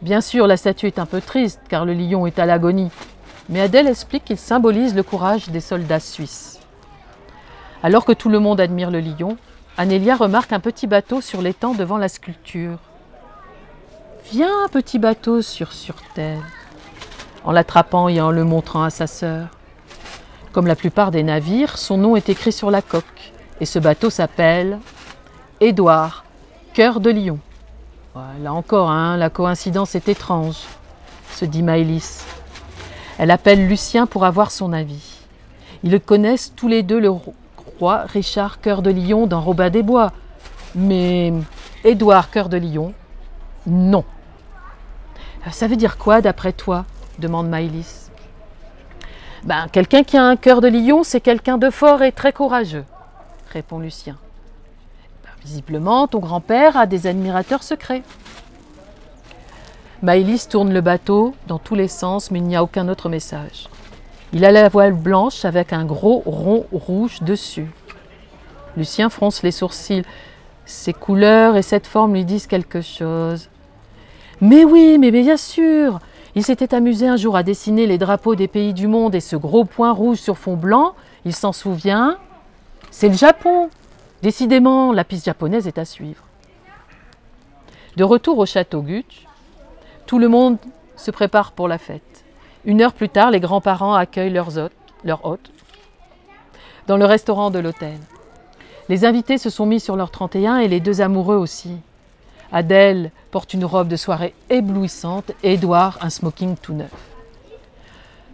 Bien 0.00 0.20
sûr, 0.20 0.46
la 0.46 0.56
statue 0.56 0.86
est 0.86 1.00
un 1.00 1.06
peu 1.06 1.20
triste 1.20 1.60
car 1.68 1.84
le 1.84 1.92
lion 1.92 2.24
est 2.24 2.38
à 2.38 2.46
l'agonie, 2.46 2.88
mais 3.52 3.60
Adèle 3.60 3.86
explique 3.86 4.24
qu'il 4.24 4.38
symbolise 4.38 4.94
le 4.94 5.02
courage 5.02 5.50
des 5.50 5.60
soldats 5.60 6.00
suisses. 6.00 6.58
Alors 7.82 8.06
que 8.06 8.12
tout 8.12 8.30
le 8.30 8.38
monde 8.38 8.62
admire 8.62 8.90
le 8.90 9.00
lion, 9.00 9.36
Anélia 9.76 10.16
remarque 10.16 10.54
un 10.54 10.58
petit 10.60 10.86
bateau 10.86 11.20
sur 11.20 11.42
l'étang 11.42 11.74
devant 11.74 11.98
la 11.98 12.08
sculpture. 12.08 12.78
Viens, 14.30 14.68
petit 14.72 14.98
bateau, 14.98 15.42
sur 15.42 15.68
terre, 16.14 16.42
en 17.44 17.52
l'attrapant 17.52 18.08
et 18.08 18.22
en 18.22 18.30
le 18.30 18.44
montrant 18.44 18.84
à 18.84 18.90
sa 18.90 19.06
sœur. 19.06 19.48
Comme 20.52 20.66
la 20.66 20.76
plupart 20.76 21.10
des 21.10 21.22
navires, 21.22 21.76
son 21.76 21.98
nom 21.98 22.16
est 22.16 22.30
écrit 22.30 22.52
sur 22.52 22.70
la 22.70 22.80
coque, 22.80 23.32
et 23.60 23.66
ce 23.66 23.78
bateau 23.78 24.08
s'appelle 24.08 24.78
Édouard, 25.60 26.24
cœur 26.72 27.00
de 27.00 27.10
lion. 27.10 27.38
Là 28.40 28.54
encore, 28.54 28.90
hein, 28.90 29.18
la 29.18 29.28
coïncidence 29.28 29.94
est 29.94 30.08
étrange, 30.08 30.56
se 31.32 31.44
dit 31.44 31.62
Maëlys. 31.62 32.24
Elle 33.22 33.30
appelle 33.30 33.68
Lucien 33.68 34.06
pour 34.06 34.24
avoir 34.24 34.50
son 34.50 34.72
avis. 34.72 35.20
Ils 35.84 36.00
connaissent 36.00 36.52
tous 36.56 36.66
les 36.66 36.82
deux 36.82 36.98
le 36.98 37.08
roi 37.78 37.98
Richard 37.98 38.60
Cœur 38.60 38.82
de 38.82 38.90
Lion 38.90 39.28
dans 39.28 39.40
Robin 39.40 39.70
des 39.70 39.84
Bois. 39.84 40.10
Mais 40.74 41.32
Édouard 41.84 42.32
Cœur 42.32 42.48
de 42.48 42.56
Lion, 42.56 42.92
non. 43.64 44.02
Ça 45.52 45.68
veut 45.68 45.76
dire 45.76 45.98
quoi 45.98 46.20
d'après 46.20 46.52
toi? 46.52 46.84
demande 47.20 47.48
Maëlys. 47.48 48.10
Ben, 49.44 49.68
quelqu'un 49.70 50.02
qui 50.02 50.16
a 50.16 50.24
un 50.24 50.34
cœur 50.34 50.60
de 50.60 50.66
lion, 50.66 51.04
c'est 51.04 51.20
quelqu'un 51.20 51.58
de 51.58 51.70
fort 51.70 52.02
et 52.02 52.10
très 52.10 52.32
courageux, 52.32 52.84
répond 53.52 53.78
Lucien. 53.78 54.16
Ben, 55.22 55.30
visiblement, 55.44 56.08
ton 56.08 56.18
grand-père 56.18 56.76
a 56.76 56.86
des 56.86 57.06
admirateurs 57.06 57.62
secrets. 57.62 58.02
Maëlys 60.02 60.48
tourne 60.48 60.72
le 60.72 60.80
bateau 60.80 61.32
dans 61.46 61.60
tous 61.60 61.76
les 61.76 61.86
sens, 61.86 62.32
mais 62.32 62.40
il 62.40 62.44
n'y 62.44 62.56
a 62.56 62.64
aucun 62.64 62.88
autre 62.88 63.08
message. 63.08 63.68
Il 64.32 64.44
a 64.44 64.50
la 64.50 64.68
voile 64.68 64.94
blanche 64.94 65.44
avec 65.44 65.72
un 65.72 65.84
gros 65.84 66.24
rond 66.26 66.66
rouge 66.72 67.22
dessus. 67.22 67.70
Lucien 68.76 69.10
fronce 69.10 69.44
les 69.44 69.52
sourcils. 69.52 70.04
Ces 70.64 70.92
couleurs 70.92 71.56
et 71.56 71.62
cette 71.62 71.86
forme 71.86 72.14
lui 72.14 72.24
disent 72.24 72.48
quelque 72.48 72.80
chose. 72.80 73.48
Mais 74.40 74.64
oui, 74.64 74.98
mais 74.98 75.12
bien 75.12 75.36
sûr 75.36 76.00
Il 76.34 76.42
s'était 76.42 76.74
amusé 76.74 77.06
un 77.06 77.16
jour 77.16 77.36
à 77.36 77.44
dessiner 77.44 77.86
les 77.86 77.98
drapeaux 77.98 78.34
des 78.34 78.48
pays 78.48 78.74
du 78.74 78.88
monde 78.88 79.14
et 79.14 79.20
ce 79.20 79.36
gros 79.36 79.64
point 79.64 79.92
rouge 79.92 80.16
sur 80.16 80.36
fond 80.36 80.56
blanc, 80.56 80.94
il 81.24 81.34
s'en 81.34 81.52
souvient. 81.52 82.16
C'est 82.90 83.08
le 83.08 83.14
Japon 83.14 83.70
Décidément, 84.22 84.92
la 84.92 85.04
piste 85.04 85.26
japonaise 85.26 85.66
est 85.66 85.78
à 85.78 85.84
suivre. 85.84 86.24
De 87.96 88.04
retour 88.04 88.38
au 88.38 88.46
château 88.46 88.80
Gutsch, 88.80 89.26
tout 90.12 90.18
le 90.18 90.28
monde 90.28 90.58
se 90.94 91.10
prépare 91.10 91.52
pour 91.52 91.68
la 91.68 91.78
fête. 91.78 92.22
Une 92.66 92.82
heure 92.82 92.92
plus 92.92 93.08
tard, 93.08 93.30
les 93.30 93.40
grands-parents 93.40 93.94
accueillent 93.94 94.28
leurs 94.28 94.58
hôtes, 94.58 95.50
dans 96.86 96.98
le 96.98 97.06
restaurant 97.06 97.50
de 97.50 97.58
l'hôtel. 97.58 97.96
Les 98.90 99.06
invités 99.06 99.38
se 99.38 99.48
sont 99.48 99.64
mis 99.64 99.80
sur 99.80 99.96
leur 99.96 100.10
31 100.10 100.58
et 100.58 100.68
les 100.68 100.80
deux 100.80 101.00
amoureux 101.00 101.36
aussi. 101.36 101.78
Adèle 102.52 103.10
porte 103.30 103.54
une 103.54 103.64
robe 103.64 103.88
de 103.88 103.96
soirée 103.96 104.34
éblouissante 104.50 105.32
et 105.42 105.54
Édouard 105.54 105.96
un 106.02 106.10
smoking 106.10 106.56
tout 106.56 106.74
neuf. 106.74 106.92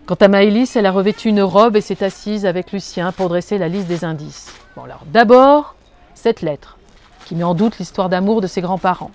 Quant 0.04 0.16
à 0.16 0.26
Maëlys, 0.26 0.74
elle 0.74 0.86
a 0.86 0.90
revêtu 0.90 1.28
une 1.28 1.42
robe 1.42 1.76
et 1.76 1.80
s'est 1.80 2.02
assise 2.02 2.44
avec 2.44 2.72
Lucien 2.72 3.12
pour 3.12 3.28
dresser 3.28 3.56
la 3.56 3.68
liste 3.68 3.86
des 3.86 4.04
indices. 4.04 4.52
D'abord, 5.12 5.76
cette 6.14 6.42
lettre, 6.42 6.76
qui 7.24 7.36
met 7.36 7.44
en 7.44 7.54
doute 7.54 7.78
l'histoire 7.78 8.08
d'amour 8.08 8.40
de 8.40 8.48
ses 8.48 8.62
grands-parents. 8.62 9.12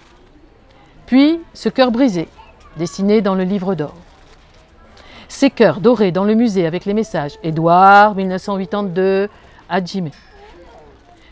Puis 1.08 1.42
ce 1.54 1.68
cœur 1.68 1.92
brisé, 1.92 2.30
dessiné 2.78 3.22
dans 3.22 3.36
le 3.36 3.44
livre 3.44 3.76
d'or. 3.76 3.96
Ces 5.28 5.50
cœurs 5.50 5.80
dorés 5.80 6.12
dans 6.12 6.26
le 6.26 6.36
musée 6.36 6.66
avec 6.66 6.86
les 6.86 6.94
messages 6.94 7.38
Édouard 7.44 8.16
1982 8.16 9.30
Hajime. 9.70 10.12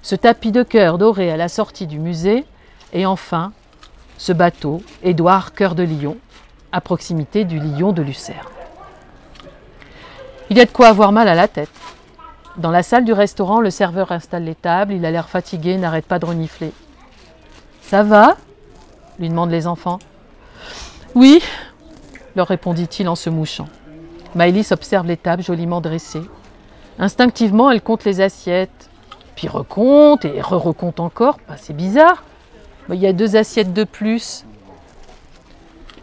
Ce 0.02 0.16
tapis 0.16 0.52
de 0.52 0.64
cœur 0.64 0.98
doré 0.98 1.32
à 1.32 1.38
la 1.38 1.48
sortie 1.48 1.88
du 1.88 2.00
musée 2.00 2.46
et 2.94 3.06
enfin 3.06 3.52
ce 4.18 4.34
bateau 4.34 4.82
Édouard 5.04 5.54
Cœur 5.54 5.76
de 5.76 5.84
Lion 5.84 6.18
à 6.72 6.82
proximité 6.82 7.44
du 7.44 7.60
lion 7.60 7.92
de 7.92 8.02
Lucerne. 8.02 8.38
Il 10.50 10.58
y 10.58 10.62
a 10.62 10.66
de 10.66 10.72
quoi 10.72 10.88
avoir 10.88 11.12
mal 11.12 11.28
à 11.28 11.36
la 11.36 11.48
tête. 11.48 11.70
Dans 12.58 12.72
la 12.72 12.84
salle 12.84 13.06
du 13.06 13.14
restaurant, 13.14 13.62
le 13.62 13.70
serveur 13.70 14.12
installe 14.12 14.44
les 14.44 14.56
tables, 14.56 14.94
il 14.94 15.06
a 15.06 15.12
l'air 15.12 15.30
fatigué, 15.30 15.78
n'arrête 15.78 16.06
pas 16.06 16.20
de 16.20 16.26
renifler. 16.26 16.74
Ça 17.82 18.04
va? 18.04 18.36
lui 19.20 19.30
demandent 19.30 19.52
les 19.52 19.68
enfants. 19.68 20.00
Oui, 21.14 21.42
leur 22.36 22.48
répondit-il 22.48 23.10
en 23.10 23.16
se 23.16 23.30
mouchant. 23.30 23.68
Maëlys 24.34 24.72
observe 24.72 25.06
les 25.06 25.18
tables 25.18 25.44
joliment 25.44 25.82
dressées. 25.82 26.24
Instinctivement, 27.00 27.70
elle 27.70 27.82
compte 27.82 28.06
les 28.06 28.22
assiettes, 28.22 28.90
puis 29.36 29.50
recompte 29.50 30.24
et 30.24 30.42
re-recompte 30.42 31.02
encore. 31.02 31.38
C'est 31.58 31.76
bizarre. 31.76 32.24
il 32.90 32.96
y 32.96 33.08
a 33.08 33.14
deux 33.14 33.36
assiettes 33.36 33.74
de 33.74 33.84
plus. 33.84 34.46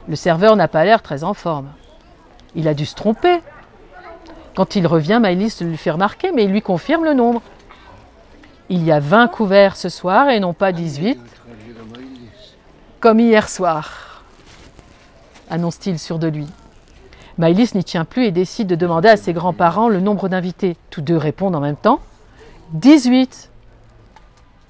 Le 0.09 0.17
serveur 0.17 0.57
n'a 0.57 0.69
pas 0.69 0.85
l'air 0.85 1.01
très 1.01 1.25
en 1.25 1.33
forme. 1.35 1.69
Il 2.55 2.69
a 2.69 2.75
dû 2.75 2.85
se 2.85 2.95
tromper. 2.95 3.41
Quand 4.55 4.77
il 4.77 4.87
revient, 4.87 5.19
Maëlys 5.23 5.63
lui 5.63 5.77
fait 5.77 5.91
remarquer, 5.91 6.33
mais 6.33 6.45
il 6.45 6.51
lui 6.51 6.63
confirme 6.63 7.05
le 7.05 7.15
nombre. 7.15 7.41
Il 8.69 8.85
y 8.85 8.93
a 8.93 9.01
20 9.01 9.29
couverts 9.29 9.77
ce 9.77 9.89
soir 9.89 10.29
et 10.29 10.41
non 10.41 10.53
pas 10.53 10.73
18, 10.73 11.19
comme 13.01 13.21
hier 13.21 13.49
soir, 13.49 14.08
annonce-t-il 15.51 15.99
sûr 15.99 16.19
de 16.19 16.29
lui. 16.29 16.47
Maëlys 17.39 17.75
n'y 17.75 17.85
tient 17.85 18.05
plus 18.05 18.25
et 18.25 18.31
décide 18.33 18.67
de 18.67 18.75
demander 18.75 19.09
à 19.09 19.17
ses 19.17 19.33
grands-parents 19.33 19.89
le 19.89 20.01
nombre 20.01 20.29
d'invités. 20.29 20.77
Tous 20.91 21.01
deux 21.01 21.17
répondent 21.17 21.55
en 21.55 21.61
même 21.61 21.77
temps 21.77 22.01
18. 22.73 23.51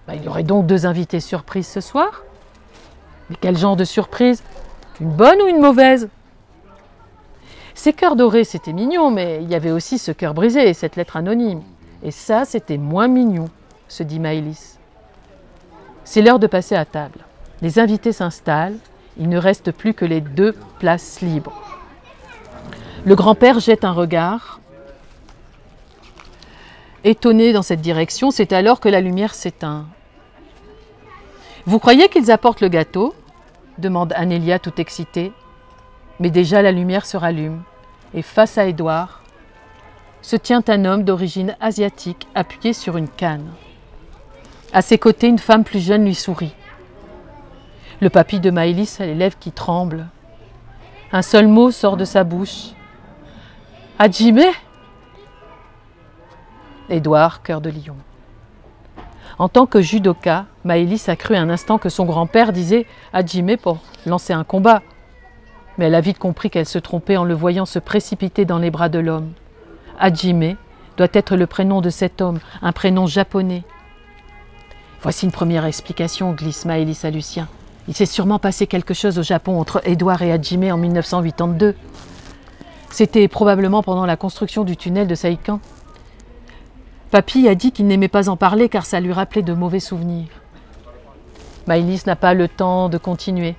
Bah, 0.07 0.15
il 0.15 0.25
y 0.25 0.29
aurait 0.29 0.43
donc 0.43 0.67
deux 0.67 0.87
invités 0.87 1.21
surprises 1.21 1.67
ce 1.67 1.81
soir. 1.81 2.23
Mais 3.31 3.37
quel 3.41 3.57
genre 3.57 3.77
de 3.77 3.85
surprise? 3.85 4.43
Une 5.01 5.11
bonne 5.11 5.41
ou 5.43 5.47
une 5.47 5.61
mauvaise? 5.61 6.09
Ces 7.75 7.93
cœurs 7.93 8.17
dorés, 8.17 8.45
c'était 8.45 8.73
mignon, 8.73 9.11
mais 9.11 9.39
il 9.43 9.49
y 9.49 9.55
avait 9.55 9.71
aussi 9.71 9.99
ce 9.99 10.11
cœur 10.11 10.35
brisé 10.35 10.69
et 10.69 10.75
cette 10.75 10.97
lettre 10.97 11.17
anonyme. 11.17 11.63
Et 12.03 12.11
ça, 12.11 12.45
c'était 12.45 12.79
moins 12.79 13.09
mignon, 13.09 13.49
se 13.89 14.03
dit 14.03 14.19
Maëlys. 14.19 14.79
C'est 16.05 16.23
l'heure 16.23 16.39
de 16.39 16.47
passer 16.47 16.75
à 16.75 16.85
table. 16.85 17.21
Les 17.63 17.79
invités 17.79 18.13
s'installent, 18.13 18.79
il 19.19 19.29
ne 19.29 19.39
reste 19.39 19.73
plus 19.73 19.95
que 19.95 20.05
les 20.05 20.21
deux 20.21 20.55
places 20.79 21.21
libres. 21.21 21.63
Le 23.05 23.15
grand-père 23.15 23.61
jette 23.61 23.85
un 23.85 23.93
regard. 23.93 24.61
Étonné 27.05 27.53
dans 27.53 27.63
cette 27.63 27.81
direction, 27.81 28.31
c'est 28.31 28.53
alors 28.53 28.81
que 28.81 28.89
la 28.89 29.01
lumière 29.01 29.35
s'éteint. 29.35 29.87
Vous 31.67 31.79
croyez 31.79 32.09
qu'ils 32.09 32.31
apportent 32.31 32.61
le 32.61 32.69
gâteau? 32.69 33.15
demande 33.79 34.13
Anélia 34.17 34.59
tout 34.59 34.81
excitée. 34.81 35.33
Mais 36.21 36.31
déjà 36.31 36.63
la 36.63 36.73
lumière 36.73 37.07
se 37.07 37.17
rallume, 37.17 37.63
et 38.13 38.23
face 38.23 38.59
à 38.59 38.67
Édouard 38.67 39.23
se 40.21 40.35
tient 40.35 40.65
un 40.67 40.85
homme 40.85 41.05
d'origine 41.05 41.57
asiatique 41.61 42.27
appuyé 42.35 42.73
sur 42.73 42.97
une 42.97 43.09
canne. 43.09 43.49
À 44.73 44.83
ses 44.83 44.99
côtés, 44.99 45.29
une 45.29 45.39
femme 45.39 45.65
plus 45.65 45.79
jeune 45.79 46.05
lui 46.05 46.15
sourit. 46.15 46.55
Le 48.01 48.11
papy 48.11 48.39
de 48.39 48.51
Maëlys 48.51 49.01
a 49.01 49.07
les 49.07 49.15
lèvres 49.15 49.39
qui 49.41 49.51
tremblent. 49.51 50.07
Un 51.11 51.23
seul 51.23 51.49
mot 51.49 51.73
sort 51.73 51.97
de 51.97 52.05
sa 52.05 52.23
bouche. 52.23 52.69
Hajime? 53.99 54.45
Édouard, 56.89 57.43
cœur 57.43 57.61
de 57.61 57.71
lion. 57.71 57.97
En 59.39 59.49
tant 59.49 59.67
que 59.67 59.81
judoka, 59.81 60.47
Maëlys 60.65 61.09
a 61.09 61.17
cru 61.17 61.35
un 61.35 61.51
instant 61.51 61.79
que 61.79 61.89
son 61.89 62.05
grand-père 62.05 62.53
disait 62.53 62.87
Hajime 63.13 63.57
pour 63.57 63.79
lancer 64.07 64.33
un 64.33 64.45
combat. 64.45 64.83
Mais 65.77 65.87
elle 65.87 65.97
a 65.97 66.01
vite 66.01 66.19
compris 66.19 66.51
qu'elle 66.51 66.67
se 66.67 66.79
trompait 66.79 67.17
en 67.17 67.25
le 67.25 67.35
voyant 67.35 67.67
se 67.67 67.81
précipiter 67.81 68.45
dans 68.45 68.59
les 68.59 68.71
bras 68.71 68.89
de 68.89 69.01
l'homme. 69.01 69.33
Hajime 69.99 70.57
doit 70.97 71.09
être 71.13 71.35
le 71.35 71.49
prénom 71.49 71.81
de 71.81 71.91
cet 71.91 72.21
homme, 72.21 72.39
un 72.63 72.73
prénom 72.73 73.07
japonais. 73.07 73.65
Voici 75.03 75.25
une 75.25 75.33
première 75.33 75.65
explication, 75.65 76.33
glisse 76.33 76.65
Maëlys 76.65 77.05
à 77.05 77.11
Lucien. 77.11 77.49
Il 77.89 77.97
s'est 77.97 78.07
sûrement 78.07 78.39
passé 78.39 78.67
quelque 78.67 78.93
chose 78.93 79.19
au 79.19 79.23
Japon 79.23 79.59
entre 79.59 79.81
Edouard 79.85 80.21
et 80.21 80.31
Hajime 80.31 80.71
en 80.71 80.77
1982. 80.77 81.75
C'était 82.91 83.27
probablement 83.29 83.83
pendant 83.83 84.05
la 84.05 84.17
construction 84.17 84.63
du 84.63 84.77
tunnel 84.77 85.09
de 85.09 85.15
Saïkan. 85.15 85.59
Papy 87.11 87.49
a 87.49 87.55
dit 87.55 87.73
qu'il 87.73 87.87
n'aimait 87.87 88.09
pas 88.09 88.29
en 88.29 88.37
parler 88.37 88.69
car 88.69 88.85
ça 88.85 89.01
lui 89.01 89.13
rappelait 89.13 89.43
de 89.43 89.55
mauvais 89.55 89.81
souvenirs. 89.81 90.29
Maïlis 91.67 92.03
n'a 92.07 92.17
pas 92.17 92.35
le 92.35 92.47
temps 92.47 92.91
de 92.91 92.99
continuer, 92.99 93.57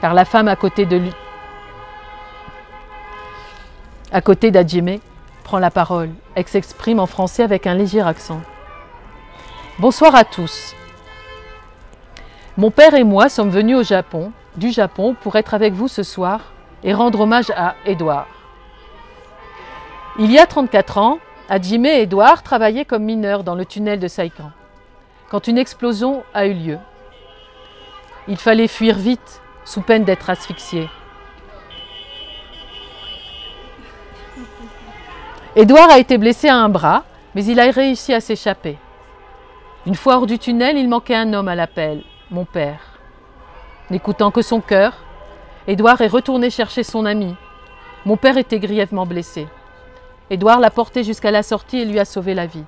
car 0.00 0.14
la 0.14 0.24
femme 0.24 0.46
à 0.48 0.56
côté 0.56 0.86
de 0.86 0.96
lui, 0.96 1.12
à 4.12 4.20
côté 4.20 4.52
prend 5.42 5.58
la 5.58 5.70
parole. 5.70 6.10
Elle 6.36 6.46
s'exprime 6.46 7.00
en 7.00 7.06
français 7.06 7.42
avec 7.42 7.66
un 7.66 7.74
léger 7.74 8.00
accent. 8.00 8.40
Bonsoir 9.78 10.14
à 10.14 10.24
tous. 10.24 10.74
Mon 12.58 12.70
père 12.70 12.94
et 12.94 13.04
moi 13.04 13.28
sommes 13.28 13.50
venus 13.50 13.76
au 13.76 13.82
Japon, 13.82 14.32
du 14.56 14.70
Japon 14.70 15.14
pour 15.20 15.36
être 15.36 15.52
avec 15.52 15.74
vous 15.74 15.88
ce 15.88 16.02
soir 16.02 16.40
et 16.82 16.94
rendre 16.94 17.20
hommage 17.20 17.50
à 17.54 17.74
Édouard. 17.84 18.28
Il 20.18 20.32
y 20.32 20.38
a 20.38 20.46
34 20.46 20.96
ans, 20.96 21.18
Hajime 21.50 21.84
et 21.84 22.00
Édouard 22.00 22.42
travaillaient 22.42 22.86
comme 22.86 23.02
mineurs 23.02 23.44
dans 23.44 23.54
le 23.54 23.66
tunnel 23.66 24.00
de 24.00 24.08
Saikan, 24.08 24.52
quand 25.30 25.48
une 25.48 25.58
explosion 25.58 26.24
a 26.32 26.46
eu 26.46 26.54
lieu. 26.54 26.78
Il 28.26 28.38
fallait 28.38 28.68
fuir 28.68 28.96
vite, 28.96 29.42
sous 29.66 29.82
peine 29.82 30.04
d'être 30.04 30.30
asphyxié. 30.30 30.88
Édouard 35.54 35.90
a 35.90 35.98
été 35.98 36.16
blessé 36.16 36.48
à 36.48 36.56
un 36.56 36.70
bras, 36.70 37.04
mais 37.34 37.44
il 37.44 37.60
a 37.60 37.70
réussi 37.70 38.14
à 38.14 38.20
s'échapper. 38.22 38.78
Une 39.84 39.94
fois 39.94 40.16
hors 40.16 40.26
du 40.26 40.38
tunnel, 40.38 40.78
il 40.78 40.88
manquait 40.88 41.14
un 41.14 41.34
homme 41.34 41.48
à 41.48 41.54
l'appel, 41.54 42.02
mon 42.30 42.44
père. 42.44 42.80
N'écoutant 43.90 44.30
que 44.30 44.42
son 44.42 44.60
cœur, 44.60 44.94
Édouard 45.68 46.00
est 46.00 46.08
retourné 46.08 46.50
chercher 46.50 46.82
son 46.82 47.06
ami. 47.06 47.34
Mon 48.04 48.16
père 48.16 48.36
était 48.36 48.58
grièvement 48.58 49.06
blessé. 49.06 49.46
Édouard 50.30 50.60
l'a 50.60 50.70
porté 50.70 51.04
jusqu'à 51.04 51.30
la 51.30 51.42
sortie 51.42 51.78
et 51.78 51.84
lui 51.84 52.00
a 52.00 52.04
sauvé 52.04 52.34
la 52.34 52.46
vie. 52.46 52.64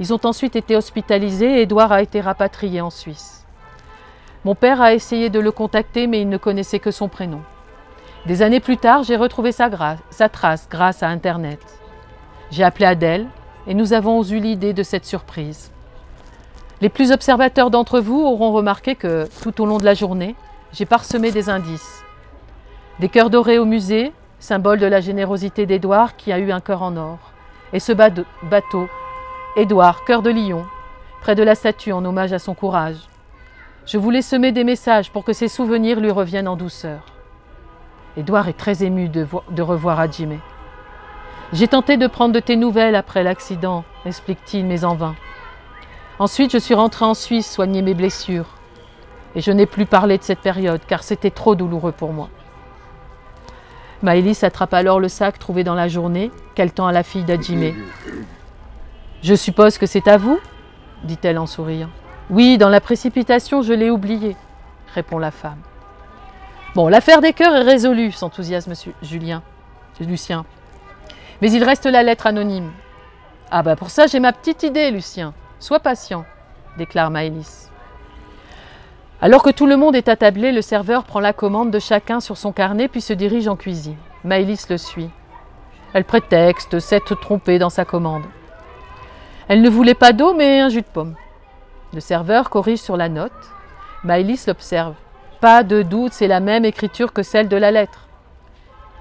Ils 0.00 0.14
ont 0.14 0.20
ensuite 0.24 0.56
été 0.56 0.76
hospitalisés 0.76 1.58
et 1.58 1.62
Édouard 1.62 1.92
a 1.92 2.02
été 2.02 2.20
rapatrié 2.20 2.80
en 2.80 2.90
Suisse. 2.90 3.46
Mon 4.44 4.54
père 4.54 4.80
a 4.80 4.94
essayé 4.94 5.28
de 5.28 5.40
le 5.40 5.50
contacter, 5.50 6.06
mais 6.06 6.20
il 6.22 6.28
ne 6.28 6.38
connaissait 6.38 6.78
que 6.78 6.90
son 6.90 7.08
prénom. 7.08 7.42
Des 8.26 8.42
années 8.42 8.60
plus 8.60 8.76
tard, 8.76 9.02
j'ai 9.02 9.16
retrouvé 9.16 9.52
sa, 9.52 9.68
sa, 10.10 10.28
trace 10.28 10.68
grâce 10.70 11.02
à 11.02 11.08
Internet. 11.08 11.60
J'ai 12.50 12.64
appelé 12.64 12.86
Adèle 12.86 13.26
et 13.66 13.74
nous 13.74 13.92
avons 13.92 14.22
eu 14.22 14.38
l'idée 14.38 14.72
de 14.72 14.82
cette 14.82 15.04
surprise. 15.04 15.72
Les 16.80 16.88
plus 16.88 17.10
observateurs 17.10 17.70
d'entre 17.70 17.98
vous 17.98 18.20
auront 18.20 18.52
remarqué 18.52 18.94
que, 18.94 19.28
tout 19.42 19.60
au 19.60 19.66
long 19.66 19.78
de 19.78 19.84
la 19.84 19.94
journée, 19.94 20.36
j'ai 20.72 20.86
parsemé 20.86 21.32
des 21.32 21.48
indices. 21.48 22.04
Des 23.00 23.08
cœurs 23.08 23.30
dorés 23.30 23.58
au 23.58 23.64
musée, 23.64 24.12
symbole 24.38 24.78
de 24.78 24.86
la 24.86 25.00
générosité 25.00 25.66
d'Édouard 25.66 26.16
qui 26.16 26.30
a 26.30 26.38
eu 26.38 26.52
un 26.52 26.60
cœur 26.60 26.82
en 26.82 26.96
or. 26.96 27.18
Et 27.72 27.80
ce 27.80 27.92
bateau, 27.92 28.88
Édouard, 29.56 30.04
cœur 30.04 30.22
de 30.22 30.30
lion, 30.30 30.64
près 31.20 31.34
de 31.34 31.42
la 31.42 31.56
statue 31.56 31.92
en 31.92 32.04
hommage 32.04 32.32
à 32.32 32.38
son 32.38 32.54
courage. 32.54 33.08
Je 33.84 33.98
voulais 33.98 34.22
semer 34.22 34.52
des 34.52 34.64
messages 34.64 35.10
pour 35.10 35.24
que 35.24 35.32
ses 35.32 35.48
souvenirs 35.48 35.98
lui 35.98 36.12
reviennent 36.12 36.46
en 36.46 36.56
douceur. 36.56 37.00
Édouard 38.16 38.48
est 38.48 38.56
très 38.56 38.84
ému 38.84 39.08
de, 39.08 39.62
revoir 39.62 39.98
Hajime. 39.98 40.38
J'ai 41.52 41.66
tenté 41.66 41.96
de 41.96 42.06
prendre 42.06 42.34
de 42.34 42.40
tes 42.40 42.56
nouvelles 42.56 42.94
après 42.94 43.22
l'accident, 43.24 43.84
explique-t-il, 44.04 44.64
mais 44.64 44.84
en 44.84 44.94
vain. 44.94 45.16
Ensuite, 46.18 46.50
je 46.50 46.58
suis 46.58 46.74
rentré 46.74 47.04
en 47.04 47.14
Suisse 47.14 47.50
soigner 47.50 47.82
mes 47.82 47.94
blessures. 47.94 48.46
Et 49.34 49.40
je 49.40 49.52
n'ai 49.52 49.66
plus 49.66 49.86
parlé 49.86 50.18
de 50.18 50.22
cette 50.22 50.40
période 50.40 50.80
car 50.86 51.02
c'était 51.02 51.30
trop 51.30 51.54
douloureux 51.54 51.92
pour 51.92 52.12
moi. 52.12 52.28
Maëlys 54.02 54.42
attrape 54.42 54.74
alors 54.74 55.00
le 55.00 55.08
sac 55.08 55.38
trouvé 55.38 55.64
dans 55.64 55.74
la 55.74 55.88
journée 55.88 56.30
qu'elle 56.54 56.72
tend 56.72 56.86
à 56.86 56.92
la 56.92 57.02
fille 57.02 57.24
d'Adjimé. 57.24 57.74
Je 59.22 59.34
suppose 59.34 59.78
que 59.78 59.86
c'est 59.86 60.08
à 60.08 60.16
vous? 60.16 60.38
dit-elle 61.04 61.38
en 61.38 61.46
souriant. 61.46 61.90
Oui, 62.30 62.58
dans 62.58 62.68
la 62.68 62.80
précipitation, 62.80 63.62
je 63.62 63.72
l'ai 63.72 63.90
oublié, 63.90 64.36
répond 64.94 65.18
la 65.18 65.30
femme. 65.30 65.60
Bon, 66.74 66.88
l'affaire 66.88 67.20
des 67.20 67.32
cœurs 67.32 67.54
est 67.54 67.62
résolue, 67.62 68.12
s'enthousiasme 68.12 68.72
Julien, 69.02 69.42
Lucien. 70.00 70.44
Mais 71.40 71.50
il 71.50 71.64
reste 71.64 71.86
la 71.86 72.02
lettre 72.02 72.26
anonyme. 72.26 72.70
Ah 73.50 73.62
bah 73.62 73.76
pour 73.76 73.90
ça, 73.90 74.06
j'ai 74.06 74.20
ma 74.20 74.32
petite 74.32 74.62
idée, 74.62 74.90
Lucien. 74.90 75.32
Sois 75.60 75.80
patient, 75.80 76.24
déclare 76.76 77.10
Maëlys. 77.10 77.72
Alors 79.20 79.42
que 79.42 79.50
tout 79.50 79.66
le 79.66 79.76
monde 79.76 79.96
est 79.96 80.08
attablé, 80.08 80.52
le 80.52 80.62
serveur 80.62 81.02
prend 81.02 81.18
la 81.18 81.32
commande 81.32 81.72
de 81.72 81.80
chacun 81.80 82.20
sur 82.20 82.36
son 82.36 82.52
carnet 82.52 82.86
puis 82.86 83.00
se 83.00 83.12
dirige 83.12 83.48
en 83.48 83.56
cuisine. 83.56 83.96
Maëlys 84.22 84.68
le 84.70 84.78
suit. 84.78 85.10
Elle 85.94 86.04
prétexte 86.04 86.78
s'être 86.78 87.16
trompée 87.16 87.58
dans 87.58 87.70
sa 87.70 87.84
commande. 87.84 88.22
Elle 89.48 89.60
ne 89.60 89.68
voulait 89.68 89.94
pas 89.94 90.12
d'eau, 90.12 90.32
mais 90.32 90.60
un 90.60 90.68
jus 90.68 90.82
de 90.82 90.86
pomme. 90.86 91.16
Le 91.92 92.00
serveur 92.00 92.50
corrige 92.50 92.78
sur 92.78 92.96
la 92.96 93.08
note. 93.08 93.32
Maëlys 94.04 94.46
l'observe. 94.46 94.94
Pas 95.40 95.64
de 95.64 95.82
doute, 95.82 96.12
c'est 96.12 96.28
la 96.28 96.38
même 96.38 96.64
écriture 96.64 97.12
que 97.12 97.24
celle 97.24 97.48
de 97.48 97.56
la 97.56 97.72
lettre. 97.72 98.06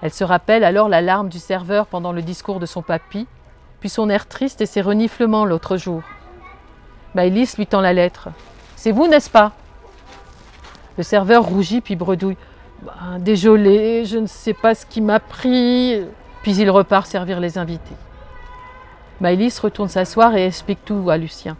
Elle 0.01 0.13
se 0.13 0.23
rappelle 0.23 0.63
alors 0.63 0.89
l'alarme 0.89 1.29
du 1.29 1.39
serveur 1.39 1.85
pendant 1.85 2.13
le 2.13 2.23
discours 2.23 2.59
de 2.59 2.65
son 2.65 2.81
papy, 2.81 3.27
puis 3.79 3.89
son 3.89 4.09
air 4.09 4.27
triste 4.27 4.61
et 4.61 4.65
ses 4.65 4.81
reniflements 4.81 5.45
l'autre 5.45 5.77
jour. 5.77 6.01
Maëlys 7.18 7.55
lui 7.57 7.65
tend 7.65 7.82
la 7.82 7.93
lettre. 7.93 8.30
C'est 8.76 8.91
vous, 8.91 9.07
n'est-ce 9.07 9.32
pas? 9.32 9.53
Le 10.97 11.03
serveur 11.03 11.43
rougit 11.43 11.82
puis 11.82 11.95
bredouille. 11.95 12.38
Ben, 12.84 13.18
désolé, 13.18 14.05
je 14.05 14.20
ne 14.20 14.28
sais 14.28 14.53
pas 14.53 14.76
ce 14.76 14.86
qui 14.86 15.01
m'a 15.01 15.20
pris. 15.20 15.99
Puis 16.43 16.55
il 16.57 16.70
repart 16.70 17.07
servir 17.07 17.39
les 17.39 17.57
invités. 17.57 17.95
Maëlys 19.20 19.59
retourne 19.59 19.89
s'asseoir 19.89 20.36
et 20.36 20.45
explique 20.45 20.86
tout 20.86 21.09
à 21.09 21.18
Lucien. 21.18 21.57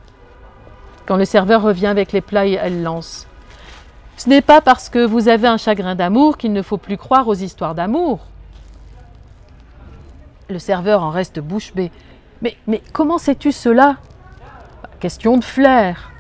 Quand 1.08 1.18
le 1.18 1.26
serveur 1.26 1.64
revient 1.64 1.88
avec 1.88 2.12
les 2.12 2.22
plats, 2.22 2.46
elle 2.46 2.84
lance. 2.84 3.26
Ce 4.16 4.30
n'est 4.30 4.44
pas 4.44 4.62
parce 4.62 4.90
que 4.90 5.04
vous 5.04 5.28
avez 5.28 5.48
un 5.48 5.58
chagrin 5.58 5.96
d'amour 5.96 6.38
qu'il 6.38 6.54
ne 6.54 6.62
faut 6.62 6.78
plus 6.78 6.98
croire 6.98 7.28
aux 7.28 7.34
histoires 7.34 7.74
d'amour. 7.74 8.20
Le 10.52 10.60
serveur 10.60 11.02
en 11.02 11.10
reste 11.10 11.40
bouche 11.40 11.74
bée. 11.74 11.92
Mais, 12.44 12.58
mais 12.68 12.84
comment 12.94 13.18
sais-tu 13.18 13.52
cela? 13.52 13.96
Question 15.00 15.38
de 15.38 15.44
flair. 15.44 16.12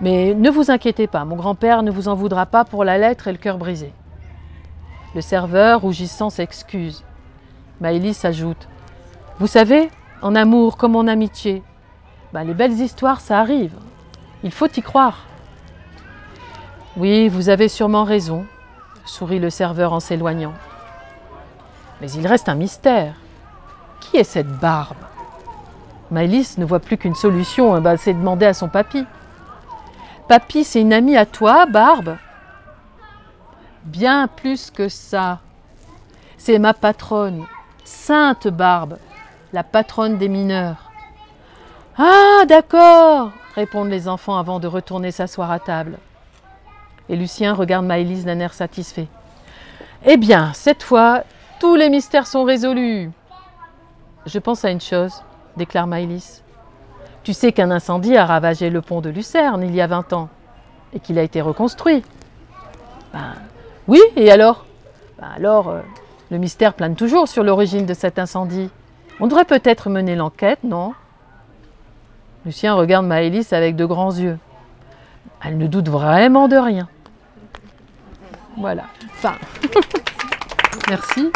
Mais 0.00 0.32
ne 0.32 0.50
vous 0.50 0.70
inquiétez 0.70 1.08
pas, 1.08 1.24
mon 1.24 1.34
grand-père 1.34 1.82
ne 1.82 1.90
vous 1.90 2.06
en 2.06 2.14
voudra 2.14 2.46
pas 2.46 2.64
pour 2.64 2.84
la 2.84 2.96
lettre 2.96 3.26
et 3.26 3.32
le 3.32 3.38
cœur 3.38 3.58
brisé. 3.58 3.92
Le 5.16 5.20
serveur, 5.20 5.80
rougissant, 5.80 6.30
s'excuse. 6.30 7.02
Maëlys 7.80 8.24
ajoute 8.24 8.68
Vous 9.40 9.48
savez, 9.48 9.90
en 10.22 10.36
amour 10.36 10.76
comme 10.76 10.94
en 10.94 11.08
amitié, 11.08 11.64
ben, 12.32 12.44
les 12.44 12.54
belles 12.54 12.80
histoires, 12.80 13.20
ça 13.20 13.40
arrive. 13.40 13.74
Il 14.44 14.52
faut 14.52 14.68
y 14.68 14.82
croire. 14.82 15.24
Oui, 16.96 17.28
vous 17.28 17.48
avez 17.48 17.68
sûrement 17.68 18.04
raison, 18.04 18.44
sourit 19.04 19.40
le 19.40 19.50
serveur 19.50 19.92
en 19.92 20.00
s'éloignant. 20.00 20.54
Mais 22.00 22.10
il 22.12 22.26
reste 22.26 22.48
un 22.48 22.54
mystère. 22.54 23.14
Qui 24.00 24.18
est 24.18 24.24
cette 24.24 24.60
barbe? 24.60 24.96
Maëlys 26.10 26.58
ne 26.58 26.64
voit 26.64 26.80
plus 26.80 26.96
qu'une 26.96 27.14
solution, 27.14 27.74
hein, 27.74 27.80
bah, 27.80 27.96
c'est 27.96 28.14
demander 28.14 28.46
à 28.46 28.54
son 28.54 28.68
papy. 28.68 29.04
Papy, 30.28 30.64
c'est 30.64 30.80
une 30.80 30.92
amie 30.92 31.16
à 31.16 31.26
toi, 31.26 31.66
Barbe 31.66 32.16
Bien 33.84 34.28
plus 34.28 34.70
que 34.70 34.88
ça. 34.88 35.40
C'est 36.36 36.58
ma 36.58 36.74
patronne, 36.74 37.46
Sainte 37.84 38.48
Barbe, 38.48 38.98
la 39.52 39.64
patronne 39.64 40.18
des 40.18 40.28
mineurs. 40.28 40.90
Ah, 41.96 42.44
d'accord 42.46 43.32
répondent 43.54 43.90
les 43.90 44.06
enfants 44.06 44.38
avant 44.38 44.60
de 44.60 44.68
retourner 44.68 45.10
s'asseoir 45.10 45.50
à 45.50 45.58
table. 45.58 45.98
Et 47.08 47.16
Lucien 47.16 47.54
regarde 47.54 47.86
Maëlys 47.86 48.24
d'un 48.24 48.38
air 48.38 48.54
satisfait. 48.54 49.08
Eh 50.04 50.16
bien, 50.16 50.52
cette 50.54 50.84
fois, 50.84 51.24
tous 51.58 51.74
les 51.74 51.88
mystères 51.88 52.28
sont 52.28 52.44
résolus. 52.44 53.10
Je 54.26 54.38
pense 54.38 54.64
à 54.64 54.70
une 54.70 54.80
chose 54.80 55.22
déclare 55.58 55.86
Maëlys. 55.86 56.42
Tu 57.22 57.34
sais 57.34 57.52
qu'un 57.52 57.70
incendie 57.70 58.16
a 58.16 58.24
ravagé 58.24 58.70
le 58.70 58.80
pont 58.80 59.02
de 59.02 59.10
Lucerne 59.10 59.62
il 59.62 59.74
y 59.74 59.82
a 59.82 59.86
20 59.86 60.14
ans 60.14 60.30
et 60.94 61.00
qu'il 61.00 61.18
a 61.18 61.22
été 61.22 61.42
reconstruit. 61.42 62.02
Ben, 63.12 63.34
oui, 63.86 64.00
et 64.16 64.30
alors? 64.30 64.64
Ben 65.20 65.28
Alors, 65.36 65.68
euh, 65.68 65.80
le 66.30 66.38
mystère 66.38 66.72
plane 66.72 66.94
toujours 66.94 67.28
sur 67.28 67.42
l'origine 67.44 67.84
de 67.84 67.92
cet 67.92 68.18
incendie. 68.18 68.70
On 69.20 69.26
devrait 69.26 69.44
peut-être 69.44 69.90
mener 69.90 70.16
l'enquête, 70.16 70.60
non? 70.64 70.94
Lucien 72.46 72.74
regarde 72.74 73.04
Maëlys 73.04 73.52
avec 73.52 73.76
de 73.76 73.84
grands 73.84 74.12
yeux. 74.14 74.38
Elle 75.44 75.58
ne 75.58 75.66
doute 75.66 75.88
vraiment 75.88 76.48
de 76.48 76.56
rien. 76.56 76.88
Voilà. 78.56 78.84
Enfin. 79.16 79.34
Merci. 80.88 81.30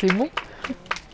C'est 0.00 0.12
bon 0.14 0.28